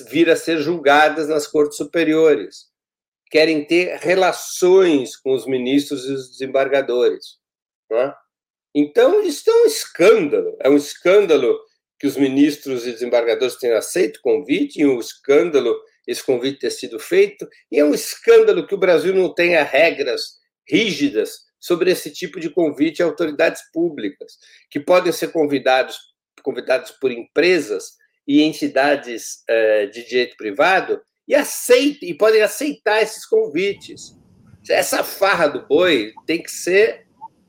vir 0.09 0.29
a 0.29 0.35
ser 0.35 0.57
julgadas 0.57 1.27
nas 1.27 1.47
cortes 1.47 1.77
superiores. 1.77 2.69
Querem 3.29 3.65
ter 3.65 3.97
relações 3.99 5.15
com 5.15 5.33
os 5.33 5.45
ministros 5.45 6.05
e 6.05 6.11
os 6.11 6.31
desembargadores. 6.31 7.39
É? 7.91 8.13
Então, 8.75 9.21
isso 9.21 9.49
é 9.49 9.53
um 9.53 9.65
escândalo. 9.65 10.57
É 10.59 10.69
um 10.69 10.75
escândalo 10.75 11.59
que 12.01 12.07
os 12.07 12.17
ministros 12.17 12.87
e 12.87 12.91
desembargadores 12.91 13.57
tenham 13.57 13.77
aceito 13.77 14.17
o 14.17 14.21
convite, 14.23 14.81
e 14.81 14.87
um 14.87 14.99
escândalo 14.99 15.79
esse 16.07 16.23
convite 16.23 16.61
ter 16.61 16.71
sido 16.71 16.99
feito, 16.99 17.47
e 17.71 17.77
é 17.77 17.85
um 17.85 17.93
escândalo 17.93 18.65
que 18.65 18.73
o 18.73 18.79
Brasil 18.79 19.13
não 19.13 19.31
tenha 19.31 19.61
regras 19.61 20.39
rígidas 20.67 21.41
sobre 21.59 21.91
esse 21.91 22.11
tipo 22.11 22.39
de 22.39 22.49
convite 22.49 23.03
a 23.03 23.05
autoridades 23.05 23.61
públicas, 23.71 24.39
que 24.71 24.79
podem 24.79 25.11
ser 25.11 25.27
convidados, 25.31 25.95
convidados 26.41 26.89
por 26.89 27.11
empresas 27.11 27.91
e 28.27 28.41
entidades 28.41 29.43
eh, 29.47 29.85
de 29.85 30.03
direito 30.03 30.35
privado 30.37 30.99
e 31.27 31.35
aceitem, 31.35 32.09
e 32.09 32.17
podem 32.17 32.41
aceitar 32.41 32.99
esses 33.03 33.27
convites. 33.27 34.17
Essa 34.67 35.03
farra 35.03 35.47
do 35.47 35.67
boi 35.67 36.13
tem 36.25 36.41
que 36.41 36.49
ser 36.49 37.05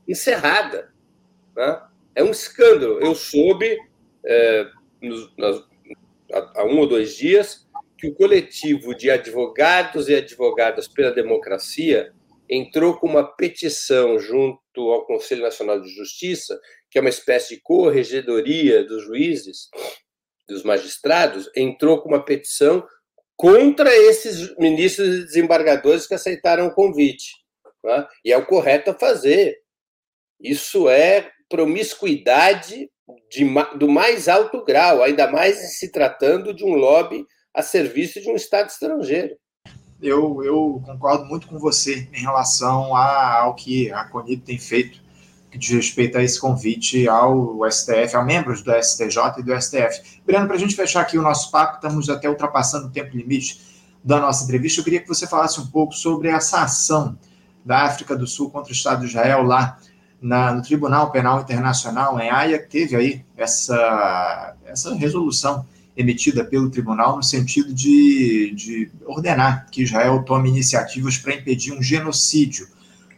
encerrada. 0.07 0.93
Né? 1.55 1.81
É 2.13 2.23
um 2.23 2.29
escândalo. 2.29 2.99
Eu 2.99 3.15
soube 3.15 3.79
é, 4.25 4.67
há 6.55 6.65
um 6.65 6.79
ou 6.79 6.87
dois 6.87 7.15
dias 7.15 7.67
que 7.97 8.07
o 8.07 8.15
coletivo 8.15 8.93
de 8.93 9.09
advogados 9.09 10.09
e 10.09 10.15
advogadas 10.15 10.87
pela 10.87 11.11
democracia 11.11 12.13
entrou 12.49 12.97
com 12.97 13.07
uma 13.07 13.23
petição 13.23 14.19
junto 14.19 14.91
ao 14.91 15.05
Conselho 15.05 15.41
Nacional 15.41 15.79
de 15.79 15.89
Justiça, 15.89 16.59
que 16.91 16.97
é 16.97 17.01
uma 17.01 17.09
espécie 17.09 17.55
de 17.55 17.61
corregedoria 17.61 18.83
dos 18.83 19.03
juízes, 19.03 19.69
dos 20.47 20.63
magistrados, 20.63 21.49
entrou 21.55 22.01
com 22.01 22.09
uma 22.09 22.23
petição 22.23 22.85
contra 23.35 23.95
esses 23.95 24.55
ministros 24.57 25.07
e 25.07 25.23
desembargadores 25.23 26.05
que 26.05 26.13
aceitaram 26.13 26.67
o 26.67 26.73
convite. 26.73 27.31
Né? 27.83 28.07
E 28.23 28.31
é 28.31 28.37
o 28.37 28.45
correto 28.45 28.91
a 28.91 28.93
fazer. 28.93 29.57
Isso 30.39 30.89
é 30.89 31.31
promiscuidade 31.49 32.89
de, 33.29 33.45
do 33.77 33.89
mais 33.89 34.27
alto 34.27 34.63
grau, 34.63 35.03
ainda 35.03 35.29
mais 35.29 35.77
se 35.77 35.91
tratando 35.91 36.53
de 36.53 36.63
um 36.63 36.75
lobby 36.75 37.25
a 37.53 37.61
serviço 37.61 38.21
de 38.21 38.29
um 38.29 38.35
Estado 38.35 38.69
estrangeiro. 38.69 39.35
Eu, 40.01 40.43
eu 40.43 40.81
concordo 40.85 41.25
muito 41.25 41.47
com 41.47 41.57
você 41.57 42.09
em 42.13 42.21
relação 42.21 42.95
a, 42.95 43.39
ao 43.39 43.55
que 43.55 43.91
a 43.91 44.03
CONIB 44.05 44.41
tem 44.41 44.57
feito, 44.57 45.01
diz 45.57 45.69
respeito 45.69 46.17
a 46.17 46.23
esse 46.23 46.39
convite 46.39 47.07
ao 47.07 47.59
STF, 47.69 48.15
a 48.15 48.23
membros 48.23 48.61
do 48.61 48.71
STJ 48.73 49.39
e 49.39 49.43
do 49.43 49.61
STF. 49.61 50.21
Breno, 50.25 50.47
para 50.47 50.55
a 50.55 50.59
gente 50.59 50.75
fechar 50.75 51.01
aqui 51.01 51.17
o 51.17 51.21
nosso 51.21 51.51
papo, 51.51 51.75
estamos 51.75 52.09
até 52.09 52.27
ultrapassando 52.27 52.87
o 52.87 52.91
tempo 52.91 53.15
limite 53.15 53.61
da 54.03 54.19
nossa 54.19 54.43
entrevista. 54.43 54.81
Eu 54.81 54.83
queria 54.83 54.99
que 54.99 55.07
você 55.07 55.25
falasse 55.25 55.59
um 55.61 55.67
pouco 55.67 55.93
sobre 55.93 56.27
essa 56.27 56.63
ação 56.63 57.17
da 57.63 57.83
África 57.83 58.15
do 58.15 58.27
Sul 58.27 58.49
contra 58.49 58.71
o 58.71 58.75
Estado 58.75 59.01
de 59.01 59.07
Israel 59.07 59.43
lá 59.43 59.79
na, 60.23 60.53
no 60.53 60.61
Tribunal 60.61 61.11
Penal 61.11 61.41
Internacional, 61.41 62.17
em 62.17 62.29
Haia, 62.29 62.57
teve 62.57 62.95
aí 62.95 63.25
essa, 63.35 64.55
essa 64.65 64.95
resolução 64.95 65.65
emitida 65.97 66.45
pelo 66.45 66.69
tribunal 66.69 67.17
no 67.17 67.21
sentido 67.21 67.73
de, 67.73 68.53
de 68.55 68.91
ordenar 69.05 69.67
que 69.69 69.83
Israel 69.83 70.23
tome 70.23 70.47
iniciativas 70.47 71.17
para 71.17 71.35
impedir 71.35 71.73
um 71.73 71.83
genocídio 71.83 72.67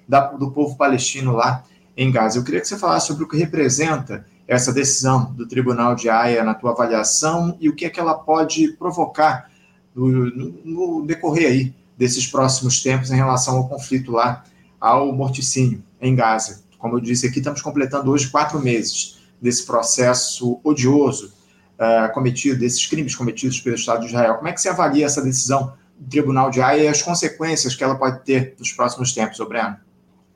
da, 0.08 0.32
do 0.32 0.50
povo 0.50 0.76
palestino 0.76 1.32
lá 1.32 1.64
em 1.96 2.12
Gaza. 2.12 2.40
Eu 2.40 2.44
queria 2.44 2.60
que 2.60 2.68
você 2.68 2.78
falasse 2.78 3.08
sobre 3.08 3.24
o 3.24 3.28
que 3.28 3.38
representa 3.38 4.26
essa 4.48 4.74
decisão 4.74 5.32
do 5.32 5.48
Tribunal 5.48 5.96
de 5.96 6.10
Haia 6.10 6.44
na 6.44 6.56
tua 6.56 6.72
avaliação 6.72 7.56
e 7.62 7.70
o 7.70 7.76
que 7.76 7.86
é 7.86 7.90
que 7.90 8.00
ela 8.00 8.16
pode 8.16 8.70
provocar 8.74 9.50
no, 9.94 10.08
no, 10.08 10.62
no 10.66 11.06
decorrer 11.06 11.48
aí 11.48 11.76
desses 11.96 12.26
próximos 12.28 12.82
tempos 12.82 13.12
em 13.12 13.16
relação 13.16 13.58
ao 13.58 13.70
conflito 13.70 14.12
lá, 14.12 14.44
ao 14.82 15.14
morticínio 15.14 15.84
em 16.02 16.16
Gaza. 16.16 16.65
Como 16.86 16.98
eu 16.98 17.02
disse 17.02 17.26
aqui, 17.26 17.40
estamos 17.40 17.64
completando 17.64 18.12
hoje 18.12 18.30
quatro 18.30 18.60
meses 18.60 19.18
desse 19.42 19.66
processo 19.66 20.62
odioso 20.64 21.34
uh, 21.80 22.14
cometido, 22.14 22.60
desses 22.60 22.86
crimes 22.86 23.16
cometidos 23.16 23.60
pelo 23.60 23.76
Estado 23.76 24.02
de 24.02 24.06
Israel. 24.06 24.36
Como 24.36 24.48
é 24.48 24.54
que 24.54 24.62
você 24.62 24.70
avalia 24.70 25.08
essa 25.08 25.20
decisão 25.20 25.76
do 25.98 26.08
Tribunal 26.08 26.52
de 26.52 26.62
Haia 26.62 26.84
e 26.84 26.88
as 26.88 27.02
consequências 27.02 27.74
que 27.74 27.84
ela 27.84 27.98
pode 27.98 28.24
ter 28.24 28.54
nos 28.60 28.72
próximos 28.72 29.16
tempos, 29.16 29.40
Breno? 29.48 29.80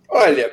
Olha, 0.10 0.52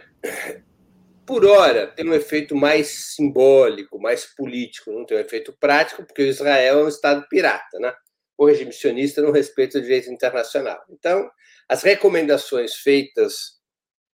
por 1.24 1.46
hora 1.46 1.86
tem 1.86 2.06
um 2.06 2.12
efeito 2.12 2.54
mais 2.54 3.14
simbólico, 3.14 3.98
mais 3.98 4.26
político, 4.26 4.92
não 4.92 5.06
tem 5.06 5.16
um 5.16 5.22
efeito 5.22 5.56
prático, 5.58 6.04
porque 6.04 6.24
o 6.24 6.28
Israel 6.28 6.80
é 6.80 6.84
um 6.84 6.88
Estado 6.88 7.26
pirata, 7.26 7.78
né? 7.78 7.90
O 8.36 8.44
regime 8.44 8.70
sionista 8.70 9.22
não 9.22 9.32
respeita 9.32 9.78
o 9.78 9.80
direito 9.80 10.10
internacional. 10.10 10.78
Então, 10.90 11.26
as 11.66 11.82
recomendações 11.82 12.74
feitas 12.74 13.55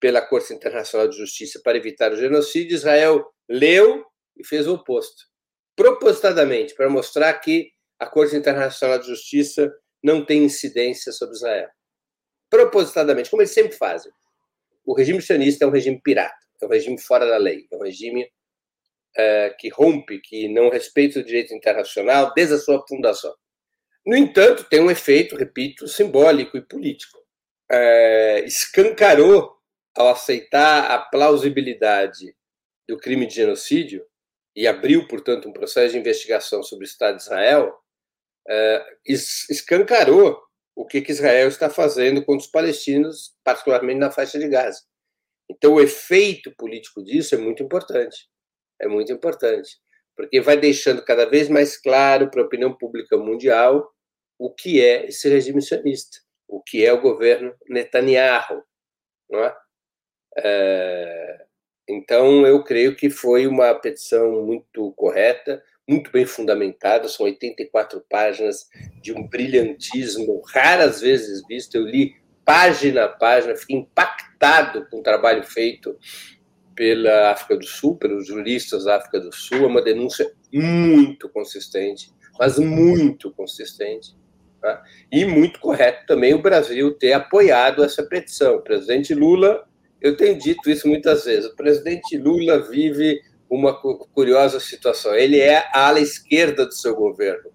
pela 0.01 0.22
Corte 0.22 0.53
Internacional 0.53 1.09
de 1.09 1.16
Justiça 1.16 1.61
para 1.62 1.76
evitar 1.76 2.12
o 2.12 2.16
genocídio, 2.16 2.74
Israel 2.74 3.26
leu 3.49 4.05
e 4.36 4.46
fez 4.46 4.66
o 4.66 4.74
oposto. 4.74 5.24
Propositadamente, 5.74 6.74
para 6.74 6.88
mostrar 6.88 7.32
que 7.34 7.70
a 7.99 8.07
Corte 8.07 8.36
Internacional 8.36 8.99
de 8.99 9.07
Justiça 9.07 9.72
não 10.03 10.24
tem 10.24 10.44
incidência 10.44 11.12
sobre 11.12 11.34
Israel. 11.34 11.68
Propositadamente, 12.49 13.30
como 13.30 13.42
eles 13.42 13.53
sempre 13.53 13.72
fazem. 13.72 14.12
O 14.84 14.94
regime 14.94 15.20
sionista 15.20 15.64
é 15.64 15.68
um 15.68 15.72
regime 15.72 16.01
pirata, 16.01 16.38
é 16.62 16.66
um 16.66 16.70
regime 16.70 16.99
fora 17.01 17.26
da 17.26 17.36
lei, 17.36 17.66
é 17.70 17.76
um 17.76 17.82
regime 17.82 18.26
é, 19.16 19.51
que 19.59 19.68
rompe, 19.68 20.20
que 20.20 20.49
não 20.49 20.70
respeita 20.70 21.18
o 21.18 21.24
direito 21.24 21.55
internacional 21.55 22.32
desde 22.34 22.55
a 22.55 22.59
sua 22.59 22.84
fundação. 22.86 23.34
No 24.07 24.16
entanto, 24.16 24.64
tem 24.64 24.80
um 24.80 24.90
efeito, 24.90 25.36
repito, 25.36 25.86
simbólico 25.86 26.57
e 26.57 26.62
político. 26.62 27.18
É, 27.70 28.42
escancarou 28.46 29.57
ao 29.99 30.11
aceitar 30.11 30.92
a 30.92 30.99
plausibilidade 30.99 32.32
do 32.88 32.96
crime 32.96 33.26
de 33.26 33.34
genocídio 33.34 34.07
e 34.55 34.64
abriu, 34.64 35.09
portanto, 35.09 35.49
um 35.49 35.53
processo 35.53 35.92
de 35.92 35.99
investigação 35.99 36.62
sobre 36.62 36.84
o 36.84 36.86
Estado 36.86 37.16
de 37.16 37.22
Israel, 37.22 37.76
é, 38.49 38.86
escancarou 39.05 40.40
o 40.76 40.86
que, 40.86 41.03
que 41.03 41.11
Israel 41.11 41.49
está 41.49 41.68
fazendo 41.68 42.24
contra 42.24 42.46
os 42.46 42.51
palestinos, 42.51 43.36
particularmente 43.42 43.99
na 43.99 44.12
faixa 44.12 44.38
de 44.38 44.46
Gaza. 44.46 44.80
Então, 45.51 45.74
o 45.74 45.80
efeito 45.80 46.55
político 46.57 47.03
disso 47.03 47.34
é 47.34 47.38
muito 47.38 47.64
importante. 47.64 48.28
É 48.80 48.86
muito 48.86 49.12
importante, 49.12 49.76
porque 50.16 50.40
vai 50.40 50.57
deixando 50.57 51.05
cada 51.05 51.26
vez 51.26 51.49
mais 51.49 51.76
claro 51.76 52.30
para 52.30 52.40
a 52.40 52.44
opinião 52.44 52.72
pública 52.72 53.16
mundial 53.16 53.92
o 54.38 54.55
que 54.55 54.80
é 54.80 55.07
esse 55.07 55.28
regime 55.28 55.61
sionista, 55.61 56.18
o 56.46 56.62
que 56.62 56.86
é 56.86 56.92
o 56.92 57.01
governo 57.01 57.53
Netanyahu, 57.68 58.62
não 59.28 59.40
é? 59.40 59.57
É 60.45 61.45
então, 61.89 62.47
eu 62.47 62.62
creio 62.62 62.95
que 62.95 63.09
foi 63.09 63.47
uma 63.47 63.74
petição 63.74 64.45
muito 64.45 64.93
correta, 64.93 65.62
muito 65.89 66.12
bem 66.12 66.26
fundamentada, 66.26 67.09
são 67.09 67.24
84 67.24 68.05
páginas 68.11 68.68
de 69.01 69.11
um 69.11 69.26
brilhantismo 69.26 70.43
raras 70.53 71.01
vezes 71.01 71.43
visto. 71.49 71.76
Eu 71.76 71.86
li 71.86 72.14
página 72.45 73.05
a 73.05 73.09
página, 73.09 73.57
fiquei 73.57 73.76
impactado 73.76 74.86
com 74.91 74.99
o 74.99 75.03
trabalho 75.03 75.43
feito 75.43 75.99
pela 76.74 77.30
África 77.30 77.57
do 77.57 77.66
Sul, 77.66 77.97
pelos 77.97 78.26
juristas 78.26 78.84
da 78.84 78.97
África 78.97 79.18
do 79.18 79.34
Sul. 79.34 79.64
É 79.64 79.66
uma 79.66 79.80
denúncia 79.80 80.30
muito 80.53 81.26
consistente, 81.30 82.12
mas 82.39 82.59
muito 82.59 83.32
consistente. 83.32 84.14
Tá? 84.61 84.82
E 85.11 85.24
muito 85.24 85.59
correto 85.59 86.05
também 86.07 86.34
o 86.34 86.43
Brasil 86.43 86.93
ter 86.93 87.14
apoiado 87.14 87.82
essa 87.82 88.03
petição. 88.03 88.57
O 88.57 88.62
presidente 88.62 89.14
Lula, 89.14 89.68
eu 90.01 90.16
tenho 90.16 90.38
dito 90.38 90.70
isso 90.70 90.86
muitas 90.86 91.24
vezes, 91.24 91.51
o 91.51 91.57
presidente 91.57 92.16
Lula 92.16 92.68
vive 92.68 93.20
uma 93.49 93.74
curiosa 93.74 94.61
situação. 94.61 95.14
Ele 95.14 95.38
é 95.38 95.59
a 95.72 95.88
ala 95.88 96.01
esquerda 96.01 96.66
do 96.66 96.74
seu 96.74 96.94
governo. 96.94 97.51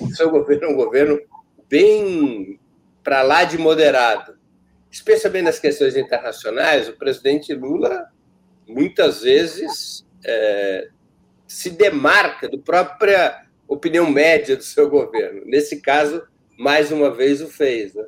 O 0.00 0.08
seu 0.14 0.30
governo 0.30 0.64
é 0.64 0.68
um 0.68 0.76
governo 0.76 1.20
bem 1.68 2.58
para 3.04 3.22
lá 3.22 3.44
de 3.44 3.56
moderado. 3.56 4.36
Especialmente 4.90 5.44
nas 5.44 5.60
questões 5.60 5.96
internacionais, 5.96 6.88
o 6.88 6.96
presidente 6.96 7.54
Lula 7.54 8.08
muitas 8.66 9.22
vezes 9.22 10.04
é, 10.24 10.88
se 11.46 11.70
demarca 11.70 12.48
da 12.48 12.58
própria 12.58 13.44
opinião 13.66 14.10
média 14.10 14.56
do 14.56 14.64
seu 14.64 14.88
governo. 14.88 15.42
Nesse 15.44 15.80
caso, 15.80 16.22
mais 16.58 16.90
uma 16.90 17.14
vez 17.14 17.40
o 17.40 17.48
fez. 17.48 17.94
Né? 17.94 18.04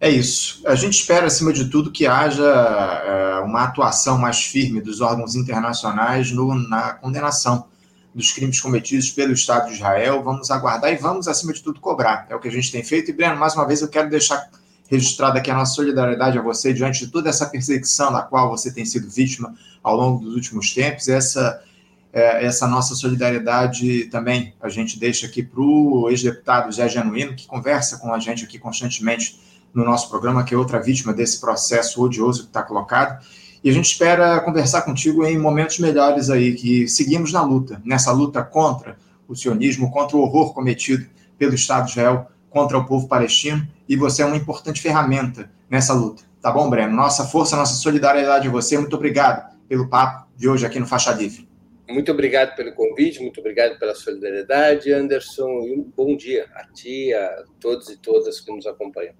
É 0.00 0.08
isso. 0.08 0.62
A 0.66 0.74
gente 0.74 0.94
espera, 0.94 1.26
acima 1.26 1.52
de 1.52 1.66
tudo, 1.66 1.92
que 1.92 2.06
haja 2.06 2.42
é, 2.42 3.40
uma 3.40 3.64
atuação 3.64 4.16
mais 4.16 4.42
firme 4.42 4.80
dos 4.80 5.02
órgãos 5.02 5.34
internacionais 5.34 6.32
no, 6.32 6.54
na 6.54 6.94
condenação 6.94 7.66
dos 8.14 8.32
crimes 8.32 8.58
cometidos 8.58 9.10
pelo 9.10 9.34
Estado 9.34 9.68
de 9.68 9.74
Israel. 9.74 10.22
Vamos 10.22 10.50
aguardar 10.50 10.90
e 10.90 10.96
vamos, 10.96 11.28
acima 11.28 11.52
de 11.52 11.62
tudo, 11.62 11.80
cobrar. 11.80 12.26
É 12.30 12.34
o 12.34 12.40
que 12.40 12.48
a 12.48 12.50
gente 12.50 12.72
tem 12.72 12.82
feito. 12.82 13.10
E, 13.10 13.12
Breno, 13.12 13.36
mais 13.36 13.54
uma 13.54 13.66
vez, 13.66 13.82
eu 13.82 13.88
quero 13.88 14.08
deixar 14.08 14.48
registrada 14.88 15.38
aqui 15.38 15.50
a 15.50 15.54
nossa 15.54 15.74
solidariedade 15.74 16.38
a 16.38 16.42
você 16.42 16.72
diante 16.72 17.04
de 17.04 17.12
toda 17.12 17.28
essa 17.28 17.44
perseguição 17.44 18.10
da 18.10 18.22
qual 18.22 18.48
você 18.48 18.72
tem 18.72 18.86
sido 18.86 19.08
vítima 19.08 19.54
ao 19.82 19.96
longo 19.96 20.24
dos 20.24 20.34
últimos 20.34 20.72
tempos. 20.72 21.08
Essa, 21.08 21.62
é, 22.10 22.46
essa 22.46 22.66
nossa 22.66 22.94
solidariedade 22.94 24.04
também 24.06 24.54
a 24.62 24.70
gente 24.70 24.98
deixa 24.98 25.26
aqui 25.26 25.42
para 25.42 25.60
o 25.60 26.08
ex-deputado 26.08 26.72
Zé 26.72 26.88
Genuíno, 26.88 27.36
que 27.36 27.46
conversa 27.46 27.98
com 27.98 28.14
a 28.14 28.18
gente 28.18 28.44
aqui 28.44 28.58
constantemente 28.58 29.49
no 29.72 29.84
nosso 29.84 30.08
programa, 30.08 30.44
que 30.44 30.54
é 30.54 30.58
outra 30.58 30.80
vítima 30.80 31.12
desse 31.12 31.40
processo 31.40 32.02
odioso 32.02 32.42
que 32.42 32.48
está 32.48 32.62
colocado. 32.62 33.24
E 33.62 33.68
a 33.68 33.72
gente 33.72 33.92
espera 33.92 34.40
conversar 34.40 34.82
contigo 34.82 35.24
em 35.24 35.38
momentos 35.38 35.78
melhores 35.78 36.30
aí, 36.30 36.54
que 36.54 36.88
seguimos 36.88 37.32
na 37.32 37.42
luta, 37.42 37.80
nessa 37.84 38.10
luta 38.10 38.42
contra 38.42 38.96
o 39.28 39.36
sionismo, 39.36 39.90
contra 39.90 40.16
o 40.16 40.20
horror 40.20 40.54
cometido 40.54 41.06
pelo 41.38 41.54
Estado 41.54 41.84
de 41.84 41.90
Israel 41.90 42.26
contra 42.48 42.76
o 42.76 42.84
povo 42.84 43.06
palestino, 43.06 43.66
e 43.88 43.96
você 43.96 44.22
é 44.22 44.26
uma 44.26 44.36
importante 44.36 44.80
ferramenta 44.80 45.50
nessa 45.68 45.94
luta. 45.94 46.24
Tá 46.42 46.50
bom, 46.50 46.68
Breno? 46.68 46.94
Nossa 46.94 47.24
força, 47.24 47.56
nossa 47.56 47.74
solidariedade 47.74 48.48
a 48.48 48.50
você. 48.50 48.76
Muito 48.76 48.96
obrigado 48.96 49.56
pelo 49.68 49.88
papo 49.88 50.26
de 50.36 50.48
hoje 50.48 50.66
aqui 50.66 50.80
no 50.80 50.86
Faixa 50.86 51.12
Livre. 51.12 51.48
Muito 51.88 52.10
obrigado 52.10 52.54
pelo 52.56 52.72
convite, 52.72 53.20
muito 53.20 53.40
obrigado 53.40 53.78
pela 53.78 53.94
solidariedade, 53.94 54.92
Anderson, 54.92 55.48
e 55.64 55.78
um 55.78 55.92
bom 55.96 56.16
dia 56.16 56.48
a 56.54 56.64
ti, 56.64 57.12
a 57.12 57.44
todos 57.60 57.88
e 57.88 57.96
todas 57.96 58.40
que 58.40 58.50
nos 58.52 58.66
acompanham. 58.66 59.14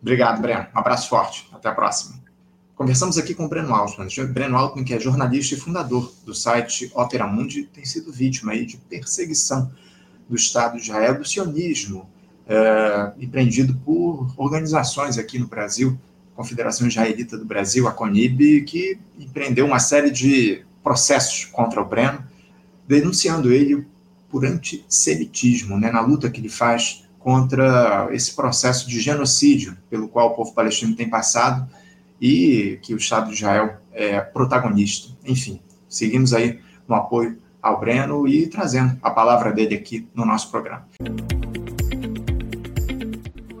Obrigado, 0.00 0.40
Breno. 0.40 0.66
Um 0.74 0.78
abraço 0.78 1.08
forte. 1.08 1.48
Até 1.52 1.68
a 1.68 1.74
próxima. 1.74 2.18
Conversamos 2.74 3.18
aqui 3.18 3.34
com 3.34 3.46
o 3.46 3.48
Breno 3.48 3.74
Altman. 3.74 4.06
Breno 4.32 4.56
Altman, 4.56 4.84
que 4.84 4.94
é 4.94 5.00
jornalista 5.00 5.54
e 5.54 5.58
fundador 5.58 6.12
do 6.24 6.32
site 6.32 6.90
Opera 6.94 7.26
Mundi, 7.26 7.64
tem 7.64 7.84
sido 7.84 8.12
vítima 8.12 8.52
aí 8.52 8.64
de 8.64 8.76
perseguição 8.76 9.70
do 10.28 10.36
Estado 10.36 10.76
de 10.76 10.82
Israel, 10.82 11.18
do 11.18 11.26
sionismo, 11.26 12.08
empreendido 13.18 13.74
por 13.84 14.32
organizações 14.36 15.18
aqui 15.18 15.40
no 15.40 15.48
Brasil, 15.48 15.98
Confederação 16.36 16.86
Israelita 16.86 17.36
do 17.36 17.44
Brasil, 17.44 17.88
a 17.88 17.90
CONIB, 17.90 18.62
que 18.62 18.96
empreendeu 19.18 19.66
uma 19.66 19.80
série 19.80 20.12
de 20.12 20.64
processos 20.84 21.46
contra 21.46 21.80
o 21.82 21.84
Breno, 21.84 22.24
denunciando 22.86 23.52
ele 23.52 23.84
por 24.30 24.46
antissemitismo, 24.46 25.76
né, 25.80 25.90
na 25.90 26.00
luta 26.00 26.30
que 26.30 26.40
ele 26.40 26.48
faz 26.48 27.07
contra 27.28 28.08
esse 28.10 28.34
processo 28.34 28.88
de 28.88 29.02
genocídio 29.02 29.76
pelo 29.90 30.08
qual 30.08 30.28
o 30.28 30.34
povo 30.34 30.54
palestino 30.54 30.96
tem 30.96 31.10
passado 31.10 31.68
e 32.18 32.78
que 32.80 32.94
o 32.94 32.96
Estado 32.96 33.28
de 33.28 33.34
Israel 33.34 33.76
é 33.92 34.18
protagonista. 34.18 35.14
Enfim, 35.26 35.60
seguimos 35.90 36.32
aí 36.32 36.58
no 36.88 36.94
apoio 36.94 37.36
ao 37.60 37.78
Breno 37.78 38.26
e 38.26 38.46
trazendo 38.46 38.96
a 39.02 39.10
palavra 39.10 39.52
dele 39.52 39.74
aqui 39.74 40.08
no 40.14 40.24
nosso 40.24 40.50
programa. 40.50 40.88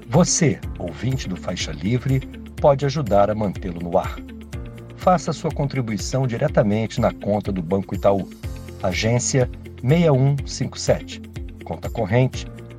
Você, 0.06 0.58
ouvinte 0.78 1.28
do 1.28 1.36
Faixa 1.36 1.70
Livre, 1.70 2.20
pode 2.56 2.86
ajudar 2.86 3.30
a 3.30 3.34
mantê-lo 3.34 3.80
no 3.80 3.98
ar. 3.98 4.16
Faça 4.96 5.30
sua 5.30 5.50
contribuição 5.50 6.26
diretamente 6.26 7.02
na 7.02 7.12
conta 7.12 7.52
do 7.52 7.60
Banco 7.60 7.94
Itaú, 7.94 8.30
agência 8.82 9.46
6157, 9.82 11.20
conta 11.66 11.90
corrente 11.90 12.46